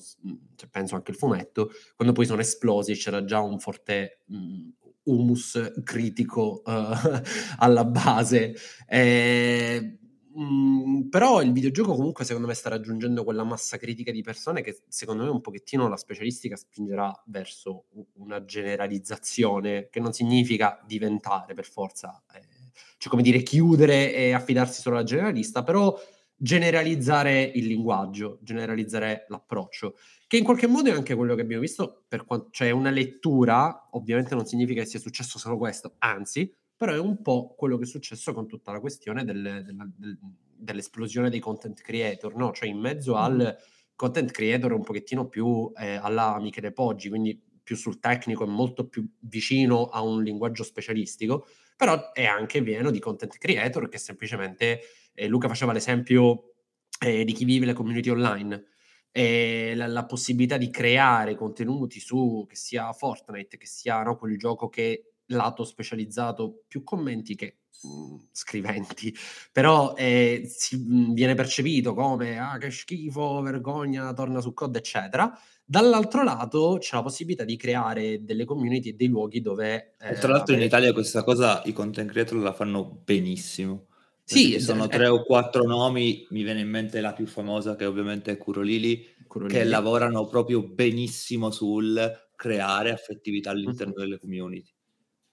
cioè 0.55 0.69
penso 0.71 0.95
anche 0.95 1.11
il 1.11 1.17
fumetto, 1.17 1.71
quando 1.97 2.15
poi 2.15 2.27
sono 2.27 2.41
esplosi 2.41 2.95
c'era 2.95 3.25
già 3.25 3.41
un 3.41 3.59
forte 3.59 4.23
mh, 4.27 4.69
humus 5.05 5.73
critico 5.85 6.63
uh, 6.65 7.21
alla 7.59 7.85
base. 7.85 8.55
Eh, 8.87 9.99
mh, 10.35 10.43
mm, 10.43 11.09
però 11.09 11.43
il 11.43 11.53
videogioco 11.53 11.95
comunque 11.95 12.25
secondo 12.25 12.47
me 12.49 12.55
sta 12.55 12.69
raggiungendo 12.69 13.25
quella 13.25 13.45
massa 13.45 13.77
critica 13.77 14.11
di 14.13 14.23
persone 14.23 14.63
che 14.63 14.83
secondo 14.89 15.25
me 15.25 15.31
un 15.31 15.41
pochettino 15.41 15.89
la 15.89 15.97
specialistica 15.97 16.57
spingerà 16.57 17.23
verso 17.27 17.87
una 18.15 18.45
generalizzazione 18.45 19.89
che 19.91 20.01
non 20.01 20.13
significa 20.13 20.83
diventare 20.87 21.55
per 21.55 21.65
forza, 21.65 22.23
eh, 22.35 22.71
cioè 22.99 23.11
come 23.11 23.23
dire 23.23 23.43
chiudere 23.43 24.15
e 24.15 24.33
affidarsi 24.33 24.81
solo 24.81 24.97
alla 24.97 25.05
generalista, 25.05 25.63
però 25.63 25.99
generalizzare 26.43 27.41
il 27.55 27.67
linguaggio, 27.67 28.41
generalizzare 28.43 29.27
l'approccio 29.29 29.95
che 30.27 30.39
in 30.39 30.43
qualche 30.45 30.67
modo 30.67 30.91
è 30.91 30.93
anche 30.93 31.15
quello 31.15 31.37
che 31.37 31.43
abbiamo 31.43 31.63
visto, 31.63 32.05
per 32.09 32.25
quanto, 32.25 32.49
cioè 32.51 32.71
una 32.71 32.91
lettura, 32.91 33.89
ovviamente 33.93 34.35
non 34.35 34.45
significa 34.45 34.83
che 34.83 34.89
sia 34.89 34.99
successo 34.99 35.39
solo 35.39 35.57
questo, 35.57 35.95
anzi, 35.99 36.53
però 36.75 36.93
è 36.93 36.99
un 36.99 37.23
po' 37.23 37.55
quello 37.55 37.77
che 37.77 37.85
è 37.85 37.87
successo 37.87 38.33
con 38.33 38.49
tutta 38.49 38.73
la 38.73 38.81
questione 38.81 39.25
del, 39.25 39.41
del, 39.41 39.93
del, 39.97 40.19
dell'esplosione 40.57 41.31
dei 41.31 41.39
content 41.39 41.81
creator, 41.81 42.35
no? 42.35 42.51
Cioè 42.51 42.69
in 42.69 42.79
mezzo 42.79 43.15
al 43.15 43.57
content 43.95 44.33
creator 44.33 44.73
un 44.73 44.83
pochettino 44.83 45.29
più 45.29 45.71
eh, 45.77 45.95
alla 45.95 46.41
Michele 46.41 46.73
Poggi, 46.73 47.09
quindi 47.09 47.41
più 47.63 47.77
sul 47.77 48.01
tecnico 48.01 48.43
e 48.43 48.49
molto 48.49 48.89
più 48.89 49.09
vicino 49.21 49.85
a 49.87 50.03
un 50.03 50.25
linguaggio 50.25 50.65
specialistico, 50.65 51.47
però 51.77 52.13
è 52.13 52.25
anche 52.25 52.63
pieno 52.63 52.91
di 52.91 52.99
content 52.99 53.37
creator 53.39 53.89
che 53.89 53.99
semplicemente, 53.99 54.81
eh, 55.15 55.29
Luca 55.29 55.49
faceva 55.49 55.73
l'esempio 55.73 56.55
eh, 57.01 57.25
di 57.25 57.33
chi 57.33 57.45
vive 57.45 57.67
le 57.67 57.73
community 57.73 58.11
online, 58.11 58.67
e 59.13 59.75
la, 59.77 59.87
la, 59.87 60.07
possibilità 60.07 60.57
di 60.57 60.71
creare 60.71 61.35
contenuti 61.35 62.01
su 62.01 62.47
che 62.49 62.57
sia 62.57 62.93
Fortnite, 62.93 63.59
che 63.59 63.67
sia 63.67 64.03
no, 64.03 64.17
quel 64.17 64.39
gioco 64.39 64.69
che 64.71 65.13
lato 65.27 65.65
specializzato, 65.65 66.63
più 66.67 66.83
commenti 66.83 67.35
che 67.35 67.59
mh, 67.83 67.89
mhmm, 67.89 68.29
scriventi, 68.33 69.15
però 69.53 69.95
eh, 69.95 70.45
si, 70.47 70.77
mh, 70.77 70.95
mhmm, 70.95 71.13
viene 71.13 71.35
percepito 71.35 71.93
come 71.95 72.39
ah, 72.39 72.57
che 72.57 72.71
schifo, 72.71 73.43
vergogna, 73.43 74.13
torna 74.15 74.41
su 74.41 74.55
COD, 74.55 74.77
eccetera. 74.77 75.39
Dall'altro 75.65 76.23
lato 76.23 76.77
c'è 76.81 76.97
la 76.97 77.03
possibilità 77.03 77.45
di 77.45 77.57
creare 77.57 78.25
delle 78.25 78.45
community 78.45 78.91
e 78.91 78.93
dei 78.95 79.09
luoghi 79.09 79.41
dove... 79.41 79.95
Eh, 79.99 80.15
tra 80.15 80.33
l'altro 80.33 80.55
in 80.55 80.63
Italia 80.63 80.93
questa 80.93 81.23
cosa 81.23 81.63
i 81.65 81.73
content 81.73 82.11
creator 82.11 82.39
la 82.39 82.53
fanno 82.53 82.85
benissimo. 83.05 83.87
Sì, 84.33 84.61
sono 84.61 84.89
tre 84.89 85.07
o 85.09 85.23
quattro 85.23 85.65
nomi, 85.65 86.27
mi 86.31 86.43
viene 86.43 86.61
in 86.61 86.69
mente 86.69 87.01
la 87.01 87.13
più 87.13 87.27
famosa 87.27 87.77
che 87.77 87.85
ovviamente 87.85 88.33
è 88.33 88.39
Curolili, 88.39 89.07
Curolili. 89.27 89.59
che 89.59 89.65
lavorano 89.65 90.27
proprio 90.27 90.63
benissimo 90.63 91.51
sul 91.51 92.31
creare 92.35 92.91
affettività 92.91 93.51
all'interno 93.51 93.95
delle 93.95 94.19
community. 94.19 94.73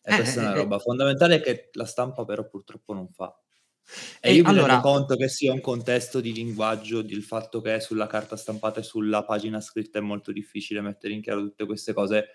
E 0.02 0.14
eh, 0.14 0.16
questa 0.16 0.41
è 0.41 0.43
una 0.43 0.54
eh, 0.54 0.58
roba 0.58 0.76
eh. 0.76 0.80
fondamentale 0.80 1.41
che 1.41 1.70
la 1.74 1.86
stampa 1.86 2.26
però 2.26 2.47
purtroppo 2.47 2.93
non 2.93 3.10
fa. 3.10 3.36
E, 4.22 4.30
e 4.30 4.34
io 4.34 4.43
mi 4.43 4.50
allora... 4.50 4.74
rendo 4.74 4.82
conto 4.82 5.16
che 5.16 5.28
sia 5.28 5.52
un 5.52 5.62
contesto 5.62 6.22
di 6.22 6.34
linguaggio, 6.34 7.00
il 7.00 7.24
fatto 7.24 7.62
che 7.62 7.80
sulla 7.80 8.08
carta 8.08 8.36
stampata 8.36 8.80
e 8.80 8.84
sulla 8.84 9.24
pagina 9.24 9.60
scritta 9.62 10.00
è 10.00 10.02
molto 10.02 10.32
difficile 10.32 10.82
mettere 10.82 11.14
in 11.14 11.22
chiaro 11.22 11.41
tutte 11.41 11.66
queste 11.66 11.93
cose, 11.93 12.28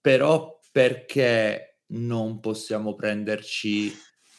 però 0.00 0.58
perché 0.72 1.82
non 1.88 2.40
possiamo 2.40 2.94
prenderci 2.94 3.92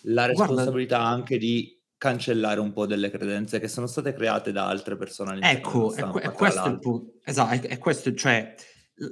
la 0.05 0.25
responsabilità 0.25 0.97
Guarda. 0.97 1.15
anche 1.15 1.37
di 1.37 1.79
cancellare 1.97 2.59
un 2.59 2.71
po' 2.71 2.85
delle 2.85 3.09
credenze 3.09 3.59
che 3.59 3.67
sono 3.67 3.87
state 3.87 4.13
create 4.13 4.51
da 4.51 4.67
altre 4.67 4.95
persone 4.95 5.39
Ecco, 5.41 5.89
stampa, 5.89 6.19
è 6.19 6.31
questo 6.31 6.67
il 6.67 6.79
punto. 6.79 7.13
Esatto, 7.23 7.67
è, 7.67 7.77
questo, 7.77 8.13
cioè 8.13 8.53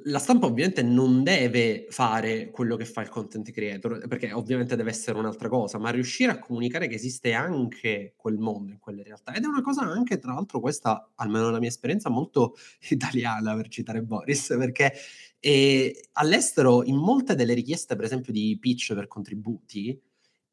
la 0.06 0.20
stampa 0.20 0.46
ovviamente 0.46 0.82
non 0.82 1.24
deve 1.24 1.88
fare 1.90 2.50
quello 2.52 2.78
che 2.78 2.86
fa 2.86 3.02
il 3.02 3.10
content 3.10 3.52
creator, 3.52 4.08
perché 4.08 4.32
ovviamente 4.32 4.78
deve 4.78 4.92
essere 4.92 5.18
un'altra 5.18 5.50
cosa, 5.50 5.78
ma 5.78 5.90
riuscire 5.90 6.32
a 6.32 6.40
comunicare 6.40 6.88
che 6.88 6.96
esiste 6.96 7.34
anche 7.34 8.14
quel 8.16 8.38
mondo 8.38 8.72
in 8.72 8.80
quelle 8.80 9.04
realtà. 9.04 9.34
Ed 9.34 9.44
è 9.44 9.48
una 9.48 9.62
cosa 9.62 9.82
anche, 9.82 10.20
tra 10.20 10.34
l'altro, 10.34 10.62
questa, 10.62 11.12
almeno 11.16 11.48
nella 11.48 11.60
mia 11.60 11.68
esperienza, 11.68 12.10
molto 12.10 12.56
italiana, 12.90 13.56
per 13.56 13.68
citare 13.68 14.02
Boris, 14.04 14.56
perché 14.58 14.94
eh, 15.40 16.10
all'estero 16.14 16.84
in 16.84 16.96
molte 16.96 17.36
delle 17.36 17.54
richieste, 17.54 17.96
per 17.96 18.06
esempio, 18.06 18.32
di 18.32 18.58
pitch 18.60 18.94
per 18.94 19.08
contributi, 19.08 20.00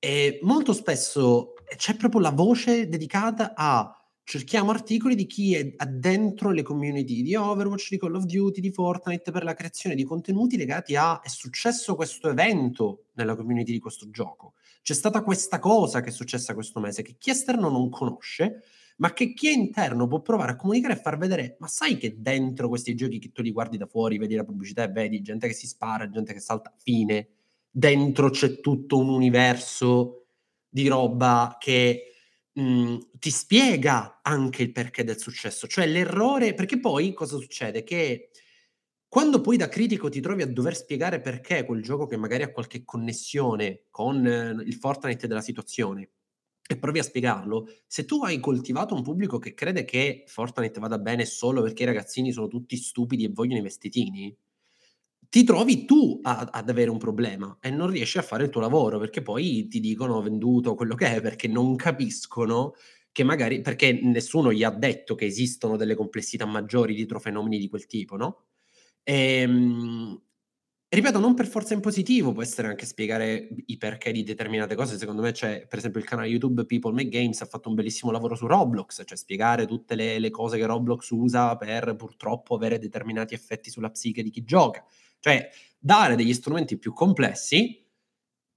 eh, 0.00 0.40
molto 0.42 0.72
spesso 0.72 1.54
c'è 1.76 1.94
proprio 1.94 2.20
la 2.20 2.30
voce 2.30 2.88
dedicata 2.88 3.52
a 3.54 3.94
cerchiamo 4.24 4.70
articoli 4.70 5.14
di 5.14 5.26
chi 5.26 5.54
è 5.54 5.74
dentro 5.86 6.50
le 6.50 6.62
community 6.62 7.22
di 7.22 7.34
Overwatch, 7.34 7.90
di 7.90 7.98
Call 7.98 8.14
of 8.14 8.24
Duty, 8.24 8.60
di 8.60 8.70
Fortnite 8.70 9.30
per 9.30 9.44
la 9.44 9.54
creazione 9.54 9.94
di 9.94 10.04
contenuti 10.04 10.56
legati 10.56 10.96
a 10.96 11.20
è 11.20 11.28
successo 11.28 11.96
questo 11.96 12.30
evento 12.30 13.06
nella 13.14 13.34
community 13.34 13.72
di 13.72 13.78
questo 13.78 14.08
gioco. 14.10 14.54
C'è 14.82 14.94
stata 14.94 15.22
questa 15.22 15.58
cosa 15.58 16.00
che 16.00 16.08
è 16.08 16.12
successa 16.12 16.54
questo 16.54 16.80
mese 16.80 17.02
che 17.02 17.16
chi 17.18 17.30
esterno 17.30 17.68
non 17.68 17.90
conosce, 17.90 18.62
ma 18.98 19.12
che 19.12 19.32
chi 19.34 19.48
è 19.48 19.52
interno 19.52 20.06
può 20.06 20.20
provare 20.20 20.52
a 20.52 20.56
comunicare 20.56 20.94
e 20.94 21.00
far 21.00 21.18
vedere, 21.18 21.56
ma 21.58 21.66
sai 21.66 21.96
che 21.96 22.20
dentro 22.20 22.68
questi 22.68 22.94
giochi 22.94 23.18
che 23.18 23.32
tu 23.32 23.42
li 23.42 23.50
guardi 23.50 23.76
da 23.76 23.86
fuori, 23.86 24.18
vedi 24.18 24.34
la 24.34 24.44
pubblicità 24.44 24.84
e 24.84 24.88
vedi 24.88 25.20
gente 25.22 25.46
che 25.46 25.54
si 25.54 25.66
spara, 25.66 26.08
gente 26.08 26.32
che 26.32 26.40
salta, 26.40 26.72
fine. 26.76 27.28
Dentro 27.70 28.30
c'è 28.30 28.60
tutto 28.60 28.98
un 28.98 29.08
universo 29.08 30.26
di 30.68 30.88
roba 30.88 31.56
che 31.58 32.12
mh, 32.52 32.62
mhmm, 32.62 32.98
ti 33.18 33.30
spiega 33.30 34.20
anche 34.22 34.62
il 34.62 34.72
perché 34.72 35.04
del 35.04 35.18
successo, 35.18 35.66
cioè 35.66 35.86
l'errore, 35.86 36.54
perché 36.54 36.80
poi 36.80 37.12
cosa 37.12 37.36
succede? 37.36 37.84
Che 37.84 38.30
quando 39.08 39.40
poi 39.40 39.56
da 39.56 39.68
critico 39.68 40.08
ti 40.08 40.20
trovi 40.20 40.42
a 40.42 40.46
dover 40.46 40.76
spiegare 40.76 41.20
perché 41.20 41.64
quel 41.64 41.82
gioco 41.82 42.06
che 42.06 42.16
magari 42.16 42.42
ha 42.44 42.52
qualche 42.52 42.84
connessione 42.84 43.84
con 43.90 44.24
eh, 44.26 44.50
il 44.64 44.74
Fortnite 44.74 45.26
della 45.26 45.40
situazione 45.40 46.10
e 46.68 46.78
provi 46.78 47.00
a 47.00 47.02
spiegarlo, 47.02 47.66
se 47.86 48.04
tu 48.04 48.22
hai 48.22 48.38
coltivato 48.38 48.94
un 48.94 49.02
pubblico 49.02 49.38
che 49.38 49.54
crede 49.54 49.84
che 49.84 50.22
Fortnite 50.28 50.78
vada 50.78 50.98
bene 50.98 51.24
solo 51.24 51.62
perché 51.62 51.82
i 51.82 51.86
ragazzini 51.86 52.30
sono 52.32 52.46
tutti 52.46 52.76
stupidi 52.76 53.24
e 53.24 53.30
vogliono 53.32 53.58
i 53.58 53.62
vestitini, 53.62 54.36
ti 55.30 55.44
trovi 55.44 55.84
tu 55.86 56.18
a, 56.22 56.50
ad 56.52 56.68
avere 56.68 56.90
un 56.90 56.98
problema 56.98 57.56
e 57.60 57.70
non 57.70 57.88
riesci 57.88 58.18
a 58.18 58.22
fare 58.22 58.44
il 58.44 58.50
tuo 58.50 58.60
lavoro 58.60 58.98
perché 58.98 59.22
poi 59.22 59.68
ti 59.68 59.80
dicono 59.80 60.20
venduto 60.20 60.74
quello 60.74 60.96
che 60.96 61.14
è 61.16 61.20
perché 61.20 61.48
non 61.48 61.76
capiscono 61.76 62.74
che 63.12 63.22
magari 63.24 63.60
perché 63.60 63.92
nessuno 63.92 64.52
gli 64.52 64.64
ha 64.64 64.70
detto 64.70 65.14
che 65.14 65.26
esistono 65.26 65.76
delle 65.76 65.94
complessità 65.94 66.46
maggiori 66.46 66.94
dietro 66.94 67.20
fenomeni 67.20 67.58
di 67.58 67.68
quel 67.68 67.86
tipo, 67.86 68.16
no? 68.16 68.44
Ehm, 69.04 70.20
ripeto, 70.88 71.18
non 71.18 71.34
per 71.34 71.46
forza 71.46 71.74
in 71.74 71.80
positivo, 71.80 72.32
può 72.32 72.42
essere 72.42 72.68
anche 72.68 72.86
spiegare 72.86 73.48
i 73.66 73.76
perché 73.76 74.12
di 74.12 74.22
determinate 74.22 74.74
cose. 74.74 74.98
Secondo 74.98 75.22
me 75.22 75.32
c'è, 75.32 75.66
per 75.66 75.78
esempio, 75.78 76.00
il 76.00 76.06
canale 76.06 76.28
YouTube 76.28 76.64
People 76.66 76.92
Make 76.92 77.08
Games 77.08 77.40
ha 77.40 77.46
fatto 77.46 77.68
un 77.68 77.74
bellissimo 77.74 78.12
lavoro 78.12 78.34
su 78.34 78.46
Roblox, 78.46 79.02
cioè 79.04 79.16
spiegare 79.16 79.66
tutte 79.66 79.94
le, 79.94 80.18
le 80.18 80.30
cose 80.30 80.56
che 80.58 80.66
Roblox 80.66 81.10
usa 81.10 81.56
per 81.56 81.94
purtroppo 81.96 82.54
avere 82.54 82.78
determinati 82.78 83.34
effetti 83.34 83.70
sulla 83.70 83.90
psiche 83.90 84.22
di 84.22 84.30
chi 84.30 84.42
gioca. 84.44 84.84
Cioè, 85.20 85.50
dare 85.78 86.16
degli 86.16 86.32
strumenti 86.34 86.78
più 86.78 86.92
complessi 86.92 87.86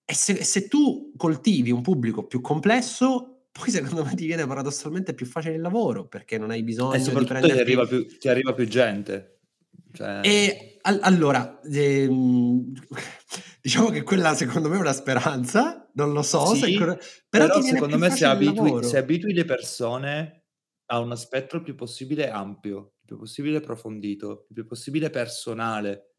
e 0.05 0.13
se, 0.13 0.43
se 0.43 0.67
tu 0.67 1.13
coltivi 1.15 1.71
un 1.71 1.81
pubblico 1.81 2.25
più 2.25 2.41
complesso, 2.41 3.47
poi 3.51 3.69
secondo 3.69 4.03
me 4.03 4.15
ti 4.15 4.25
viene 4.25 4.45
paradossalmente 4.47 5.13
più 5.13 5.25
facile 5.25 5.55
il 5.55 5.61
lavoro 5.61 6.07
perché 6.07 6.37
non 6.37 6.49
hai 6.51 6.63
bisogno 6.63 6.95
E 6.95 6.97
di 6.97 7.03
soprattutto 7.03 7.33
ti 7.33 7.39
prenderti... 7.39 7.61
arriva 7.61 7.85
più, 7.85 8.07
ti 8.17 8.27
arriva 8.27 8.53
più 8.53 8.65
gente. 8.65 9.39
Cioè... 9.93 10.21
E 10.23 10.77
al- 10.81 10.99
allora, 11.03 11.61
ehm, 11.61 12.73
diciamo 13.61 13.89
che 13.89 14.03
quella 14.03 14.33
secondo 14.33 14.69
me 14.69 14.77
è 14.77 14.79
una 14.79 14.93
speranza, 14.93 15.89
non 15.93 16.11
lo 16.13 16.21
so, 16.21 16.45
se 16.47 16.65
Sì, 16.65 16.73
ancora- 16.73 16.97
però, 17.29 17.45
però, 17.47 17.59
ti 17.59 17.67
secondo 17.67 17.97
me 17.97 18.09
se 18.09 18.25
abitui, 18.25 18.83
se 18.83 18.97
abitui 18.97 19.33
le 19.33 19.45
persone 19.45 20.45
a 20.87 20.99
uno 20.99 21.15
spettro 21.15 21.59
il 21.59 21.63
più 21.63 21.75
possibile 21.75 22.29
ampio, 22.29 22.95
il 22.99 23.05
più 23.05 23.17
possibile 23.17 23.57
approfondito, 23.57 24.45
il 24.49 24.55
più 24.55 24.65
possibile 24.65 25.09
personale, 25.09 26.12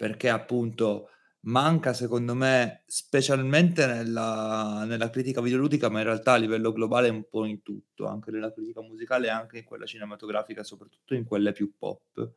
perché 0.00 0.30
appunto 0.30 1.10
manca 1.40 1.92
secondo 1.92 2.34
me, 2.34 2.84
specialmente 2.86 3.84
nella, 3.86 4.84
nella 4.86 5.10
critica 5.10 5.42
videoludica, 5.42 5.90
ma 5.90 5.98
in 5.98 6.06
realtà 6.06 6.32
a 6.32 6.36
livello 6.36 6.72
globale 6.72 7.10
un 7.10 7.28
po' 7.28 7.44
in 7.44 7.60
tutto, 7.62 8.06
anche 8.06 8.30
nella 8.30 8.50
critica 8.50 8.80
musicale 8.80 9.26
e 9.26 9.30
anche 9.30 9.58
in 9.58 9.64
quella 9.64 9.84
cinematografica, 9.84 10.62
soprattutto 10.64 11.14
in 11.14 11.24
quelle 11.24 11.52
più 11.52 11.74
pop, 11.76 12.32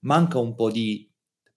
manca 0.00 0.38
un 0.38 0.54
po' 0.54 0.70
di 0.70 1.10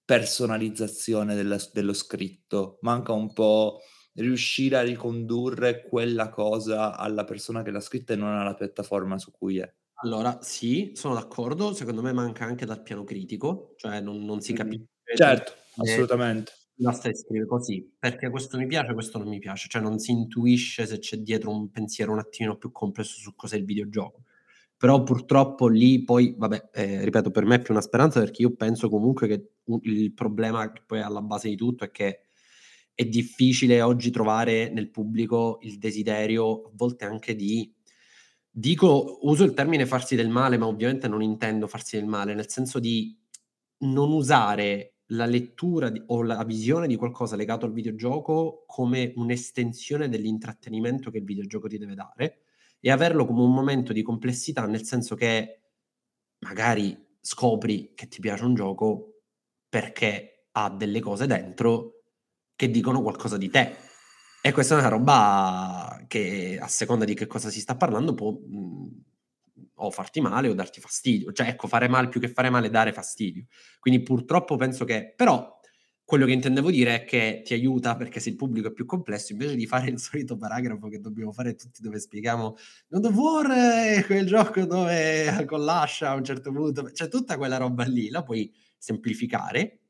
personalizzazione 0.06 1.36
della- 1.36 1.60
dello 1.74 1.94
scritto, 1.94 2.78
manca 2.82 3.12
un 3.12 3.34
po' 3.34 3.82
riuscire 4.14 4.78
a 4.78 4.82
ricondurre 4.82 5.84
quella 5.84 6.30
cosa 6.30 6.96
alla 6.96 7.26
persona 7.26 7.64
che 7.64 7.72
l'ha 7.72 7.82
scritta 7.82 8.14
e 8.14 8.16
non 8.16 8.30
alla 8.34 8.54
piattaforma 8.54 9.18
su 9.18 9.30
cui 9.32 9.58
è. 9.60 9.74
Allora, 10.04 10.42
sì, 10.42 10.92
sono 10.96 11.16
d'accordo, 11.16 11.74
secondo 11.74 12.02
me 12.02 12.14
manca 12.14 12.46
anche 12.46 12.66
dal 12.66 12.82
piano 12.82 13.04
critico, 13.04 13.74
cioè 13.78 14.00
non, 14.02 14.24
non 14.24 14.40
si 14.42 14.54
capisce 14.54 14.93
Certo, 15.16 15.54
dove- 15.76 15.92
assolutamente. 15.92 16.52
basta 16.76 17.14
scrivere 17.14 17.46
così, 17.48 17.96
perché 17.98 18.30
questo 18.30 18.58
mi 18.58 18.66
piace, 18.68 18.94
questo 18.94 19.18
non 19.18 19.28
mi 19.28 19.40
piace, 19.40 19.68
cioè 19.70 19.82
non 19.82 20.00
si 20.00 20.12
intuisce 20.12 20.86
se 20.86 21.00
c'è 21.00 21.18
dietro 21.18 21.52
un 21.52 21.70
pensiero 21.72 22.12
un 22.12 22.20
attimino 22.20 22.58
più 22.58 22.72
complesso 22.72 23.20
su 23.20 23.36
cos'è 23.36 23.58
il 23.58 23.66
videogioco. 23.66 24.24
Però 24.78 25.02
purtroppo 25.04 25.68
lì 25.70 26.04
poi, 26.04 26.36
vabbè, 26.38 26.70
eh, 26.74 27.04
ripeto, 27.06 27.32
per 27.32 27.46
me 27.46 27.56
è 27.56 27.62
più 27.62 27.74
una 27.74 27.82
speranza 27.82 28.20
perché 28.20 28.42
io 28.42 28.54
penso 28.56 28.90
comunque 28.90 29.28
che 29.28 29.50
il 29.84 30.14
problema 30.14 30.72
che 30.72 30.82
poi 30.86 31.00
è 31.00 31.02
alla 31.04 31.22
base 31.22 31.48
di 31.48 31.56
tutto 31.56 31.86
è 31.86 31.92
che 31.92 32.24
è 32.94 33.06
difficile 33.06 33.82
oggi 33.82 34.12
trovare 34.12 34.70
nel 34.70 34.92
pubblico 34.92 35.60
il 35.62 35.78
desiderio, 35.78 36.66
a 36.66 36.72
volte 36.74 37.06
anche 37.06 37.36
di 37.36 37.74
dico, 38.50 39.20
uso 39.24 39.44
il 39.44 39.54
termine 39.54 39.86
farsi 39.86 40.16
del 40.16 40.30
male, 40.30 40.58
ma 40.58 40.68
ovviamente 40.68 41.08
non 41.08 41.22
intendo 41.22 41.68
farsi 41.68 41.98
del 41.98 42.06
male, 42.06 42.36
nel 42.36 42.50
senso 42.50 42.80
di 42.80 43.18
non 43.80 44.12
usare 44.12 44.93
la 45.08 45.26
lettura 45.26 45.90
di- 45.90 46.02
o 46.08 46.24
la 46.24 46.44
visione 46.44 46.88
di 46.88 46.96
qualcosa 46.96 47.36
legato 47.36 47.66
al 47.66 47.74
videogioco 47.74 48.64
come 48.66 49.14
un'estensione 49.16 50.10
dell'intrattenimento 50.10 51.12
che 51.12 51.18
il 51.18 51.24
videogioco 51.26 51.68
ti 51.68 51.78
deve 51.78 51.96
dare 51.96 52.44
e 52.80 52.92
averlo 52.92 53.26
come 53.26 53.42
un 53.42 53.54
momento 53.54 53.94
di 53.94 54.02
complessità, 54.02 54.66
nel 54.66 54.84
senso 54.86 55.16
che 55.16 55.60
magari 56.40 56.98
scopri 57.20 57.94
che 57.96 58.08
ti 58.08 58.20
piace 58.20 58.44
un 58.44 58.54
gioco 58.56 59.22
perché 59.70 60.48
ha 60.52 60.70
delle 60.70 61.00
cose 61.00 61.26
dentro 61.28 62.04
che 62.56 62.70
dicono 62.70 63.02
qualcosa 63.02 63.38
di 63.38 63.50
te. 63.50 63.76
E 64.42 64.52
questa 64.52 64.76
è 64.76 64.80
una 64.80 64.90
roba 64.90 66.04
che 66.08 66.60
a 66.62 66.68
seconda 66.68 67.06
di 67.06 67.14
che 67.14 67.28
cosa 67.28 67.50
si 67.50 67.62
sta 67.62 67.76
parlando 67.78 68.14
può 68.14 68.32
mh, 68.32 69.03
o 69.76 69.92
farti 69.92 70.22
male 70.22 70.50
o 70.50 70.54
darti 70.54 70.80
fastidio. 70.80 71.32
Cioè, 71.32 71.48
ecco, 71.48 71.68
fare 71.68 71.88
male 71.88 72.08
più 72.10 72.20
che 72.20 72.28
fare 72.28 72.50
male, 72.50 72.70
dare 72.70 72.94
fastidio. 72.94 73.46
Quindi 73.80 74.02
purtroppo 74.04 74.56
penso 74.56 74.86
che... 74.86 75.14
Però 75.16 75.60
quello 76.06 76.26
che 76.26 76.34
intendevo 76.34 76.70
dire 76.70 76.96
è 76.96 77.04
che 77.06 77.42
ti 77.46 77.54
aiuta 77.54 77.96
perché 77.96 78.20
se 78.20 78.30
il 78.30 78.36
pubblico 78.36 78.68
è 78.68 78.72
più 78.72 78.86
complesso, 78.86 79.32
invece 79.32 79.56
di 79.56 79.66
fare 79.66 79.90
il 79.90 80.00
solito 80.00 80.36
paragrafo 80.36 80.88
che 80.90 81.00
dobbiamo 81.00 81.32
fare 81.32 81.56
tutti 81.56 81.82
dove 81.82 81.98
spieghiamo 81.98 82.58
God 82.90 83.06
of 83.06 83.14
War 83.16 83.48
è 83.48 84.06
quel 84.06 84.26
gioco 84.26 84.66
dove 84.66 85.46
con 85.48 85.64
l'ascia 85.64 86.10
a 86.10 86.16
un 86.16 86.24
certo 86.24 86.52
punto, 86.52 86.84
c'è 86.92 87.08
tutta 87.08 87.38
quella 87.38 87.58
roba 87.58 87.86
lì, 87.86 88.10
la 88.10 88.22
puoi 88.22 88.54
semplificare 88.78 89.83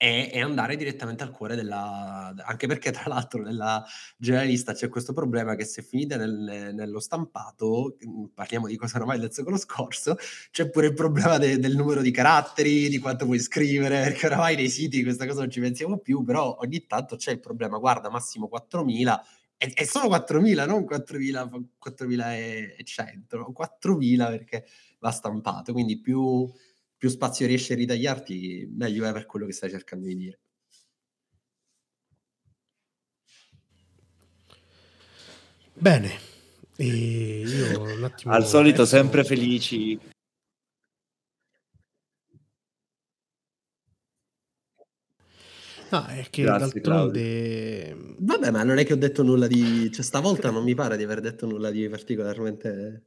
e, 0.00 0.30
e 0.32 0.40
andare 0.40 0.76
direttamente 0.76 1.24
al 1.24 1.32
cuore 1.32 1.56
della... 1.56 2.32
anche 2.44 2.68
perché 2.68 2.92
tra 2.92 3.02
l'altro 3.08 3.42
nella 3.42 3.84
generalista 4.16 4.72
c'è 4.72 4.88
questo 4.88 5.12
problema 5.12 5.56
che 5.56 5.64
se 5.64 5.82
finite 5.82 6.16
nel- 6.16 6.70
nello 6.72 7.00
stampato, 7.00 7.96
mm, 8.06 8.26
parliamo 8.32 8.68
di 8.68 8.76
cosa 8.76 8.98
ormai 8.98 9.18
del 9.18 9.32
secolo 9.32 9.56
scorso, 9.58 10.16
c'è 10.52 10.70
pure 10.70 10.86
il 10.86 10.94
problema 10.94 11.36
de- 11.38 11.58
del 11.58 11.74
numero 11.76 12.00
di 12.00 12.12
caratteri, 12.12 12.88
di 12.88 12.98
quanto 12.98 13.24
puoi 13.26 13.40
scrivere, 13.40 14.00
perché 14.04 14.26
oramai 14.26 14.54
nei 14.54 14.70
siti 14.70 15.02
questa 15.02 15.26
cosa 15.26 15.40
non 15.40 15.50
ci 15.50 15.60
pensiamo 15.60 15.98
più, 15.98 16.22
però 16.22 16.56
ogni 16.60 16.86
tanto 16.86 17.16
c'è 17.16 17.32
il 17.32 17.40
problema, 17.40 17.78
guarda 17.78 18.08
massimo 18.08 18.46
4000 18.48 19.20
e, 19.60 19.84
solo 19.84 20.06
4000, 20.06 20.66
non 20.66 20.84
4000, 20.84 21.50
4100, 21.78 23.36
no? 23.36 23.52
4000 23.52 24.28
perché 24.28 24.64
va 25.00 25.10
stampato, 25.10 25.72
quindi 25.72 26.00
più, 26.00 26.48
più 26.98 27.08
spazio 27.08 27.46
riesci 27.46 27.72
a 27.72 27.76
ritagliarti, 27.76 28.68
meglio 28.76 29.06
è 29.06 29.12
per 29.12 29.24
quello 29.24 29.46
che 29.46 29.52
stai 29.52 29.70
cercando 29.70 30.06
di 30.06 30.16
dire. 30.16 30.40
Bene, 35.74 36.10
e 36.76 36.84
io 36.84 37.80
un 37.82 38.02
attimo 38.02 38.34
Al 38.34 38.44
solito 38.44 38.82
adesso- 38.82 38.96
sempre 38.96 39.22
felici. 39.22 39.98
No, 45.90 46.04
è 46.04 46.26
che 46.28 46.42
Grazie, 46.42 46.80
d'altronde... 46.80 47.96
Vabbè, 48.18 48.50
ma 48.50 48.62
non 48.62 48.76
è 48.78 48.84
che 48.84 48.92
ho 48.92 48.96
detto 48.96 49.22
nulla 49.22 49.46
di... 49.46 49.90
Cioè, 49.90 50.04
stavolta 50.04 50.50
non 50.50 50.62
mi 50.62 50.74
pare 50.74 50.98
di 50.98 51.04
aver 51.04 51.20
detto 51.20 51.46
nulla 51.46 51.70
di 51.70 51.88
particolarmente 51.88 53.06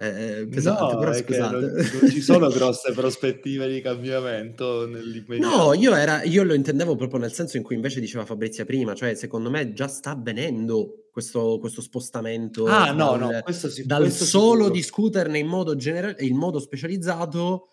eh, 0.00 0.46
pesante, 0.48 0.82
No, 0.94 0.98
però 0.98 1.10
che 1.12 1.38
non, 1.38 1.60
scusate. 1.60 1.98
non 2.00 2.10
ci 2.10 2.20
sono 2.22 2.48
grosse 2.48 2.92
prospettive 2.92 3.68
di 3.68 3.80
cambiamento 3.82 4.86
No, 4.86 4.92
nell'immediato. 4.94 5.72
io, 5.74 5.94
era, 5.94 6.22
io 6.22 6.42
lo 6.42 6.54
intendevo 6.54 6.96
proprio 6.96 7.20
nel 7.20 7.32
senso 7.32 7.56
in 7.58 7.62
cui 7.62 7.74
invece 7.74 8.00
diceva 8.00 8.24
Fabrizia 8.24 8.64
prima, 8.64 8.94
cioè 8.94 9.14
secondo 9.14 9.50
me 9.50 9.72
già 9.72 9.88
sta 9.88 10.10
avvenendo 10.10 11.08
questo, 11.12 11.58
questo 11.58 11.82
spostamento 11.82 12.64
Ah, 12.66 12.92
no, 12.92 13.16
dal, 13.16 13.30
no, 13.32 13.40
questo, 13.42 13.68
sì, 13.68 13.84
dal 13.84 14.02
questo 14.02 14.24
solo 14.24 14.52
sicuro. 14.54 14.70
discuterne 14.70 15.38
in 15.38 15.46
modo, 15.46 15.76
genera- 15.76 16.14
in 16.18 16.36
modo 16.36 16.58
specializzato 16.60 17.68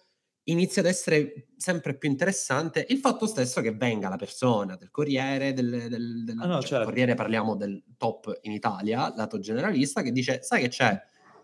inizia 0.50 0.82
ad 0.82 0.88
essere 0.88 1.48
sempre 1.58 1.98
più 1.98 2.10
interessante 2.10 2.86
il 2.90 2.98
fatto 3.00 3.26
stesso 3.28 3.60
che 3.62 3.74
venga 3.74 4.08
la 4.10 4.16
persona 4.16 4.76
del 4.78 4.90
Corriere, 4.92 5.54
del, 5.54 5.70
del- 5.90 6.24
del- 6.24 6.38
Ah, 6.40 6.46
no, 6.48 6.54
cioè, 6.60 6.70
certo. 6.70 6.86
Corriere 6.86 7.16
parliamo 7.16 7.56
del 7.56 7.84
top 7.98 8.38
in 8.44 8.52
Italia, 8.54 9.14
lato 9.16 9.40
generalista, 9.40 10.02
che 10.02 10.12
dice, 10.12 10.40
sai 10.42 10.62
che 10.62 10.70
c'è, 10.70 10.98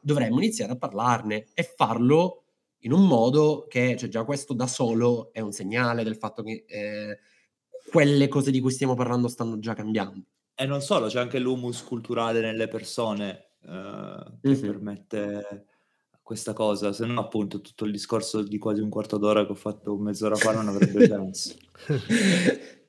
dovremmo 0.04 0.38
iniziare 0.39 0.74
a 0.74 0.78
parlarne 0.78 1.47
e 1.54 1.64
farlo 1.64 2.43
in 2.80 2.91
un 2.91 3.08
modo 3.08 3.66
che, 3.70 3.95
cioè 3.97 4.10
già 4.10 4.24
questo 4.26 4.54
da 4.54 4.68
solo 4.68 5.32
è 5.34 5.39
un 5.39 5.51
segnale 5.54 6.04
del 6.04 6.18
fatto 6.18 6.43
che 6.43 6.66
eh, 6.68 7.18
quelle 7.89 8.28
cose 8.28 8.51
di 8.51 8.60
cui 8.60 8.72
stiamo 8.72 8.95
parlando 8.95 9.28
stanno 9.28 9.60
già 9.60 9.74
cambiando. 9.74 10.24
E 10.56 10.66
non 10.66 10.82
solo, 10.82 11.08
c'è 11.08 11.20
anche 11.20 11.39
l'humus 11.39 11.84
culturale 11.84 12.41
nelle 12.41 12.68
persone 12.68 13.54
eh, 13.62 14.24
che 14.43 14.56
Mhm. 14.56 14.60
permette 14.60 15.66
questa 16.22 16.54
cosa, 16.54 16.93
se 16.93 17.06
no 17.06 17.20
appunto 17.22 17.62
tutto 17.62 17.86
il 17.86 17.91
discorso 17.91 18.41
di 18.43 18.58
quasi 18.58 18.82
un 18.82 18.89
quarto 18.89 19.18
d'ora 19.18 19.45
che 19.45 19.51
ho 19.51 19.56
fatto 19.56 19.97
mezz'ora 19.97 20.38
fa 20.38 20.51
non 20.54 20.68
avrebbe 20.68 21.01
senso. 21.08 21.56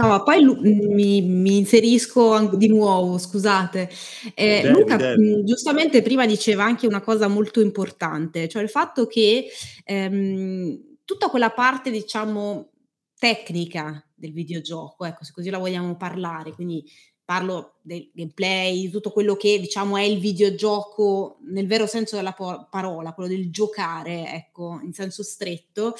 No, 0.00 0.22
poi 0.22 0.42
Lu- 0.42 0.60
mi, 0.60 1.20
mi 1.22 1.58
inserisco 1.58 2.50
di 2.54 2.68
nuovo, 2.68 3.18
scusate. 3.18 3.88
Eh, 4.34 4.60
Devi, 4.62 4.68
Luca 4.68 4.96
devi. 4.96 5.36
mh, 5.36 5.44
giustamente 5.44 6.02
prima 6.02 6.26
diceva 6.26 6.64
anche 6.64 6.86
una 6.86 7.00
cosa 7.00 7.28
molto 7.28 7.60
importante, 7.60 8.48
cioè 8.48 8.62
il 8.62 8.70
fatto 8.70 9.06
che 9.06 9.48
ehm, 9.84 10.96
tutta 11.04 11.28
quella 11.28 11.50
parte, 11.50 11.90
diciamo, 11.90 12.70
tecnica 13.18 14.04
del 14.14 14.32
videogioco, 14.32 15.04
ecco, 15.04 15.24
se 15.24 15.32
così 15.32 15.50
la 15.50 15.58
vogliamo 15.58 15.96
parlare, 15.96 16.52
quindi 16.52 16.84
parlo 17.24 17.76
del 17.82 18.10
gameplay, 18.12 18.80
di 18.80 18.90
tutto 18.90 19.12
quello 19.12 19.36
che 19.36 19.60
diciamo 19.60 19.96
è 19.96 20.02
il 20.02 20.18
videogioco 20.18 21.38
nel 21.44 21.68
vero 21.68 21.86
senso 21.86 22.16
della 22.16 22.34
parola, 22.68 23.12
quello 23.12 23.28
del 23.28 23.50
giocare, 23.50 24.32
ecco, 24.32 24.80
in 24.82 24.92
senso 24.92 25.22
stretto. 25.22 25.94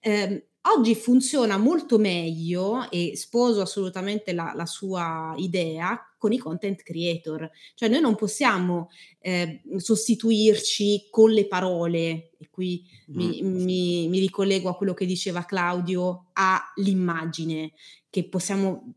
Ehm, 0.00 0.42
oggi 0.66 0.94
funziona 0.94 1.58
molto 1.58 1.98
meglio 1.98 2.90
e 2.90 3.12
sposo 3.16 3.60
assolutamente 3.60 4.32
la, 4.32 4.52
la 4.54 4.66
sua 4.66 5.34
idea 5.36 5.98
con 6.18 6.32
i 6.32 6.38
content 6.38 6.82
creator, 6.82 7.50
cioè 7.74 7.88
noi 7.90 8.00
non 8.00 8.14
possiamo 8.14 8.88
eh, 9.20 9.60
sostituirci 9.76 11.08
con 11.10 11.30
le 11.30 11.46
parole, 11.46 12.30
e 12.38 12.48
qui 12.50 12.82
mi, 13.08 13.42
Mm. 13.42 13.62
mi- 13.62 14.08
mi 14.08 14.18
ricollego 14.20 14.70
a 14.70 14.76
quello 14.76 14.94
che 14.94 15.04
diceva 15.04 15.44
Claudio, 15.44 16.30
all'immagine 16.32 17.72
che 18.08 18.26
possiamo 18.28 18.94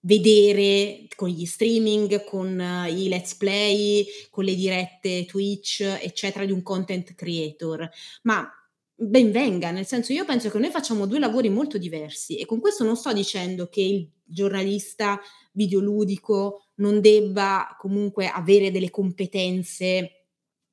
vedere 0.00 1.06
con 1.16 1.28
gli 1.28 1.44
streaming, 1.44 2.22
con 2.24 2.60
eh, 2.60 2.90
i 2.92 3.08
let's 3.08 3.34
play, 3.34 4.06
con 4.30 4.44
le 4.44 4.54
dirette 4.54 5.24
Twitch, 5.24 5.80
eccetera, 5.80 6.44
di 6.44 6.52
un 6.52 6.62
content 6.62 7.14
creator. 7.16 7.88
Ma 8.22 8.48
ben 9.00 9.30
venga, 9.30 9.70
nel 9.70 9.86
senso 9.86 10.12
io 10.12 10.24
penso 10.24 10.50
che 10.50 10.58
noi 10.58 10.70
facciamo 10.70 11.06
due 11.06 11.20
lavori 11.20 11.48
molto 11.48 11.78
diversi 11.78 12.36
e 12.36 12.46
con 12.46 12.58
questo 12.58 12.82
non 12.82 12.96
sto 12.96 13.12
dicendo 13.12 13.68
che 13.68 13.80
il 13.80 14.10
giornalista 14.24 15.20
videoludico 15.52 16.66
non 16.76 17.00
debba 17.00 17.76
comunque 17.78 18.26
avere 18.26 18.72
delle 18.72 18.90
competenze 18.90 20.17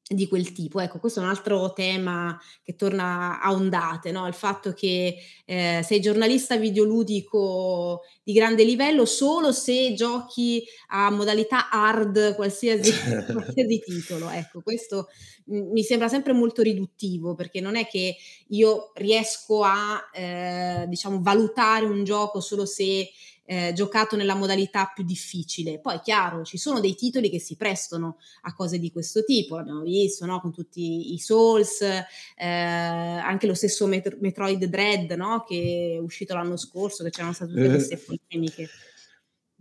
di 0.07 0.27
quel 0.27 0.51
tipo. 0.51 0.79
Ecco, 0.79 0.99
questo 0.99 1.19
è 1.19 1.23
un 1.23 1.29
altro 1.29 1.73
tema 1.73 2.39
che 2.61 2.75
torna 2.75 3.41
a 3.41 3.51
ondate, 3.51 4.11
no? 4.11 4.27
Il 4.27 4.33
fatto 4.35 4.73
che 4.73 5.15
eh, 5.45 5.81
sei 5.83 5.99
giornalista 5.99 6.57
videoludico 6.57 8.01
di 8.23 8.33
grande 8.33 8.63
livello 8.63 9.05
solo 9.05 9.51
se 9.51 9.93
giochi 9.95 10.63
a 10.89 11.09
modalità 11.09 11.69
hard 11.69 12.35
qualsiasi, 12.35 12.91
qualsiasi 13.33 13.81
titolo. 13.83 14.29
Ecco, 14.29 14.61
questo 14.61 15.07
mi 15.47 15.83
sembra 15.83 16.07
sempre 16.07 16.33
molto 16.33 16.61
riduttivo 16.61 17.35
perché 17.35 17.59
non 17.59 17.75
è 17.75 17.87
che 17.87 18.15
io 18.47 18.91
riesco 18.95 19.63
a 19.63 20.09
eh, 20.13 20.85
diciamo 20.87 21.19
valutare 21.21 21.85
un 21.85 22.03
gioco 22.03 22.39
solo 22.39 22.65
se 22.65 23.09
eh, 23.45 23.73
giocato 23.73 24.15
nella 24.15 24.35
modalità 24.35 24.91
più 24.93 25.03
difficile. 25.03 25.79
Poi, 25.79 25.99
chiaro, 26.01 26.43
ci 26.43 26.57
sono 26.57 26.79
dei 26.79 26.95
titoli 26.95 27.29
che 27.29 27.39
si 27.39 27.55
prestano 27.55 28.17
a 28.41 28.53
cose 28.53 28.79
di 28.79 28.91
questo 28.91 29.23
tipo, 29.23 29.55
l'abbiamo 29.55 29.81
visto, 29.81 30.25
no? 30.25 30.41
Con 30.41 30.51
tutti 30.51 31.13
i 31.13 31.19
Souls, 31.19 31.81
eh, 31.81 32.03
anche 32.37 33.47
lo 33.47 33.53
stesso 33.53 33.85
Met- 33.87 34.17
Metroid 34.19 34.65
Dread, 34.65 35.11
no? 35.11 35.43
Che 35.47 35.95
è 35.95 35.99
uscito 35.99 36.33
l'anno 36.33 36.57
scorso, 36.57 37.03
che 37.03 37.11
c'erano 37.11 37.33
state 37.33 37.51
tutte 37.53 37.69
queste 37.69 37.97
polemiche. 37.97 38.69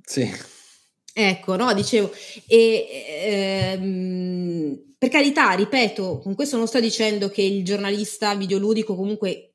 Sì. 0.03 0.31
Ecco, 1.17 1.55
no, 1.55 1.73
dicevo, 1.75 2.11
e, 2.49 2.87
ehm, 3.23 4.95
per 4.99 5.09
carità, 5.09 5.53
ripeto, 5.53 6.19
con 6.19 6.35
questo 6.35 6.57
non 6.57 6.67
sto 6.67 6.81
dicendo 6.81 7.29
che 7.29 7.43
il 7.43 7.65
giornalista 7.65 8.35
videoludico 8.35 8.97
comunque 8.97 9.54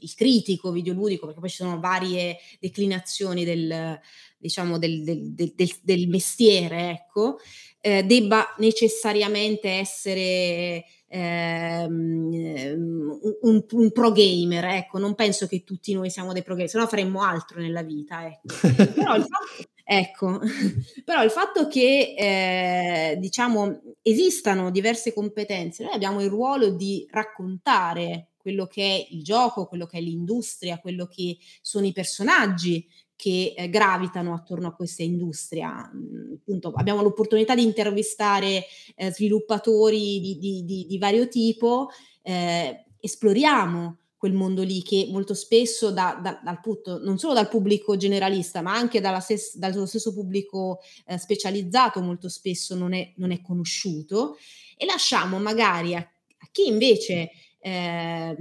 il 0.00 0.14
critico 0.14 0.70
videoludico, 0.70 1.26
perché 1.26 1.40
poi 1.40 1.50
ci 1.50 1.56
sono 1.56 1.80
varie 1.80 2.38
declinazioni 2.58 3.44
del, 3.44 3.98
diciamo, 4.38 4.78
del, 4.78 5.02
del, 5.04 5.44
del, 5.82 6.08
mestiere, 6.08 6.90
ecco, 6.90 7.38
eh, 7.80 8.04
debba 8.04 8.54
necessariamente 8.58 9.68
essere 9.68 10.84
ehm, 11.08 13.18
un, 13.42 13.64
un, 13.70 13.92
pro 13.92 14.12
gamer, 14.12 14.64
ecco, 14.64 14.98
non 14.98 15.14
penso 15.14 15.46
che 15.46 15.64
tutti 15.64 15.92
noi 15.92 16.10
siamo 16.10 16.32
dei 16.32 16.42
pro 16.42 16.54
gamer, 16.54 16.70
se 16.70 16.78
no 16.78 16.86
faremmo 16.86 17.22
altro 17.22 17.60
nella 17.60 17.82
vita, 17.82 18.26
ecco. 18.26 18.48
Però 18.94 19.16
il 19.16 19.26
fatto, 19.26 19.68
ecco, 19.84 20.40
però 21.04 21.24
il 21.24 21.30
fatto 21.30 21.66
che 21.66 22.14
eh, 22.16 23.16
diciamo 23.18 23.80
esistano 24.02 24.70
diverse 24.70 25.12
competenze, 25.12 25.82
noi 25.82 25.94
abbiamo 25.94 26.22
il 26.22 26.28
ruolo 26.28 26.70
di 26.70 27.06
raccontare 27.10 28.29
quello 28.40 28.66
che 28.66 28.82
è 28.82 29.06
il 29.10 29.22
gioco, 29.22 29.66
quello 29.66 29.86
che 29.86 29.98
è 29.98 30.00
l'industria, 30.00 30.80
quello 30.80 31.06
che 31.06 31.36
sono 31.60 31.86
i 31.86 31.92
personaggi 31.92 32.86
che 33.20 33.52
eh, 33.54 33.68
gravitano 33.68 34.32
attorno 34.32 34.68
a 34.68 34.74
questa 34.74 35.02
industria. 35.02 35.90
Mm, 35.94 36.32
appunto, 36.36 36.72
abbiamo 36.74 37.02
l'opportunità 37.02 37.54
di 37.54 37.62
intervistare 37.62 38.64
eh, 38.96 39.12
sviluppatori 39.12 40.20
di, 40.20 40.38
di, 40.38 40.64
di, 40.64 40.86
di, 40.86 40.98
vario 40.98 41.28
tipo, 41.28 41.90
eh, 42.22 42.86
esploriamo 42.98 43.98
quel 44.16 44.32
mondo 44.32 44.62
lì 44.62 44.82
che 44.82 45.08
molto 45.10 45.34
spesso 45.34 45.90
da, 45.90 46.18
da, 46.22 46.40
dal 46.42 46.60
punto, 46.60 47.02
non 47.02 47.18
solo 47.18 47.34
dal 47.34 47.48
pubblico 47.48 47.96
generalista, 47.96 48.62
ma 48.62 48.74
anche 48.74 49.02
stes- 49.20 49.56
dallo 49.56 49.86
stesso 49.86 50.12
pubblico 50.12 50.80
eh, 51.06 51.18
specializzato 51.18 52.00
molto 52.00 52.28
spesso 52.28 52.74
non 52.74 52.92
è, 52.92 53.12
non 53.16 53.32
è 53.32 53.40
conosciuto 53.40 54.36
e 54.76 54.84
lasciamo 54.84 55.38
magari 55.38 55.94
a, 55.94 55.98
a 55.98 56.48
chi 56.50 56.66
invece 56.66 57.30
eh, 57.60 58.36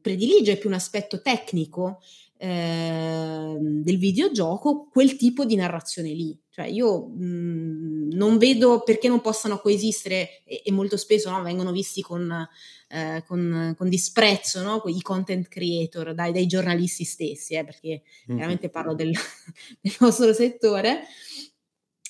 predilige 0.00 0.56
più 0.56 0.68
un 0.68 0.74
aspetto 0.74 1.20
tecnico 1.20 2.00
eh, 2.36 3.56
del 3.58 3.98
videogioco 3.98 4.88
quel 4.90 5.16
tipo 5.16 5.44
di 5.44 5.54
narrazione 5.54 6.08
lì. 6.10 6.38
Cioè 6.50 6.66
io 6.66 7.08
mh, 7.08 8.10
non 8.12 8.38
vedo 8.38 8.82
perché 8.82 9.08
non 9.08 9.20
possano 9.20 9.58
coesistere 9.58 10.42
e, 10.44 10.62
e 10.64 10.72
molto 10.72 10.96
spesso 10.96 11.30
no, 11.30 11.42
vengono 11.42 11.72
visti 11.72 12.00
con, 12.00 12.48
eh, 12.88 13.24
con, 13.26 13.74
con 13.76 13.88
disprezzo 13.88 14.62
no, 14.62 14.82
i 14.86 15.02
content 15.02 15.48
creator 15.48 16.14
dai, 16.14 16.32
dai 16.32 16.46
giornalisti 16.46 17.04
stessi, 17.04 17.54
eh, 17.54 17.64
perché 17.64 17.88
mm-hmm. 17.88 18.36
chiaramente 18.36 18.68
parlo 18.68 18.94
del, 18.94 19.12
del 19.80 19.96
nostro 19.98 20.32
settore 20.32 21.04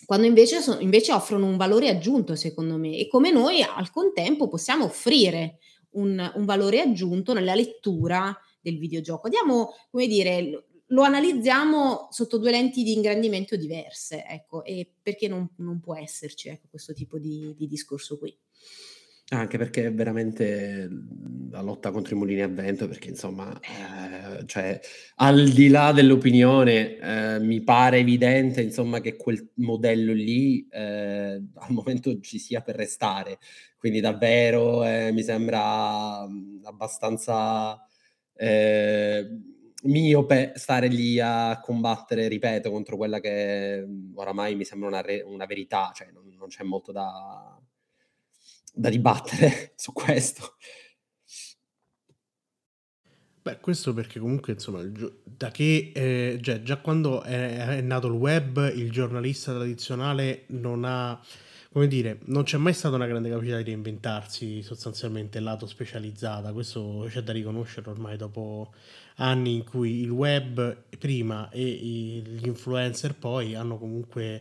quando 0.04 0.26
invece, 0.26 0.60
sono, 0.60 0.80
invece 0.80 1.12
offrono 1.12 1.46
un 1.46 1.56
valore 1.56 1.88
aggiunto 1.88 2.34
secondo 2.34 2.76
me 2.76 2.98
e 2.98 3.08
come 3.08 3.30
noi 3.30 3.62
al 3.62 3.90
contempo 3.90 4.48
possiamo 4.48 4.84
offrire 4.84 5.58
un, 5.94 6.32
un, 6.34 6.44
valore 6.44 6.80
aggiunto 6.80 7.32
nella 7.32 7.54
lettura 7.54 8.36
del 8.60 8.78
videogioco. 8.78 9.28
Diamo, 9.28 9.74
come 9.90 10.06
dire, 10.06 10.66
lo 10.88 11.02
analizziamo 11.02 12.08
sotto 12.10 12.38
due 12.38 12.50
lenti 12.50 12.82
di 12.82 12.92
ingrandimento 12.92 13.56
diverse, 13.56 14.24
ecco, 14.26 14.64
e 14.64 14.90
perché 15.02 15.28
non, 15.28 15.48
non 15.56 15.80
può 15.80 15.96
esserci 15.96 16.48
ecco, 16.48 16.68
questo 16.70 16.92
tipo 16.92 17.18
di, 17.18 17.54
di 17.56 17.66
discorso 17.66 18.18
qui. 18.18 18.36
Anche 19.30 19.56
perché 19.56 19.90
veramente 19.90 20.86
la 21.50 21.62
lotta 21.62 21.90
contro 21.90 22.14
i 22.14 22.18
mulini 22.18 22.42
a 22.42 22.48
vento, 22.48 22.86
perché 22.86 23.08
insomma, 23.08 23.58
eh, 23.58 24.44
cioè, 24.46 24.78
al 25.16 25.48
di 25.48 25.68
là 25.68 25.92
dell'opinione, 25.92 26.98
eh, 26.98 27.40
mi 27.40 27.62
pare 27.62 27.98
evidente 27.98 28.60
insomma, 28.60 29.00
che 29.00 29.16
quel 29.16 29.50
modello 29.54 30.12
lì 30.12 30.68
eh, 30.70 31.42
al 31.54 31.70
momento 31.72 32.20
ci 32.20 32.38
sia 32.38 32.60
per 32.60 32.76
restare. 32.76 33.38
Quindi 33.78 34.00
davvero 34.00 34.82
mi 35.12 35.22
sembra 35.22 36.26
abbastanza 36.62 37.78
miope 39.84 40.52
stare 40.54 40.88
lì 40.88 41.18
a 41.20 41.58
combattere, 41.60 42.28
ripeto, 42.28 42.70
contro 42.70 42.96
quella 42.96 43.20
che 43.20 43.84
mhmm, 43.86 44.12
oramai 44.16 44.54
mi 44.54 44.64
sembra 44.64 44.88
una, 44.88 45.00
re- 45.00 45.22
una 45.22 45.46
verità, 45.46 45.90
cioè 45.94 46.10
non, 46.12 46.32
non, 46.38 46.48
c'è 46.48 46.62
molto 46.62 46.92
da, 46.92 47.53
da 48.74 48.88
dibattere 48.88 49.72
su 49.76 49.92
questo. 49.92 50.56
Beh, 53.44 53.58
questo 53.60 53.92
perché 53.92 54.18
comunque, 54.18 54.54
insomma, 54.54 54.82
da 55.22 55.50
che 55.50 55.92
eh, 55.94 56.38
cioè, 56.40 56.62
già 56.62 56.78
quando 56.78 57.20
è, 57.22 57.76
è, 57.76 57.80
nato 57.82 58.06
il 58.06 58.14
web, 58.14 58.72
il 58.74 58.90
giornalista 58.90 59.52
tradizionale 59.52 60.44
non 60.46 60.84
ha, 60.86 61.20
come 61.70 61.86
dire, 61.86 62.20
non 62.24 62.44
c'è 62.44 62.56
mai 62.56 62.72
stata 62.72 62.94
una 62.96 63.06
grande 63.06 63.28
capacità 63.28 63.58
di 63.58 63.64
reinventarsi 63.64 64.62
sostanzialmente 64.62 65.40
lato 65.40 65.66
specializzata. 65.66 66.54
Questo 66.54 67.06
c'è 67.10 67.20
da 67.20 67.32
riconoscere 67.32 67.90
ormai 67.90 68.16
dopo 68.16 68.72
anni 69.16 69.56
in 69.56 69.64
cui 69.64 70.00
il 70.00 70.10
web 70.10 70.84
prima 70.98 71.50
e 71.50 71.62
gli 71.62 72.46
influencer 72.46 73.14
poi 73.14 73.54
hanno 73.54 73.76
comunque 73.76 74.40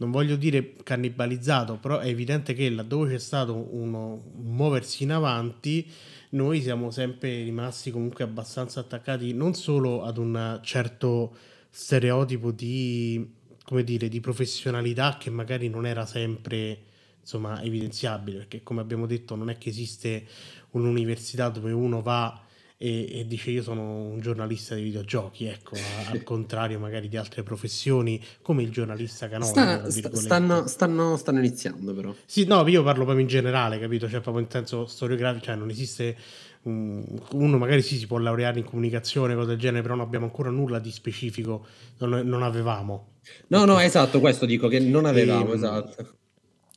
non 0.00 0.10
voglio 0.10 0.36
dire 0.36 0.76
cannibalizzato, 0.82 1.76
però 1.76 1.98
è 1.98 2.08
evidente 2.08 2.54
che 2.54 2.70
laddove 2.70 3.10
c'è 3.10 3.18
stato 3.18 3.54
uno, 3.74 4.22
un 4.34 4.54
muoversi 4.54 5.02
in 5.02 5.12
avanti, 5.12 5.86
noi 6.30 6.62
siamo 6.62 6.90
sempre 6.90 7.42
rimasti 7.42 7.90
comunque 7.90 8.24
abbastanza 8.24 8.80
attaccati 8.80 9.34
non 9.34 9.54
solo 9.54 10.02
ad 10.02 10.16
un 10.16 10.58
certo 10.62 11.36
stereotipo 11.68 12.50
di, 12.50 13.30
come 13.62 13.84
dire, 13.84 14.08
di 14.08 14.20
professionalità 14.20 15.18
che 15.18 15.28
magari 15.28 15.68
non 15.68 15.84
era 15.84 16.06
sempre 16.06 16.78
insomma 17.20 17.62
evidenziabile, 17.62 18.38
perché 18.38 18.62
come 18.62 18.80
abbiamo 18.80 19.04
detto 19.04 19.36
non 19.36 19.50
è 19.50 19.58
che 19.58 19.68
esiste 19.68 20.26
un'università 20.70 21.50
dove 21.50 21.72
uno 21.72 22.00
va 22.00 22.40
e, 22.82 23.18
e, 23.18 23.26
dice 23.26 23.50
io 23.50 23.62
sono 23.62 23.82
un 23.82 24.20
giornalista 24.20 24.74
di 24.74 24.80
videogiochi, 24.80 25.44
ecco, 25.44 25.74
a, 25.74 26.12
al 26.12 26.22
contrario 26.22 26.78
magari 26.78 27.10
di 27.10 27.18
altre 27.18 27.42
professioni 27.42 28.18
come 28.40 28.62
il 28.62 28.70
giornalista 28.70 29.28
canonico. 29.28 29.90
Sta, 29.90 30.16
stanno, 30.16 30.66
stanno, 30.66 31.16
stanno, 31.18 31.38
iniziando 31.40 31.92
però. 31.92 32.14
Sì, 32.24 32.46
no, 32.46 32.66
io 32.66 32.82
parlo 32.82 33.04
proprio 33.04 33.22
in 33.22 33.28
generale, 33.28 33.78
capito? 33.78 34.08
Cioè 34.08 34.20
proprio 34.20 34.42
in 34.42 34.50
senso 34.50 34.86
storiografico, 34.86 35.44
cioè 35.44 35.56
non 35.56 35.68
esiste 35.68 36.16
uno 36.62 37.58
magari 37.58 37.82
sì 37.82 37.96
si 37.96 38.06
può 38.06 38.16
laureare 38.16 38.60
in 38.60 38.64
comunicazione, 38.64 39.34
cose 39.34 39.48
del 39.48 39.58
genere, 39.58 39.82
però 39.82 39.94
non 39.94 40.06
abbiamo 40.06 40.24
ancora 40.24 40.48
nulla 40.48 40.78
di 40.78 40.90
specifico, 40.90 41.66
non, 41.98 42.26
non 42.26 42.42
avevamo. 42.42 43.16
No, 43.48 43.66
no, 43.66 43.78
esatto, 43.78 44.20
questo 44.20 44.46
dico 44.46 44.68
che 44.68 44.80
non 44.80 45.04
avevamo, 45.04 45.48
e, 45.48 45.50
ehm, 45.50 45.54
esatto. 45.54 46.14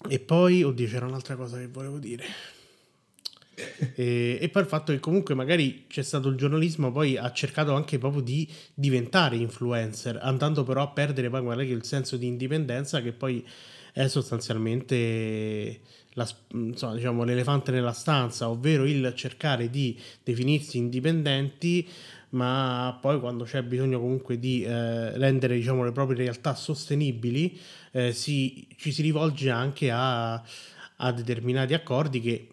E 0.09 0.19
poi, 0.19 0.63
oddio, 0.63 0.85
c'era 0.85 1.05
un'altra 1.05 1.37
cosa 1.37 1.57
che 1.59 1.69
volevo 1.69 1.97
dire 1.97 2.25
e, 3.95 4.37
e, 4.41 4.49
poi 4.49 4.61
il 4.63 4.67
fatto 4.67 4.91
che 4.91 4.99
comunque 4.99 5.35
magari 5.35 5.85
c'è 5.87 6.01
stato 6.01 6.27
il 6.29 6.35
giornalismo, 6.35 6.91
poi 6.91 7.17
ha 7.17 7.31
cercato 7.31 7.73
anche 7.73 7.97
proprio 7.97 8.21
di 8.21 8.47
diventare 8.73 9.35
influencer, 9.35 10.19
andando 10.21 10.63
però 10.63 10.81
a 10.81 10.87
perdere 10.89 11.29
poi 11.29 11.43
magari 11.43 11.69
il 11.69 11.83
senso 11.83 12.17
di 12.17 12.27
indipendenza 12.27 13.01
che 13.01 13.11
poi 13.11 13.45
è 13.93 14.07
sostanzialmente 14.07 15.81
la, 16.13 16.27
insomma, 16.53 16.95
diciamo, 16.95 17.23
l'elefante 17.23 17.71
nella 17.71 17.93
stanza, 17.93 18.49
ovvero 18.49 18.85
il 18.85 19.13
cercare 19.15 19.69
di 19.69 19.99
definirsi 20.23 20.77
indipendenti, 20.77 21.87
ma 22.29 22.97
poi 22.99 23.19
quando 23.19 23.43
c'è 23.43 23.61
bisogno 23.61 23.99
comunque 23.99 24.39
di 24.39 24.63
eh, 24.63 25.15
rendere 25.17 25.55
diciamo, 25.55 25.83
le 25.83 25.91
proprie 25.91 26.17
realtà 26.17 26.55
sostenibili, 26.55 27.59
eh, 27.91 28.11
si, 28.13 28.67
ci 28.75 28.91
si 28.91 29.03
rivolge 29.03 29.51
anche 29.51 29.91
a, 29.91 30.33
a 30.33 31.11
determinati 31.11 31.75
accordi 31.75 32.19
che 32.19 32.47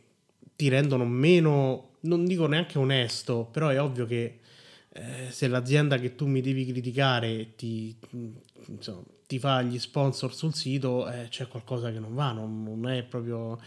ti 0.61 0.69
rendono 0.69 1.07
meno, 1.07 1.93
non 2.01 2.27
dico 2.27 2.47
neanche 2.47 2.77
onesto, 2.77 3.49
però 3.51 3.69
è 3.69 3.81
ovvio 3.81 4.05
che 4.05 4.41
eh, 4.93 5.31
se 5.31 5.49
l'azienda 5.49 5.97
che 5.97 6.15
tu 6.15 6.27
mi 6.27 6.43
devi 6.43 6.67
criticare 6.67 7.55
ti, 7.57 7.97
insomma, 8.67 9.01
ti 9.27 9.39
fa 9.39 9.63
gli 9.63 9.79
sponsor 9.79 10.35
sul 10.35 10.53
sito, 10.53 11.11
eh, 11.11 11.29
c'è 11.31 11.49
qualcosa 11.49 11.91
che 11.91 11.99
non 11.99 12.15
va, 12.15 12.33
non, 12.33 12.63
non, 12.63 12.91
è 12.91 13.05
proprio 13.05 13.59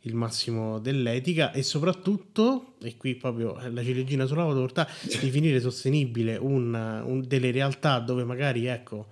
il 0.00 0.16
massimo 0.16 0.80
dell'etica 0.80 1.52
e 1.52 1.62
soprattutto, 1.62 2.74
e 2.82 2.96
qui 2.96 3.14
proprio 3.14 3.56
la 3.70 3.84
ciliegina 3.84 4.26
sulla 4.26 4.42
torta, 4.42 4.88
definire 5.20 5.60
sostenibile 5.60 6.36
un, 6.38 6.74
un, 6.74 7.22
delle 7.24 7.52
realtà 7.52 8.00
dove 8.00 8.24
magari 8.24 8.66
ecco, 8.66 9.06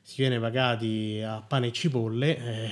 si 0.00 0.14
viene 0.22 0.40
pagati 0.40 1.20
a 1.22 1.42
pane 1.42 1.66
e 1.66 1.72
cipolle 1.72 2.38
eh, 2.38 2.70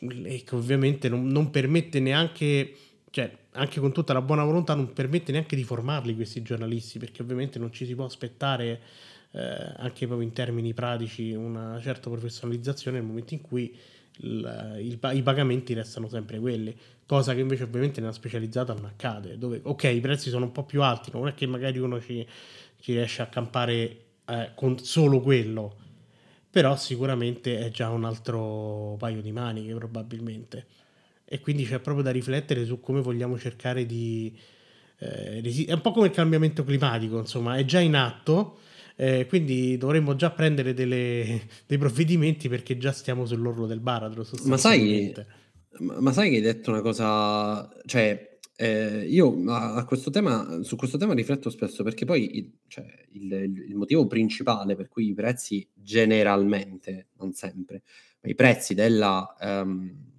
e 0.24 0.42
che 0.42 0.54
ovviamente 0.54 1.10
non, 1.10 1.26
non 1.26 1.50
permette 1.50 2.00
neanche 2.00 2.76
cioè, 3.14 3.30
anche 3.52 3.78
con 3.78 3.92
tutta 3.92 4.12
la 4.12 4.22
buona 4.22 4.42
volontà, 4.42 4.74
non 4.74 4.92
permette 4.92 5.30
neanche 5.30 5.54
di 5.54 5.62
formarli 5.62 6.16
questi 6.16 6.42
giornalisti, 6.42 6.98
perché 6.98 7.22
ovviamente 7.22 7.60
non 7.60 7.72
ci 7.72 7.86
si 7.86 7.94
può 7.94 8.06
aspettare, 8.06 8.80
eh, 9.30 9.72
anche 9.76 10.06
proprio 10.06 10.26
in 10.26 10.32
termini 10.32 10.74
pratici, 10.74 11.30
una 11.32 11.78
certa 11.80 12.10
professionalizzazione 12.10 12.98
nel 12.98 13.06
momento 13.06 13.34
in 13.34 13.40
cui 13.40 13.72
il, 14.16 14.78
il, 14.80 15.16
i 15.16 15.22
pagamenti 15.22 15.74
restano 15.74 16.08
sempre 16.08 16.40
quelli, 16.40 16.76
cosa 17.06 17.34
che 17.34 17.40
invece 17.40 17.62
ovviamente 17.62 18.00
nella 18.00 18.12
specializzata 18.12 18.72
non 18.72 18.86
accade, 18.86 19.38
dove 19.38 19.60
ok 19.62 19.84
i 19.84 20.00
prezzi 20.00 20.28
sono 20.28 20.46
un 20.46 20.50
po' 20.50 20.64
più 20.64 20.82
alti, 20.82 21.12
non 21.12 21.28
è 21.28 21.34
che 21.34 21.46
magari 21.46 21.78
uno 21.78 22.00
ci, 22.00 22.26
ci 22.80 22.94
riesce 22.94 23.22
a 23.22 23.26
campare 23.26 23.98
eh, 24.24 24.50
con 24.56 24.76
solo 24.80 25.20
quello, 25.20 25.76
però 26.50 26.74
sicuramente 26.74 27.60
è 27.60 27.70
già 27.70 27.90
un 27.90 28.04
altro 28.04 28.96
paio 28.98 29.22
di 29.22 29.30
maniche 29.30 29.72
probabilmente 29.72 30.66
e 31.34 31.40
quindi 31.40 31.64
c'è 31.64 31.80
proprio 31.80 32.04
da 32.04 32.12
riflettere 32.12 32.64
su 32.64 32.78
come 32.78 33.00
vogliamo 33.00 33.36
cercare 33.36 33.84
di... 33.86 34.32
Eh, 35.00 35.40
resi- 35.40 35.64
è 35.64 35.72
un 35.72 35.80
po' 35.80 35.90
come 35.90 36.06
il 36.06 36.12
cambiamento 36.12 36.62
climatico, 36.62 37.18
insomma, 37.18 37.56
è 37.56 37.64
già 37.64 37.80
in 37.80 37.96
atto, 37.96 38.58
eh, 38.94 39.26
quindi 39.26 39.76
dovremmo 39.76 40.14
già 40.14 40.30
prendere 40.30 40.74
delle, 40.74 41.48
dei 41.66 41.76
provvedimenti 41.76 42.48
perché 42.48 42.78
già 42.78 42.92
stiamo 42.92 43.26
sull'orlo 43.26 43.66
del 43.66 43.80
baratro. 43.80 44.24
Ma 44.44 44.56
sai, 44.56 45.12
ma 45.80 46.12
sai 46.12 46.30
che 46.30 46.36
hai 46.36 46.40
detto 46.40 46.70
una 46.70 46.82
cosa, 46.82 47.68
cioè 47.84 48.38
eh, 48.54 49.04
io 49.04 49.42
a, 49.48 49.84
questo 49.86 50.10
tema, 50.10 50.62
su 50.62 50.76
questo 50.76 50.98
tema 50.98 51.14
rifletto 51.14 51.50
spesso 51.50 51.82
perché 51.82 52.04
poi 52.04 52.36
il, 52.36 52.52
cioè, 52.68 52.86
il, 53.10 53.32
il, 53.32 53.74
motivo 53.74 54.06
principale 54.06 54.76
per 54.76 54.86
cui 54.86 55.08
i 55.08 55.14
prezzi 55.14 55.68
generalmente, 55.74 57.08
non 57.18 57.32
sempre, 57.32 57.82
ma 58.20 58.30
i 58.30 58.36
prezzi 58.36 58.74
della... 58.74 59.34
Um, 59.40 60.12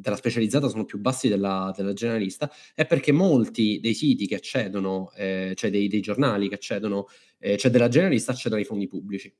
della 0.00 0.16
specializzata 0.16 0.68
sono 0.68 0.84
più 0.84 0.98
bassi 0.98 1.28
della, 1.28 1.72
della, 1.76 1.92
generalista 1.92 2.50
è 2.74 2.86
perché 2.86 3.12
molti 3.12 3.78
dei 3.80 3.94
siti 3.94 4.26
che 4.26 4.36
accedono, 4.36 5.12
eh, 5.14 5.52
cioè 5.56 5.70
dei, 5.70 5.88
dei, 5.88 6.00
giornali 6.00 6.48
che 6.48 6.54
accedono, 6.54 7.06
eh, 7.38 7.56
cioè 7.56 7.70
della 7.70 7.88
generalista 7.88 8.32
accedono 8.32 8.60
ai 8.60 8.66
fondi 8.66 8.88
pubblici. 8.88 9.32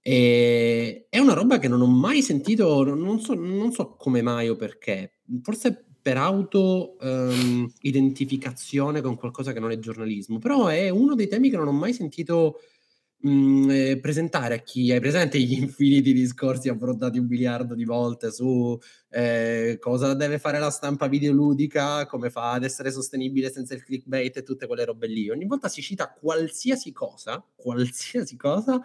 E, 0.00 1.06
è 1.08 1.18
una 1.18 1.34
roba 1.34 1.58
che 1.58 1.68
non 1.68 1.80
ho 1.80 1.86
mai 1.86 2.22
sentito, 2.22 2.84
non 2.94 3.20
so, 3.20 3.34
non 3.34 3.72
so 3.72 3.96
come 3.96 4.22
mai 4.22 4.48
o 4.48 4.56
perché, 4.56 5.18
forse 5.42 5.84
per 6.06 6.18
auto 6.18 6.96
um, 7.00 7.68
identificazione 7.80 9.00
con 9.00 9.16
qualcosa 9.16 9.52
che 9.52 9.58
non 9.58 9.72
è 9.72 9.78
giornalismo, 9.80 10.38
però 10.38 10.68
è 10.68 10.88
uno 10.88 11.16
dei 11.16 11.26
temi 11.26 11.50
che 11.50 11.56
non 11.56 11.66
ho 11.66 11.72
mai 11.72 11.92
sentito 11.92 12.60
mh, 13.26 13.70
eh, 13.70 13.98
presentare 14.00 14.54
a 14.54 14.58
chi 14.58 14.92
hai 14.92 15.00
presente 15.00 15.38
gli 15.40 15.54
infiniti 15.58 16.12
discorsi 16.12 16.68
affrontati 16.68 17.18
un 17.18 17.26
miliardo 17.26 17.74
di 17.74 17.84
volte 17.84 18.32
su 18.32 18.78
eh, 19.10 19.78
cosa 19.80 20.14
deve 20.14 20.38
fare 20.38 20.58
la 20.58 20.70
stampa 20.70 21.08
videoludica, 21.08 22.06
come 22.06 22.30
fa 22.30 22.52
ad 22.52 22.64
essere 22.64 22.90
sostenibile 22.90 23.50
senza 23.50 23.74
il 23.74 23.82
clickbait 23.82 24.36
e 24.36 24.42
tutte 24.42 24.66
quelle 24.66 24.84
robe 24.84 25.06
lì. 25.06 25.28
Ogni 25.30 25.46
volta 25.46 25.68
si 25.68 25.82
cita 25.82 26.12
qualsiasi 26.12 26.92
cosa, 26.92 27.44
qualsiasi 27.54 28.36
cosa, 28.36 28.80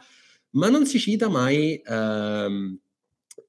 ma 0.51 0.69
non 0.69 0.85
si 0.85 0.99
cita 0.99 1.29
mai 1.29 1.81
ehm, 1.83 2.79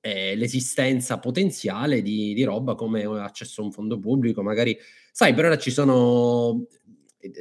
eh, 0.01 0.35
l'esistenza 0.37 1.19
potenziale 1.19 2.03
di, 2.03 2.35
di 2.35 2.45
roba 2.45 2.75
come 2.75 3.05
accesso 3.05 3.61
a 3.61 3.65
un 3.65 3.73
fondo 3.73 3.99
pubblico, 3.99 4.43
magari 4.43 4.77
sai, 5.13 5.35
per 5.35 5.45
ora 5.45 5.59
ci 5.59 5.71
sono 5.71 6.67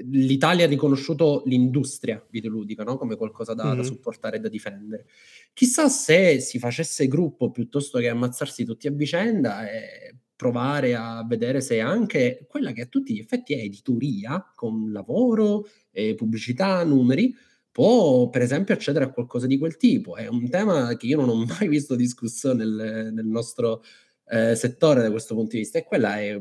l'Italia 0.10 0.66
ha 0.66 0.68
riconosciuto 0.68 1.44
l'industria 1.46 2.24
videoludica 2.30 2.84
no? 2.84 2.98
come 2.98 3.16
qualcosa 3.16 3.54
da, 3.54 3.66
mm-hmm. 3.68 3.78
da, 3.78 3.84
supportare 3.84 4.38
e 4.38 4.40
da 4.40 4.50
difendere. 4.50 5.06
Chissà 5.54 5.90
se 5.90 6.40
si 6.40 6.60
facesse 6.60 7.08
gruppo 7.08 7.52
piuttosto 7.52 8.00
che 8.00 8.10
ammazzarsi 8.10 8.64
tutti 8.64 8.88
a 8.88 8.92
vicenda 8.92 9.70
e 9.70 10.16
provare 10.36 10.96
a 10.96 11.24
vedere 11.28 11.62
se 11.62 11.80
anche 11.80 12.46
quella 12.50 12.72
che 12.72 12.82
a 12.82 12.88
tutti 12.88 13.14
gli 13.14 13.20
effetti 13.20 13.54
è 13.54 13.62
editoria, 13.62 14.52
con 14.56 14.92
lavoro, 14.92 15.68
eh, 15.92 16.16
pubblicità, 16.16 16.84
numeri, 16.84 17.34
può 17.72 18.30
per 18.30 18.42
esempio 18.42 18.74
accedere 18.74 19.06
a 19.06 19.12
qualcosa 19.12 19.48
di 19.48 19.58
quel 19.58 19.78
tipo. 19.78 20.16
È 20.16 20.28
un 20.28 20.50
tema 20.50 20.96
che 20.98 21.06
io 21.06 21.20
non 21.20 21.30
ho 21.30 21.46
mai 21.46 21.68
visto 21.68 21.96
discusso 21.96 22.54
nel, 22.54 23.12
nel 23.14 23.26
nostro 23.26 23.84
eh, 24.28 24.56
settore 24.56 25.02
da 25.02 25.12
questo 25.12 25.36
punto 25.36 25.52
di 25.52 25.60
vista 25.60 25.78
e 25.78 25.84
quella 25.84 26.20
è, 26.20 26.40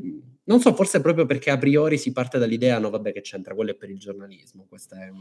non 0.51 0.61
so, 0.61 0.75
forse 0.75 1.01
proprio 1.01 1.27
perché 1.27 1.51
a 1.51 1.59
priori 1.59 1.97
si 1.97 2.11
parte 2.11 2.37
dall'idea, 2.37 2.81
no 2.81 2.91
vabbè 2.91 3.13
che 3.13 3.21
c'entra, 3.21 3.55
quello 3.55 3.71
è 3.71 3.75
per 3.75 3.89
il 3.89 3.99
giornalismo, 3.99 4.67
questa 4.69 4.97
è... 5.01 5.13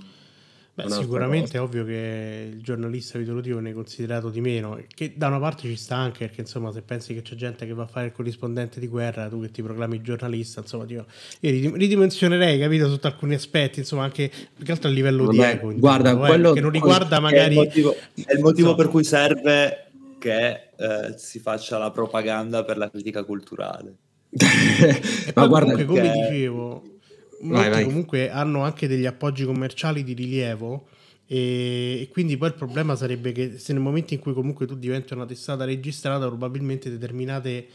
Beh, 0.73 0.89
sicuramente 0.89 1.57
è 1.57 1.61
ovvio 1.61 1.83
che 1.83 2.51
il 2.53 2.61
giornalista 2.61 3.17
videoludico 3.19 3.57
viene 3.57 3.73
considerato 3.73 4.29
di 4.29 4.41
meno, 4.41 4.81
che 4.95 5.13
da 5.15 5.27
una 5.27 5.39
parte 5.39 5.67
ci 5.67 5.75
sta 5.75 5.97
anche 5.97 6.25
perché 6.25 6.41
insomma 6.41 6.71
se 6.71 6.81
pensi 6.81 7.13
che 7.13 7.21
c'è 7.21 7.35
gente 7.35 7.67
che 7.67 7.73
va 7.73 7.83
a 7.83 7.87
fare 7.87 8.07
il 8.07 8.11
corrispondente 8.13 8.79
di 8.79 8.87
guerra, 8.87 9.27
tu 9.27 9.41
che 9.41 9.51
ti 9.51 9.61
proclami 9.61 10.01
giornalista, 10.01 10.61
insomma 10.61 10.85
io, 10.87 11.05
io 11.41 11.75
ridimensionerei, 11.75 12.57
capito, 12.57 12.89
sotto 12.89 13.07
alcuni 13.07 13.35
aspetti, 13.35 13.79
insomma 13.79 14.05
anche 14.05 14.31
più 14.55 14.65
che 14.65 14.71
altro 14.71 14.89
a 14.89 14.93
livello 14.93 15.25
Vabbè, 15.25 15.35
di 15.35 15.43
ego, 15.43 15.75
guarda, 15.75 16.11
eh, 16.11 16.15
quello, 16.15 16.53
che 16.53 16.61
non 16.61 16.71
riguarda 16.71 17.19
magari... 17.19 17.55
È 17.55 17.59
il 17.59 17.65
motivo, 17.65 17.95
è 18.15 18.33
il 18.33 18.39
motivo 18.39 18.69
so. 18.69 18.75
per 18.75 18.87
cui 18.87 19.03
serve 19.03 19.91
che 20.17 20.69
eh, 20.75 21.13
si 21.17 21.39
faccia 21.39 21.77
la 21.77 21.91
propaganda 21.91 22.63
per 22.63 22.77
la 22.77 22.89
critica 22.89 23.23
culturale. 23.23 23.95
Ma 25.35 25.47
guarda, 25.47 25.71
comunque, 25.71 25.85
come 25.85 26.11
dicevo 26.11 26.83
molti 27.41 27.69
vai, 27.69 27.83
comunque 27.83 28.29
hanno 28.29 28.63
anche 28.63 28.87
degli 28.87 29.05
appoggi 29.05 29.45
commerciali 29.45 30.03
di 30.03 30.13
rilievo 30.13 30.87
e, 31.25 32.01
e, 32.01 32.09
quindi 32.11 32.37
poi 32.37 32.49
il 32.49 32.55
problema 32.55 32.95
sarebbe 32.95 33.31
che 33.31 33.57
se 33.57 33.73
nel 33.73 33.81
momento 33.81 34.13
in 34.13 34.19
cui 34.19 34.33
comunque 34.33 34.65
tu 34.65 34.75
diventi 34.75 35.13
una 35.13 35.25
testata 35.25 35.63
registrata 35.63 36.25
probabilmente 36.27 36.89
determinate 36.89 37.67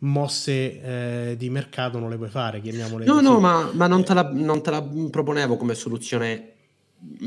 mosse 0.00 1.30
eh, 1.30 1.36
di 1.36 1.50
mercato 1.50 1.98
non 1.98 2.08
le 2.10 2.16
puoi 2.16 2.28
fare 2.28 2.60
chiamiamole 2.60 3.04
no 3.04 3.14
così. 3.14 3.24
no 3.24 3.40
ma, 3.40 3.68
ma 3.72 3.86
non, 3.88 4.04
te 4.04 4.14
la, 4.14 4.30
non 4.32 4.62
te 4.62 4.70
la 4.70 4.82
proponevo 4.82 5.56
come 5.56 5.74
soluzione 5.74 6.52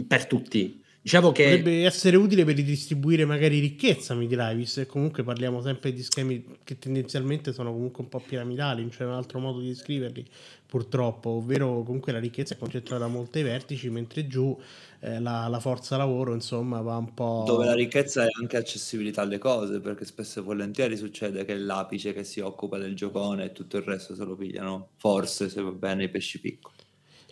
per 0.08 0.26
tutti 0.26 0.81
Diciamo 1.04 1.32
che 1.32 1.44
potrebbe 1.44 1.84
essere 1.84 2.16
utile 2.16 2.46
per 2.46 2.56
ridistribuire 2.56 3.26
magari 3.26 3.60
ricchezza, 3.60 4.14
mi 4.14 4.28
dirai, 4.28 4.56
visto 4.56 4.82
che 4.82 4.86
comunque 4.86 5.24
parliamo 5.24 5.60
sempre 5.60 5.92
di 5.92 6.04
schemi 6.04 6.60
che 6.64 6.78
tendenzialmente 6.78 7.54
sono 7.54 7.72
comunque 7.72 8.04
un 8.04 8.10
po' 8.10 8.20
piramidali, 8.20 8.82
non 8.82 8.92
c'è 8.92 9.06
un 9.06 9.14
altro 9.14 9.40
modo 9.40 9.62
di 9.62 9.70
descriverli, 9.70 10.24
purtroppo, 10.68 11.32
ovvero 11.32 11.82
comunque 11.82 12.12
la 12.12 12.20
ricchezza 12.20 12.54
è 12.54 12.58
concentrata 12.58 13.08
molto 13.08 13.40
ai 13.40 13.44
vertici, 13.44 13.90
mentre 13.90 14.28
giù 14.28 14.56
eh, 15.00 15.20
la, 15.20 15.48
la, 15.48 15.60
forza 15.60 15.98
lavoro, 15.98 16.36
insomma, 16.36 16.82
va 16.82 16.98
un 16.98 17.16
po'... 17.16 17.46
Dove 17.48 17.66
la 17.66 17.74
ricchezza 17.74 18.24
è 18.24 18.30
anche 18.40 18.58
accessibilità 18.58 19.24
alle 19.24 19.40
cose, 19.40 19.80
perché 19.80 20.06
spesso 20.06 20.40
e 20.40 20.44
volentieri 20.44 20.96
succede 20.98 21.46
che 21.46 21.56
l'apice 21.56 22.14
che 22.14 22.24
si 22.24 22.42
occupa 22.42 22.78
del 22.78 22.96
giocone 22.96 23.46
e 23.46 23.52
tutto 23.54 23.78
il 23.78 23.84
resto 23.84 24.14
se 24.14 24.24
lo 24.24 24.36
pigliano, 24.36 24.90
forse 24.98 25.50
se 25.50 25.64
va 25.64 25.72
bene 25.72 26.04
i 26.04 26.10
pesci 26.10 26.40
piccoli. 26.40 26.76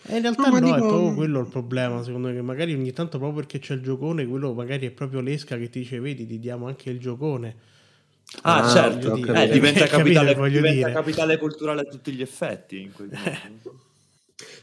E 0.10 0.16
in 0.16 0.22
realtà 0.24 0.50
no, 0.50 0.58
no 0.58 0.60
dico... 0.60 0.76
è 0.76 0.80
proprio 0.80 1.14
quello 1.14 1.40
il 1.40 1.48
problema, 1.48 2.04
secondo 2.04 2.30
me, 2.30 2.34
che 2.34 2.42
magari 2.42 2.74
ogni 2.74 2.92
tanto 2.92 3.20
proprio 3.20 3.42
perché 3.42 3.60
c'è 3.60 3.76
il 3.76 3.82
giocone, 3.82 4.26
quello 4.26 4.54
magari 4.54 4.88
è 4.88 4.92
proprio 4.92 5.20
l'esca 5.20 5.56
che 5.56 5.70
ti 5.70 5.80
dice, 5.80 6.00
vedi, 6.00 6.26
ti 6.26 6.40
diamo 6.40 6.66
anche 6.68 6.90
il 6.90 7.00
giocone. 7.00 7.56
Ah, 8.42 8.64
ah 8.64 8.70
certo, 8.70 9.14
eh, 9.16 9.50
diventa, 9.50 9.86
capitale, 9.88 10.34
diventa 10.50 10.92
capitale, 10.92 11.38
culturale 11.38 11.82
a 11.82 11.84
tutti 11.84 12.12
gli 12.12 12.22
effetti. 12.22 12.82
In 12.82 12.92
quel 12.92 13.10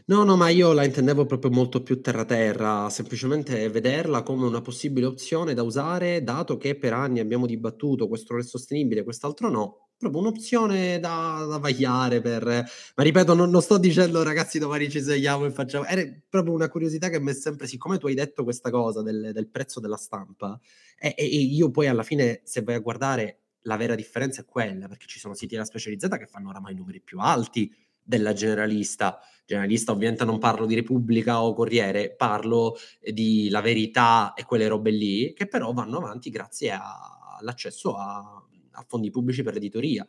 No, 0.06 0.22
no, 0.24 0.36
ma 0.36 0.48
io 0.48 0.72
la 0.72 0.84
intendevo 0.84 1.26
proprio 1.26 1.50
molto 1.50 1.82
più 1.82 2.00
terra-terra, 2.00 2.88
semplicemente 2.90 3.68
vederla 3.68 4.22
come 4.22 4.46
una 4.46 4.60
possibile 4.60 5.06
opzione 5.06 5.52
da 5.52 5.62
usare, 5.62 6.22
dato 6.22 6.56
che 6.56 6.76
per 6.76 6.92
anni 6.92 7.18
abbiamo 7.18 7.44
dibattuto 7.44 8.08
questo 8.08 8.36
è 8.36 8.42
sostenibile, 8.42 9.02
quest'altro 9.02 9.50
no, 9.50 9.85
proprio 9.96 10.20
un'opzione 10.20 10.98
da, 11.00 11.46
da 11.48 11.58
vagliare 11.58 12.20
per... 12.20 12.44
Ma 12.44 13.02
ripeto, 13.02 13.34
non, 13.34 13.50
non, 13.50 13.62
sto 13.62 13.78
dicendo 13.78 14.22
ragazzi 14.22 14.58
domani 14.58 14.90
ci 14.90 15.00
svegliamo 15.00 15.46
e 15.46 15.50
facciamo... 15.50 15.84
Era 15.84 16.02
proprio 16.28 16.54
una 16.54 16.68
curiosità 16.68 17.08
che 17.08 17.20
mi 17.20 17.30
è 17.30 17.34
sempre... 17.34 17.66
Siccome 17.66 17.98
tu 17.98 18.06
hai 18.06 18.14
detto 18.14 18.44
questa 18.44 18.70
cosa 18.70 19.02
del, 19.02 19.30
del 19.32 19.48
prezzo 19.48 19.80
della 19.80 19.96
stampa, 19.96 20.58
e, 20.98 21.14
e, 21.16 21.24
io 21.24 21.70
poi 21.70 21.88
alla 21.88 22.02
fine, 22.02 22.40
se 22.44 22.62
vai 22.62 22.74
a 22.74 22.80
guardare, 22.80 23.40
la 23.62 23.76
vera 23.76 23.94
differenza 23.94 24.42
è 24.42 24.44
quella, 24.44 24.86
perché 24.88 25.06
ci 25.06 25.18
sono 25.18 25.34
siti 25.34 25.54
della 25.54 25.64
specializzata 25.64 26.18
che 26.18 26.26
fanno 26.26 26.50
oramai 26.50 26.74
numeri 26.74 27.00
più 27.00 27.18
alti 27.18 27.72
della 28.02 28.32
generalista. 28.32 29.18
Generalista 29.44 29.92
ovviamente 29.92 30.24
non 30.24 30.38
parlo 30.38 30.66
di 30.66 30.74
Repubblica 30.74 31.42
o 31.42 31.54
Corriere, 31.54 32.14
parlo 32.14 32.76
di 33.00 33.48
La 33.50 33.60
Verità 33.60 34.34
e 34.34 34.44
quelle 34.44 34.68
robe 34.68 34.90
lì, 34.90 35.32
che 35.34 35.48
però 35.48 35.72
vanno 35.72 35.98
avanti 35.98 36.30
grazie 36.30 36.70
a, 36.72 37.36
all'accesso 37.38 37.96
a 37.96 38.44
a 38.76 38.84
fondi 38.86 39.10
pubblici 39.10 39.42
per 39.42 39.54
l'editoria. 39.54 40.06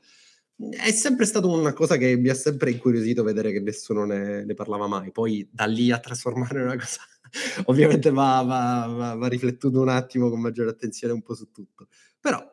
È 0.58 0.92
sempre 0.92 1.26
stata 1.26 1.46
una 1.48 1.74
cosa 1.74 1.98
che 1.98 2.18
mi 2.18 2.30
ha 2.30 2.34
sempre 2.34 2.72
incuriosito 2.72 3.24
vedere 3.24 3.52
che 3.52 3.60
nessuno 3.60 4.06
ne, 4.06 4.44
ne 4.44 4.54
parlava 4.56 4.88
mai. 4.88 5.12
Poi 5.12 5.48
da 5.52 5.66
lì 5.66 5.92
a 5.92 6.00
trasformare 6.00 6.64
una 6.64 6.76
cosa, 6.76 7.02
ovviamente 7.66 8.10
va, 8.10 8.42
va, 8.42 8.88
va, 8.88 9.14
va, 9.16 9.28
riflettuto 9.28 9.82
un 9.82 9.90
attimo 9.90 10.30
con 10.30 10.42
maggiore 10.42 10.72
attenzione 10.72 11.14
un 11.14 11.22
po' 11.22 11.36
su 11.36 11.52
tutto. 11.52 11.88
Però 12.20 12.44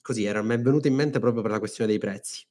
così 0.00 0.24
era, 0.24 0.42
mi 0.42 0.54
è 0.54 0.60
venuto 0.60 0.88
in 0.88 0.94
mente 0.94 1.20
proprio 1.20 1.42
per 1.42 1.52
la 1.52 1.58
questione 1.60 1.90
dei 1.90 2.00
prezzi. 2.00 2.44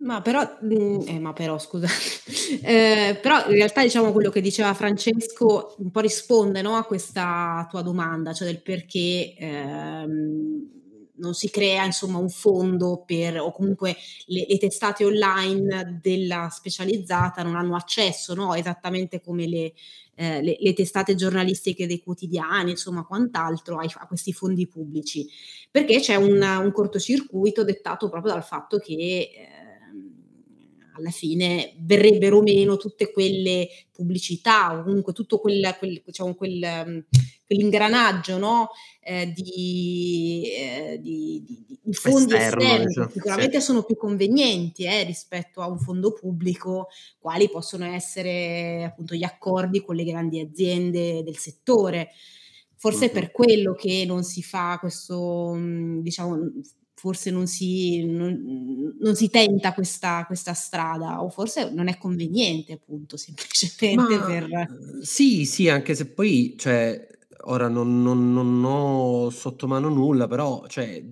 Ma 0.00 0.22
però, 0.22 0.58
mm, 0.64 1.00
eh, 1.08 1.18
ma 1.18 1.32
però 1.32 1.58
scusate, 1.58 1.92
eh, 2.62 3.18
però 3.20 3.46
in 3.48 3.54
realtà 3.54 3.82
diciamo 3.82 4.12
quello 4.12 4.30
che 4.30 4.40
diceva 4.40 4.72
Francesco 4.72 5.74
un 5.78 5.90
po' 5.90 6.00
risponde 6.00 6.62
no, 6.62 6.76
a 6.76 6.84
questa 6.84 7.66
tua 7.68 7.82
domanda, 7.82 8.32
cioè 8.32 8.46
del 8.46 8.62
perché 8.62 9.34
ehm, 9.36 10.77
non 11.18 11.34
si 11.34 11.50
crea 11.50 11.84
insomma 11.84 12.18
un 12.18 12.28
fondo 12.30 13.02
per, 13.06 13.40
o 13.40 13.52
comunque 13.52 13.96
le, 14.26 14.46
le, 14.48 14.58
testate 14.58 15.04
online 15.04 16.00
della 16.02 16.48
specializzata 16.50 17.42
non 17.42 17.56
hanno 17.56 17.76
accesso, 17.76 18.34
no? 18.34 18.54
esattamente 18.54 19.20
come 19.20 19.46
le, 19.46 19.72
eh, 20.14 20.42
le, 20.42 20.56
le, 20.58 20.72
testate 20.72 21.14
giornalistiche 21.14 21.86
dei 21.86 22.00
quotidiani, 22.00 22.70
insomma 22.70 23.04
quant'altro, 23.04 23.78
a, 23.78 23.84
a 23.84 24.06
questi 24.06 24.32
fondi 24.32 24.66
pubblici, 24.66 25.26
perché 25.70 26.00
c'è 26.00 26.16
un, 26.16 26.40
un, 26.40 26.72
cortocircuito 26.72 27.64
dettato 27.64 28.08
proprio 28.08 28.32
dal 28.32 28.44
fatto 28.44 28.78
che... 28.78 28.94
Eh, 28.94 29.66
alla 30.98 31.10
fine 31.10 31.74
verrebbero 31.78 32.42
meno 32.42 32.76
tutte 32.76 33.12
quelle 33.12 33.68
pubblicità 33.92 34.76
o 34.76 34.82
comunque 34.82 35.12
tutto 35.12 35.38
quel, 35.38 35.76
quel, 35.78 36.02
diciamo, 36.04 36.34
quel, 36.34 37.06
quell'ingranaggio 37.48 38.36
no? 38.36 38.68
eh, 39.00 39.32
di, 39.34 40.42
eh, 40.54 40.98
di, 41.00 41.42
di, 41.46 41.78
di, 41.82 41.94
fondi 41.94 42.34
Esterno, 42.34 42.62
esterni 42.62 42.92
cioè, 42.92 43.08
sicuramente 43.10 43.58
sì. 43.58 43.64
sono 43.64 43.82
più 43.82 43.96
convenienti 43.96 44.84
eh, 44.84 45.02
rispetto 45.04 45.62
a 45.62 45.66
un 45.66 45.78
fondo 45.78 46.12
pubblico, 46.12 46.88
quali 47.18 47.48
possono 47.48 47.86
essere 47.86 48.84
appunto 48.84 49.14
gli 49.14 49.24
accordi 49.24 49.82
con 49.82 49.96
le 49.96 50.04
grandi 50.04 50.40
aziende 50.40 51.22
del 51.22 51.38
settore. 51.38 52.10
Forse 52.76 53.06
è 53.06 53.10
per 53.10 53.32
quello 53.32 53.74
che 53.74 54.04
non 54.06 54.22
si 54.22 54.42
fa 54.42 54.76
questo, 54.78 55.56
diciamo, 56.00 56.52
forse 56.94 57.30
non 57.30 57.46
si, 57.46 58.04
non, 58.04 58.94
non 59.00 59.16
si 59.16 59.30
tenta 59.30 59.72
questa, 59.72 60.24
questa, 60.26 60.52
strada 60.52 61.22
o 61.22 61.30
forse 61.30 61.70
non 61.72 61.88
è 61.88 61.96
conveniente 61.96 62.74
appunto 62.74 63.16
semplicemente 63.18 64.16
Ma, 64.16 64.26
per... 64.26 64.68
Sì, 65.00 65.44
sì, 65.44 65.68
anche 65.68 65.94
se 65.94 66.06
poi, 66.06 66.54
cioè, 66.56 67.04
ora 67.44 67.68
non, 67.68 68.02
non, 68.02 68.32
non 68.32 68.64
ho 68.64 69.30
sotto 69.30 69.66
mano 69.66 69.88
nulla, 69.88 70.26
però, 70.26 70.66
cioè, 70.66 71.04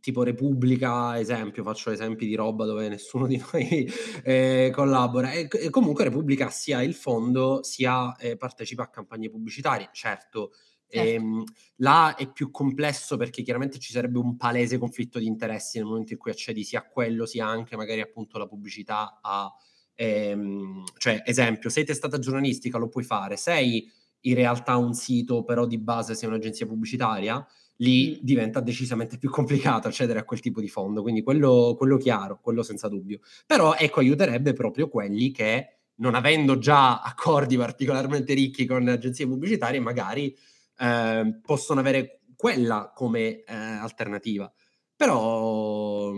tipo 0.00 0.22
Repubblica, 0.22 1.18
esempio, 1.18 1.62
faccio 1.62 1.90
esempi 1.90 2.26
di 2.26 2.34
roba 2.34 2.64
dove 2.64 2.88
nessuno 2.88 3.26
di 3.26 3.36
noi 3.52 3.90
eh, 4.22 4.70
collabora, 4.74 5.32
e, 5.32 5.48
e, 5.50 5.70
comunque 5.70 6.04
Repubblica 6.04 6.50
sia 6.50 6.82
il 6.82 6.94
fondo 6.94 7.62
sia 7.62 8.14
eh, 8.16 8.36
partecipa 8.36 8.84
a 8.84 8.88
campagne 8.90 9.30
pubblicitarie, 9.30 9.90
certo 9.92 10.52
Certo. 10.94 11.10
Ehm, 11.10 11.44
là 11.76 12.14
è 12.14 12.30
più 12.30 12.50
complesso 12.50 13.16
perché 13.16 13.42
chiaramente 13.42 13.78
ci 13.78 13.92
sarebbe 13.92 14.18
un 14.18 14.36
palese 14.36 14.78
conflitto 14.78 15.18
di 15.18 15.26
interessi 15.26 15.78
nel 15.78 15.86
momento 15.86 16.12
in 16.12 16.18
cui 16.18 16.30
accedi 16.30 16.62
sia 16.62 16.80
a 16.80 16.86
quello 16.86 17.26
sia 17.26 17.46
anche 17.46 17.76
magari 17.76 18.00
appunto 18.00 18.38
la 18.38 18.46
pubblicità 18.46 19.18
a... 19.20 19.52
Ehm, 19.96 20.84
cioè, 20.98 21.22
esempio, 21.24 21.68
sei 21.70 21.84
testata 21.84 22.18
giornalistica, 22.18 22.78
lo 22.78 22.88
puoi 22.88 23.04
fare, 23.04 23.36
sei 23.36 23.90
in 24.26 24.34
realtà 24.34 24.76
un 24.76 24.94
sito 24.94 25.44
però 25.44 25.66
di 25.66 25.78
base 25.78 26.14
sei 26.14 26.28
un'agenzia 26.28 26.66
pubblicitaria, 26.66 27.44
lì 27.76 28.16
mm. 28.16 28.24
diventa 28.24 28.60
decisamente 28.60 29.18
più 29.18 29.30
complicato 29.30 29.88
accedere 29.88 30.18
a 30.18 30.24
quel 30.24 30.40
tipo 30.40 30.60
di 30.60 30.68
fondo, 30.68 31.02
quindi 31.02 31.22
quello, 31.22 31.74
quello 31.76 31.96
chiaro, 31.96 32.38
quello 32.40 32.62
senza 32.62 32.88
dubbio. 32.88 33.20
Però 33.46 33.74
ecco, 33.74 34.00
aiuterebbe 34.00 34.52
proprio 34.52 34.88
quelli 34.88 35.30
che 35.30 35.78
non 35.96 36.14
avendo 36.14 36.58
già 36.58 37.00
accordi 37.00 37.56
particolarmente 37.56 38.34
ricchi 38.34 38.66
con 38.66 38.86
agenzie 38.88 39.26
pubblicitarie, 39.26 39.80
magari 39.80 40.36
eh, 40.78 41.40
possono 41.42 41.80
avere 41.80 42.20
quella 42.36 42.92
come 42.94 43.42
eh, 43.44 43.54
alternativa. 43.54 44.52
Però 44.96 46.12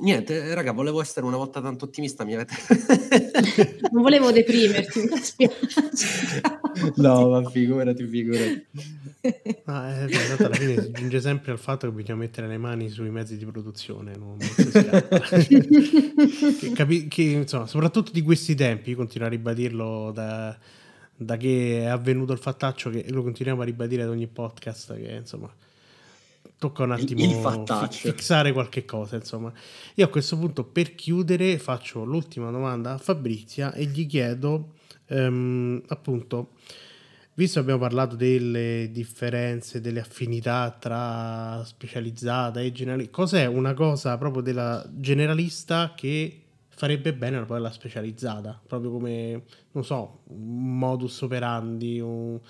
niente, 0.00 0.54
raga, 0.54 0.72
volevo 0.72 1.00
essere 1.00 1.26
una 1.26 1.36
volta 1.36 1.60
tanto 1.60 1.86
ottimista, 1.86 2.24
mi 2.24 2.34
avete... 2.34 2.54
non 3.90 4.02
volevo 4.02 4.30
deprimerti, 4.30 5.00
mi 5.00 5.50
no, 6.96 7.28
ma 7.28 7.50
figurati, 7.50 8.06
figurati. 8.06 8.66
Ah, 9.64 9.90
eh, 9.90 10.06
beh, 10.06 10.44
alla 10.44 10.54
fine 10.54 10.80
si 10.80 10.90
giunge 10.92 11.20
sempre 11.20 11.50
al 11.52 11.58
fatto 11.58 11.86
che 11.88 11.92
bisogna 11.92 12.16
mettere 12.16 12.46
le 12.46 12.56
mani 12.56 12.88
sui 12.88 13.10
mezzi 13.10 13.36
di 13.36 13.44
produzione, 13.44 14.14
non 14.16 14.38
che, 16.58 16.72
capi- 16.72 17.08
che, 17.08 17.22
insomma, 17.22 17.66
soprattutto 17.66 18.12
di 18.12 18.22
questi 18.22 18.54
tempi, 18.54 18.94
continuo 18.94 19.26
a 19.26 19.30
ribadirlo 19.30 20.12
da 20.12 20.56
da 21.20 21.36
che 21.36 21.80
è 21.80 21.86
avvenuto 21.86 22.32
il 22.32 22.38
fattaccio 22.38 22.90
che 22.90 23.04
lo 23.08 23.24
continuiamo 23.24 23.62
a 23.62 23.64
ribadire 23.64 24.02
ad 24.02 24.08
ogni 24.08 24.28
podcast 24.28 24.94
che 24.94 25.16
insomma 25.16 25.52
tocca 26.58 26.82
un 26.82 26.92
attimo 26.92 27.24
fi- 27.90 28.12
fissare 28.12 28.52
qualche 28.52 28.84
cosa 28.84 29.16
insomma 29.16 29.52
io 29.94 30.04
a 30.04 30.08
questo 30.08 30.36
punto 30.36 30.64
per 30.64 30.94
chiudere 30.94 31.58
faccio 31.58 32.04
l'ultima 32.04 32.50
domanda 32.50 32.94
a 32.94 32.98
Fabrizia 32.98 33.72
e 33.72 33.84
gli 33.86 34.06
chiedo 34.06 34.74
um, 35.08 35.80
appunto 35.86 36.50
Visto 37.38 37.60
abbiamo 37.60 37.78
parlato 37.78 38.16
delle 38.16 38.88
differenze, 38.90 39.80
delle 39.80 40.00
affinità 40.00 40.76
tra 40.76 41.62
specializzata 41.64 42.58
e 42.58 42.72
generalista, 42.72 43.12
cos'è 43.12 43.46
una 43.46 43.74
cosa 43.74 44.18
proprio 44.18 44.42
della 44.42 44.84
generalista 44.90 45.92
che 45.94 46.42
farebbe 46.66 47.14
bene 47.14 47.44
poi 47.44 47.60
la 47.60 47.70
specializzata? 47.70 48.60
Proprio 48.66 48.90
come, 48.90 49.44
non 49.70 49.84
so, 49.84 50.22
un 50.30 50.78
modus 50.78 51.20
operandi, 51.20 52.00
un, 52.00 52.40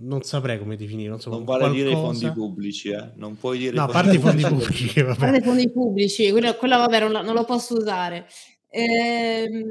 non 0.00 0.22
saprei 0.22 0.58
come 0.58 0.76
definire. 0.76 1.08
Non, 1.08 1.20
so, 1.20 1.30
non 1.30 1.44
vale 1.44 1.70
qualcosa... 1.70 1.82
dire 1.82 1.90
i 1.90 2.00
fondi 2.00 2.32
pubblici, 2.32 2.88
eh? 2.90 3.12
Non 3.16 3.36
puoi 3.36 3.58
dire. 3.58 3.76
No, 3.76 3.84
a 3.84 3.88
parte 3.88 4.16
i 4.16 4.18
fondi 4.18 4.42
pubblici. 4.42 5.00
A 5.00 5.14
parte 5.14 5.36
i 5.38 5.42
fondi 5.42 5.70
pubblici, 5.70 6.30
quello, 6.30 6.54
quello 6.54 6.78
vabbè, 6.78 7.00
non, 7.00 7.24
non, 7.24 7.34
lo 7.34 7.44
posso 7.44 7.76
usare. 7.76 8.26
Ehm, 8.68 9.70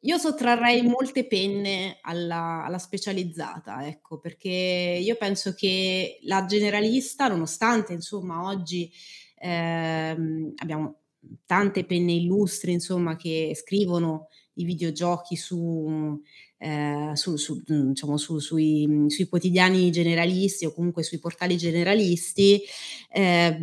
io 0.00 0.18
sottrarrei 0.18 0.82
molte 0.82 1.26
penne 1.26 1.98
alla, 2.02 2.64
alla, 2.64 2.78
specializzata, 2.78 3.86
ecco, 3.86 4.18
perché 4.18 5.00
io 5.00 5.16
penso 5.16 5.54
che 5.54 6.18
la 6.22 6.44
generalista, 6.44 7.28
nonostante 7.28 7.94
insomma 7.94 8.44
oggi 8.44 8.90
ehm, 9.38 10.52
abbiamo 10.56 10.98
tante 11.46 11.84
penne 11.84 12.12
illustri, 12.12 12.72
insomma, 12.72 13.16
che 13.16 13.52
scrivono 13.54 14.28
i 14.54 14.64
videogiochi 14.64 15.36
su, 15.36 16.20
eh, 16.53 16.53
su, 17.16 17.36
su, 17.36 17.62
diciamo, 17.64 18.16
su, 18.16 18.38
sui, 18.38 19.06
sui, 19.08 19.28
quotidiani 19.28 19.90
generalisti 19.90 20.64
o 20.66 20.72
comunque 20.72 21.02
sui 21.02 21.18
portali 21.18 21.56
generalisti. 21.56 22.60
Eh, 23.10 23.58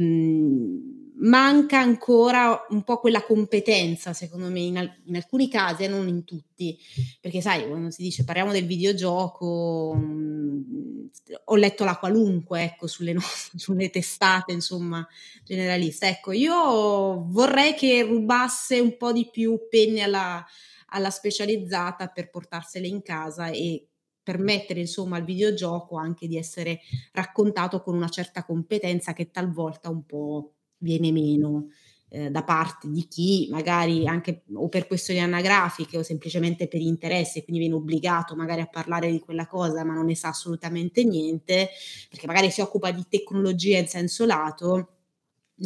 manca 1.22 1.80
ancora 1.80 2.66
un 2.70 2.84
po' 2.84 3.00
quella 3.00 3.24
competenza, 3.24 4.14
secondo 4.14 4.50
me, 4.50 4.60
in, 4.60 4.78
al- 4.78 5.02
in, 5.06 5.16
alcuni 5.16 5.50
casi 5.50 5.84
e 5.84 5.88
non 5.88 6.08
in 6.08 6.24
tutti, 6.24 6.78
perché 7.20 7.42
sai, 7.42 7.68
quando 7.68 7.92
si 7.92 8.02
dice 8.02 8.24
parliamo 8.24 8.52
del 8.52 8.66
videogioco, 8.66 9.94
mh, 9.96 10.02
mm, 10.02 11.06
ho 11.46 11.56
letto 11.56 11.84
la 11.84 11.98
qualunque, 11.98 12.64
ecco, 12.64 12.88
sulle, 12.88 13.14
no- 13.14 13.22
sulle 13.56 13.90
testate, 13.90 14.52
insomma, 14.52 15.08
generaliste. 15.44 16.08
Ecco, 16.08 16.32
io 16.32 17.26
vorrei 17.28 17.76
che 17.76 18.04
rubasse 18.04 18.80
un 18.80 18.98
po' 18.98 19.12
di 19.12 19.30
più 19.32 19.60
penne 19.70 20.02
alla, 20.02 20.44
alla 20.92 21.10
specializzata 21.10 22.08
per 22.08 22.30
portarsele 22.30 22.88
in 22.88 23.02
casa 23.02 23.50
e 23.50 23.88
permettere 24.24 24.82
insomma 24.82 25.18
al 25.18 25.24
videogioco 25.24 25.98
anche 25.98 26.28
di 26.28 26.38
essere 26.38 26.80
raccontato 27.12 27.82
con 27.82 27.96
una 27.96 28.10
certa 28.10 28.46
competenza 28.46 29.14
che 29.14 29.32
talvolta 29.32 29.90
un 29.90 30.06
po' 30.06 30.54
viene 30.78 31.12
meno 31.12 31.68
eh, 32.10 32.30
da 32.30 32.44
parte 32.44 32.90
di 32.90 33.08
chi 33.08 33.48
magari 33.50 34.06
anche 34.06 34.44
o 34.54 34.68
per 34.68 34.86
questioni 34.86 35.22
anagrafiche 35.22 35.98
o 35.98 36.04
semplicemente 36.04 36.68
per 36.68 36.82
interesse, 36.82 37.44
quindi 37.44 37.62
viene 37.62 37.76
obbligato 37.76 38.36
magari 38.36 38.62
a 38.62 38.68
parlare 38.68 39.10
di 39.10 39.20
quella 39.20 39.48
cosa 39.48 39.84
ma 39.86 39.94
non 39.94 40.06
ne 40.06 40.16
sa 40.16 40.30
assolutamente 40.30 41.04
niente, 41.06 41.70
perché 42.10 42.28
magari 42.28 42.52
si 42.52 42.62
occupa 42.62 42.92
di 42.92 43.06
tecnologia 43.10 43.78
in 43.80 43.88
senso 43.88 44.26
lato, 44.26 45.01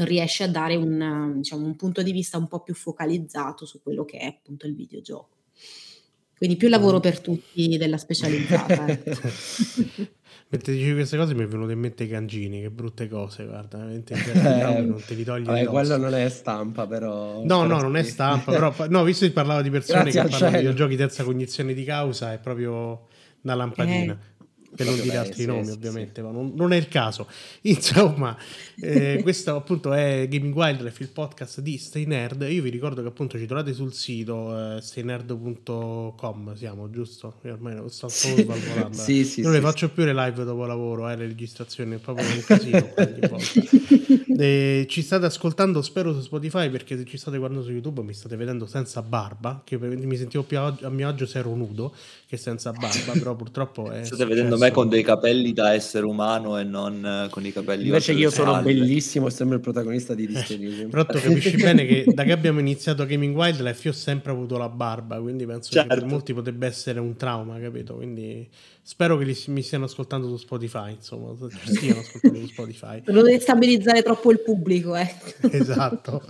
riesce 0.03 0.43
a 0.43 0.47
dare 0.47 0.75
un, 0.75 1.33
diciamo, 1.37 1.65
un 1.65 1.75
punto 1.75 2.01
di 2.01 2.11
vista 2.11 2.37
un 2.37 2.47
po' 2.47 2.61
più 2.61 2.73
focalizzato 2.73 3.65
su 3.65 3.81
quello 3.81 4.03
che 4.05 4.17
è 4.17 4.25
appunto 4.25 4.67
il 4.67 4.75
videogioco. 4.75 5.29
Quindi 6.37 6.57
più 6.57 6.67
lavoro 6.67 6.99
per 6.99 7.21
tutti 7.21 7.77
della 7.77 7.97
specializzata. 7.97 8.87
Ecco. 8.87 9.11
Mentre 10.47 10.73
dicevi 10.73 10.93
queste 10.93 11.17
cose 11.17 11.33
mi 11.33 11.43
è 11.43 11.47
venuto 11.47 11.71
in 11.71 11.79
mente 11.79 12.03
i 12.03 12.07
cangini, 12.07 12.61
che 12.61 12.69
brutte 12.69 13.07
cose, 13.07 13.45
guarda, 13.45 13.77
veramente 13.77 14.13
eh, 14.75 14.81
non 14.81 15.01
te 15.05 15.15
li 15.15 15.23
togli 15.23 15.45
Vabbè, 15.45 15.65
quello 15.65 15.97
non 15.97 16.13
è 16.13 16.29
stampa, 16.29 16.85
però. 16.85 17.43
No, 17.43 17.63
no, 17.63 17.81
non 17.81 17.95
è 17.97 18.03
stampa, 18.03 18.51
però 18.51 18.73
no, 18.89 19.03
visto 19.03 19.25
che 19.25 19.31
parlavo 19.31 19.61
di 19.61 19.69
persone 19.69 20.03
Grazie 20.03 20.21
che 20.21 20.29
parlano 20.29 20.51
di 20.51 20.57
videogiochi 20.57 20.95
terza 20.97 21.23
cognizione 21.23 21.73
di 21.73 21.83
causa, 21.83 22.33
è 22.33 22.39
proprio 22.39 23.07
una 23.41 23.55
lampadina. 23.55 24.13
Eh 24.13 24.34
per 24.75 24.85
non 24.85 24.99
dire 24.99 25.17
altri 25.17 25.41
sì, 25.41 25.45
nomi 25.45 25.65
sì, 25.65 25.71
ovviamente, 25.71 26.21
sì. 26.21 26.21
ma 26.21 26.31
non, 26.31 26.51
non, 26.55 26.73
è 26.73 26.75
il 26.75 26.87
caso. 26.87 27.27
Insomma, 27.61 28.37
eh, 28.79 29.19
questo 29.21 29.55
appunto 29.55 29.93
è 29.93 30.27
Gaming 30.29 30.53
Wildlife, 30.53 31.01
il 31.01 31.09
podcast 31.09 31.61
di 31.61 31.77
Stay 31.77 32.05
Nerd. 32.05 32.45
Io 32.49 32.61
vi 32.61 32.69
ricordo 32.69 33.01
che 33.01 33.07
appunto 33.07 33.37
ci 33.37 33.45
trovate 33.45 33.73
sul 33.73 33.93
sito 33.93 34.75
eh, 34.75 34.81
staynerd.com, 34.81 36.55
siamo 36.55 36.89
giusto? 36.89 37.35
Io 37.43 37.53
ormai 37.53 37.81
sto 37.87 38.09
solo 38.09 38.35
svalvolando. 38.35 38.97
sì, 38.97 39.23
sì, 39.23 39.41
non 39.41 39.53
le 39.53 39.61
faccio 39.61 39.89
più 39.89 40.03
le 40.03 40.13
live 40.13 40.43
dopo 40.43 40.65
lavoro, 40.65 41.09
eh, 41.09 41.15
le 41.15 41.27
registrazioni, 41.27 41.95
è 41.95 41.97
proprio 41.97 42.25
un 42.25 42.43
casino. 42.43 42.93
eh, 44.37 44.85
ci 44.89 45.01
state 45.01 45.25
ascoltando, 45.25 45.81
spero, 45.81 46.13
su 46.13 46.21
Spotify, 46.21 46.69
perché 46.69 46.97
se 46.97 47.05
ci 47.05 47.17
state 47.17 47.37
guardando 47.37 47.63
su 47.63 47.71
YouTube 47.71 48.01
mi 48.01 48.13
state 48.13 48.35
vedendo 48.35 48.65
senza 48.65 49.01
barba, 49.01 49.61
che 49.63 49.77
mi 49.77 50.17
sentivo 50.17 50.43
più 50.43 50.59
a 50.59 50.75
mio 50.89 51.07
agio 51.07 51.25
se 51.25 51.39
ero 51.39 51.55
nudo 51.55 51.93
che 52.35 52.41
senza 52.41 52.71
barba, 52.71 53.13
però 53.17 53.35
purtroppo 53.35 53.89
è... 53.89 54.03
State 54.03 54.25
vedendo 54.25 54.57
me 54.57 54.71
con 54.71 54.87
dei 54.87 55.03
capelli 55.03 55.53
da 55.53 55.73
essere 55.73 56.05
umano 56.05 56.59
e 56.59 56.63
non 56.63 57.05
eh, 57.05 57.29
con 57.29 57.45
i 57.45 57.51
capelli... 57.51 57.85
Invece 57.85 58.11
io 58.11 58.29
sono 58.29 58.61
bellissimo 58.61 59.27
e 59.27 59.31
sembro 59.31 59.55
il 59.55 59.61
protagonista 59.61 60.13
di 60.13 60.27
Disterium. 60.27 60.89
però 60.89 61.05
tu 61.05 61.19
capisci 61.19 61.55
bene 61.57 61.85
che 61.85 62.05
da 62.13 62.23
che 62.23 62.31
abbiamo 62.31 62.59
iniziato 62.59 63.05
Gaming 63.05 63.35
Wildlife 63.35 63.87
io 63.87 63.93
ho 63.93 63.97
sempre 63.97 64.31
avuto 64.31 64.57
la 64.57 64.69
barba, 64.69 65.19
quindi 65.19 65.45
penso 65.45 65.71
certo. 65.71 65.81
che 65.81 65.87
per 65.87 65.97
certo. 65.99 66.13
molti 66.13 66.33
potrebbe 66.33 66.67
essere 66.67 66.99
un 66.99 67.15
trauma, 67.15 67.59
capito? 67.59 67.95
Quindi 67.95 68.47
spero 68.87 69.17
che 69.17 69.25
li, 69.25 69.35
mi 69.47 69.63
stiano 69.63 69.85
ascoltando 69.85 70.27
su 70.27 70.37
Spotify, 70.37 70.91
insomma, 70.91 71.33
stiano 71.63 72.01
ascoltando 72.01 72.39
su 72.39 72.47
Spotify. 72.47 73.01
Non 73.05 73.23
destabilizzare 73.23 74.03
troppo 74.03 74.31
il 74.31 74.41
pubblico, 74.41 74.93
ecco. 74.93 75.47
esatto. 75.49 76.21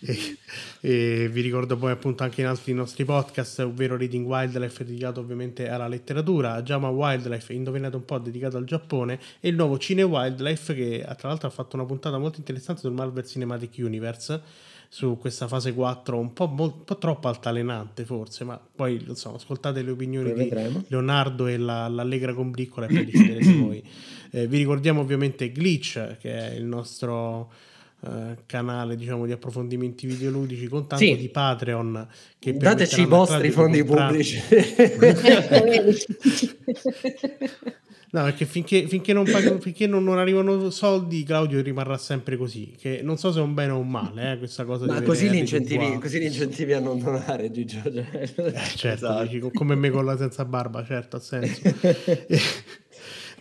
e, 0.00 0.38
e 0.80 1.28
vi 1.30 1.40
ricordo 1.42 1.76
poi 1.76 1.90
appunto 1.90 2.22
anche 2.22 2.40
in 2.40 2.46
altri 2.46 2.72
nostri 2.72 3.04
podcast, 3.04 3.58
ovvero 3.60 3.98
Reading 3.98 4.26
Wildlife 4.26 4.84
dedicato 4.84 5.22
ovviamente 5.32 5.68
alla 5.68 5.88
letteratura, 5.88 6.62
Jama 6.62 6.88
Wildlife, 6.88 7.52
indovinate 7.52 7.96
un 7.96 8.04
po' 8.04 8.18
dedicato 8.18 8.56
al 8.56 8.64
Giappone, 8.64 9.18
e 9.40 9.48
il 9.48 9.56
nuovo 9.56 9.78
Cine 9.78 10.02
Wildlife 10.02 10.74
che 10.74 11.04
tra 11.16 11.28
l'altro 11.28 11.48
ha 11.48 11.50
fatto 11.50 11.76
una 11.76 11.84
puntata 11.84 12.18
molto 12.18 12.38
interessante 12.38 12.82
sul 12.82 12.92
Marvel 12.92 13.26
Cinematic 13.26 13.74
Universe 13.78 14.70
su 14.88 15.16
questa 15.18 15.48
fase 15.48 15.72
4 15.72 16.18
un 16.18 16.34
po', 16.34 16.48
mo- 16.48 16.64
un 16.64 16.84
po 16.84 16.98
troppo 16.98 17.28
altalenante 17.28 18.04
forse, 18.04 18.44
ma 18.44 18.60
poi 18.60 19.02
insomma, 19.08 19.36
ascoltate 19.36 19.80
le 19.80 19.90
opinioni 19.90 20.34
di 20.34 20.52
Leonardo 20.88 21.46
e 21.46 21.56
la, 21.56 21.88
l'Allegra 21.88 22.34
Combriccola 22.34 22.86
e 22.86 22.94
poi 22.94 23.04
deciderete 23.06 23.52
voi. 23.56 23.82
Eh, 24.32 24.46
vi 24.46 24.58
ricordiamo 24.58 25.00
ovviamente 25.00 25.50
Glitch, 25.50 26.18
che 26.18 26.50
è 26.50 26.54
il 26.54 26.64
nostro 26.64 27.50
eh, 28.04 28.38
canale 28.46 28.96
diciamo 28.96 29.26
di 29.26 29.32
approfondimenti 29.32 30.06
videoludici 30.06 30.66
con 30.66 30.86
tanto 30.86 31.04
sì. 31.04 31.16
di 31.16 31.28
Patreon 31.28 32.08
che 32.38 32.56
dateci 32.56 33.02
i 33.02 33.06
vostri 33.06 33.50
fondi 33.50 33.84
pubblici 33.84 34.40
No, 38.12 38.24
perché 38.24 38.44
finché, 38.44 38.86
finché, 38.88 39.14
non, 39.14 39.24
pag- 39.24 39.58
finché 39.58 39.86
non, 39.86 40.04
non, 40.04 40.18
arrivano 40.18 40.68
soldi, 40.68 41.22
Claudio 41.22 41.62
rimarrà 41.62 41.96
sempre 41.96 42.36
così. 42.36 42.74
Che 42.78 43.00
non 43.02 43.16
so 43.16 43.32
se 43.32 43.38
è 43.38 43.42
un 43.42 43.54
bene 43.54 43.72
o 43.72 43.78
un 43.78 43.88
male, 43.88 44.32
eh, 44.32 44.38
questa 44.38 44.66
cosa. 44.66 44.84
Ma 44.84 45.00
così 45.00 45.30
li, 45.30 45.38
incentivi, 45.38 45.98
così 45.98 46.18
li 46.18 46.26
incentivi 46.26 46.74
a 46.74 46.80
non 46.80 47.00
donare, 47.00 47.50
Gigio. 47.50 47.80
Cioè. 47.82 48.04
Eh, 48.20 48.26
certo, 48.26 49.06
esatto. 49.06 49.22
dici, 49.22 49.40
come 49.54 49.74
me 49.76 49.88
con 49.88 50.04
la 50.04 50.18
senza 50.18 50.44
barba, 50.44 50.84
certo, 50.84 51.16
ha 51.16 51.20
senso. 51.20 51.62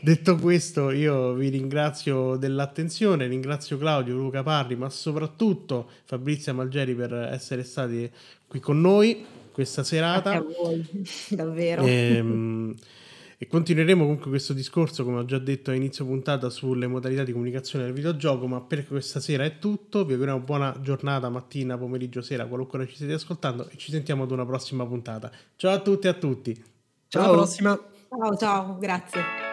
Detto 0.03 0.35
questo, 0.37 0.89
io 0.89 1.33
vi 1.33 1.49
ringrazio 1.49 2.35
dell'attenzione, 2.35 3.27
ringrazio 3.27 3.77
Claudio, 3.77 4.15
Luca 4.15 4.41
Parri, 4.41 4.75
ma 4.75 4.89
soprattutto 4.89 5.87
Fabrizia 6.05 6.53
Malgeri 6.53 6.95
per 6.95 7.13
essere 7.13 7.63
stati 7.63 8.09
qui 8.47 8.59
con 8.59 8.81
noi 8.81 9.23
questa 9.51 9.83
serata. 9.83 10.39
Grazie 10.39 10.55
a 10.55 10.63
voi, 10.63 11.05
davvero. 11.29 11.83
Ehm, 11.85 12.75
e 13.37 13.47
continueremo 13.47 14.01
comunque 14.01 14.29
questo 14.29 14.53
discorso, 14.53 15.03
come 15.03 15.19
ho 15.19 15.25
già 15.25 15.37
detto 15.37 15.69
a 15.69 15.75
inizio 15.75 16.03
puntata, 16.05 16.49
sulle 16.49 16.87
modalità 16.87 17.23
di 17.23 17.31
comunicazione 17.31 17.85
del 17.85 17.93
videogioco, 17.93 18.47
ma 18.47 18.59
per 18.59 18.87
questa 18.87 19.19
sera 19.19 19.43
è 19.43 19.59
tutto. 19.59 20.03
Vi 20.05 20.13
auguriamo 20.13 20.39
buona 20.39 20.75
giornata, 20.81 21.29
mattina, 21.29 21.77
pomeriggio, 21.77 22.21
sera, 22.21 22.47
qualunque 22.47 22.79
ora 22.79 22.87
ci 22.87 22.95
stiate 22.95 23.13
ascoltando 23.13 23.69
e 23.69 23.77
ci 23.77 23.91
sentiamo 23.91 24.23
ad 24.23 24.31
una 24.31 24.45
prossima 24.45 24.85
puntata. 24.85 25.31
Ciao 25.55 25.73
a 25.73 25.79
tutti 25.79 26.07
e 26.07 26.09
a 26.09 26.13
tutti. 26.13 26.63
Ciao, 27.07 27.23
alla 27.23 27.33
prossima. 27.33 27.79
Ciao, 28.09 28.35
ciao, 28.35 28.77
grazie. 28.79 29.50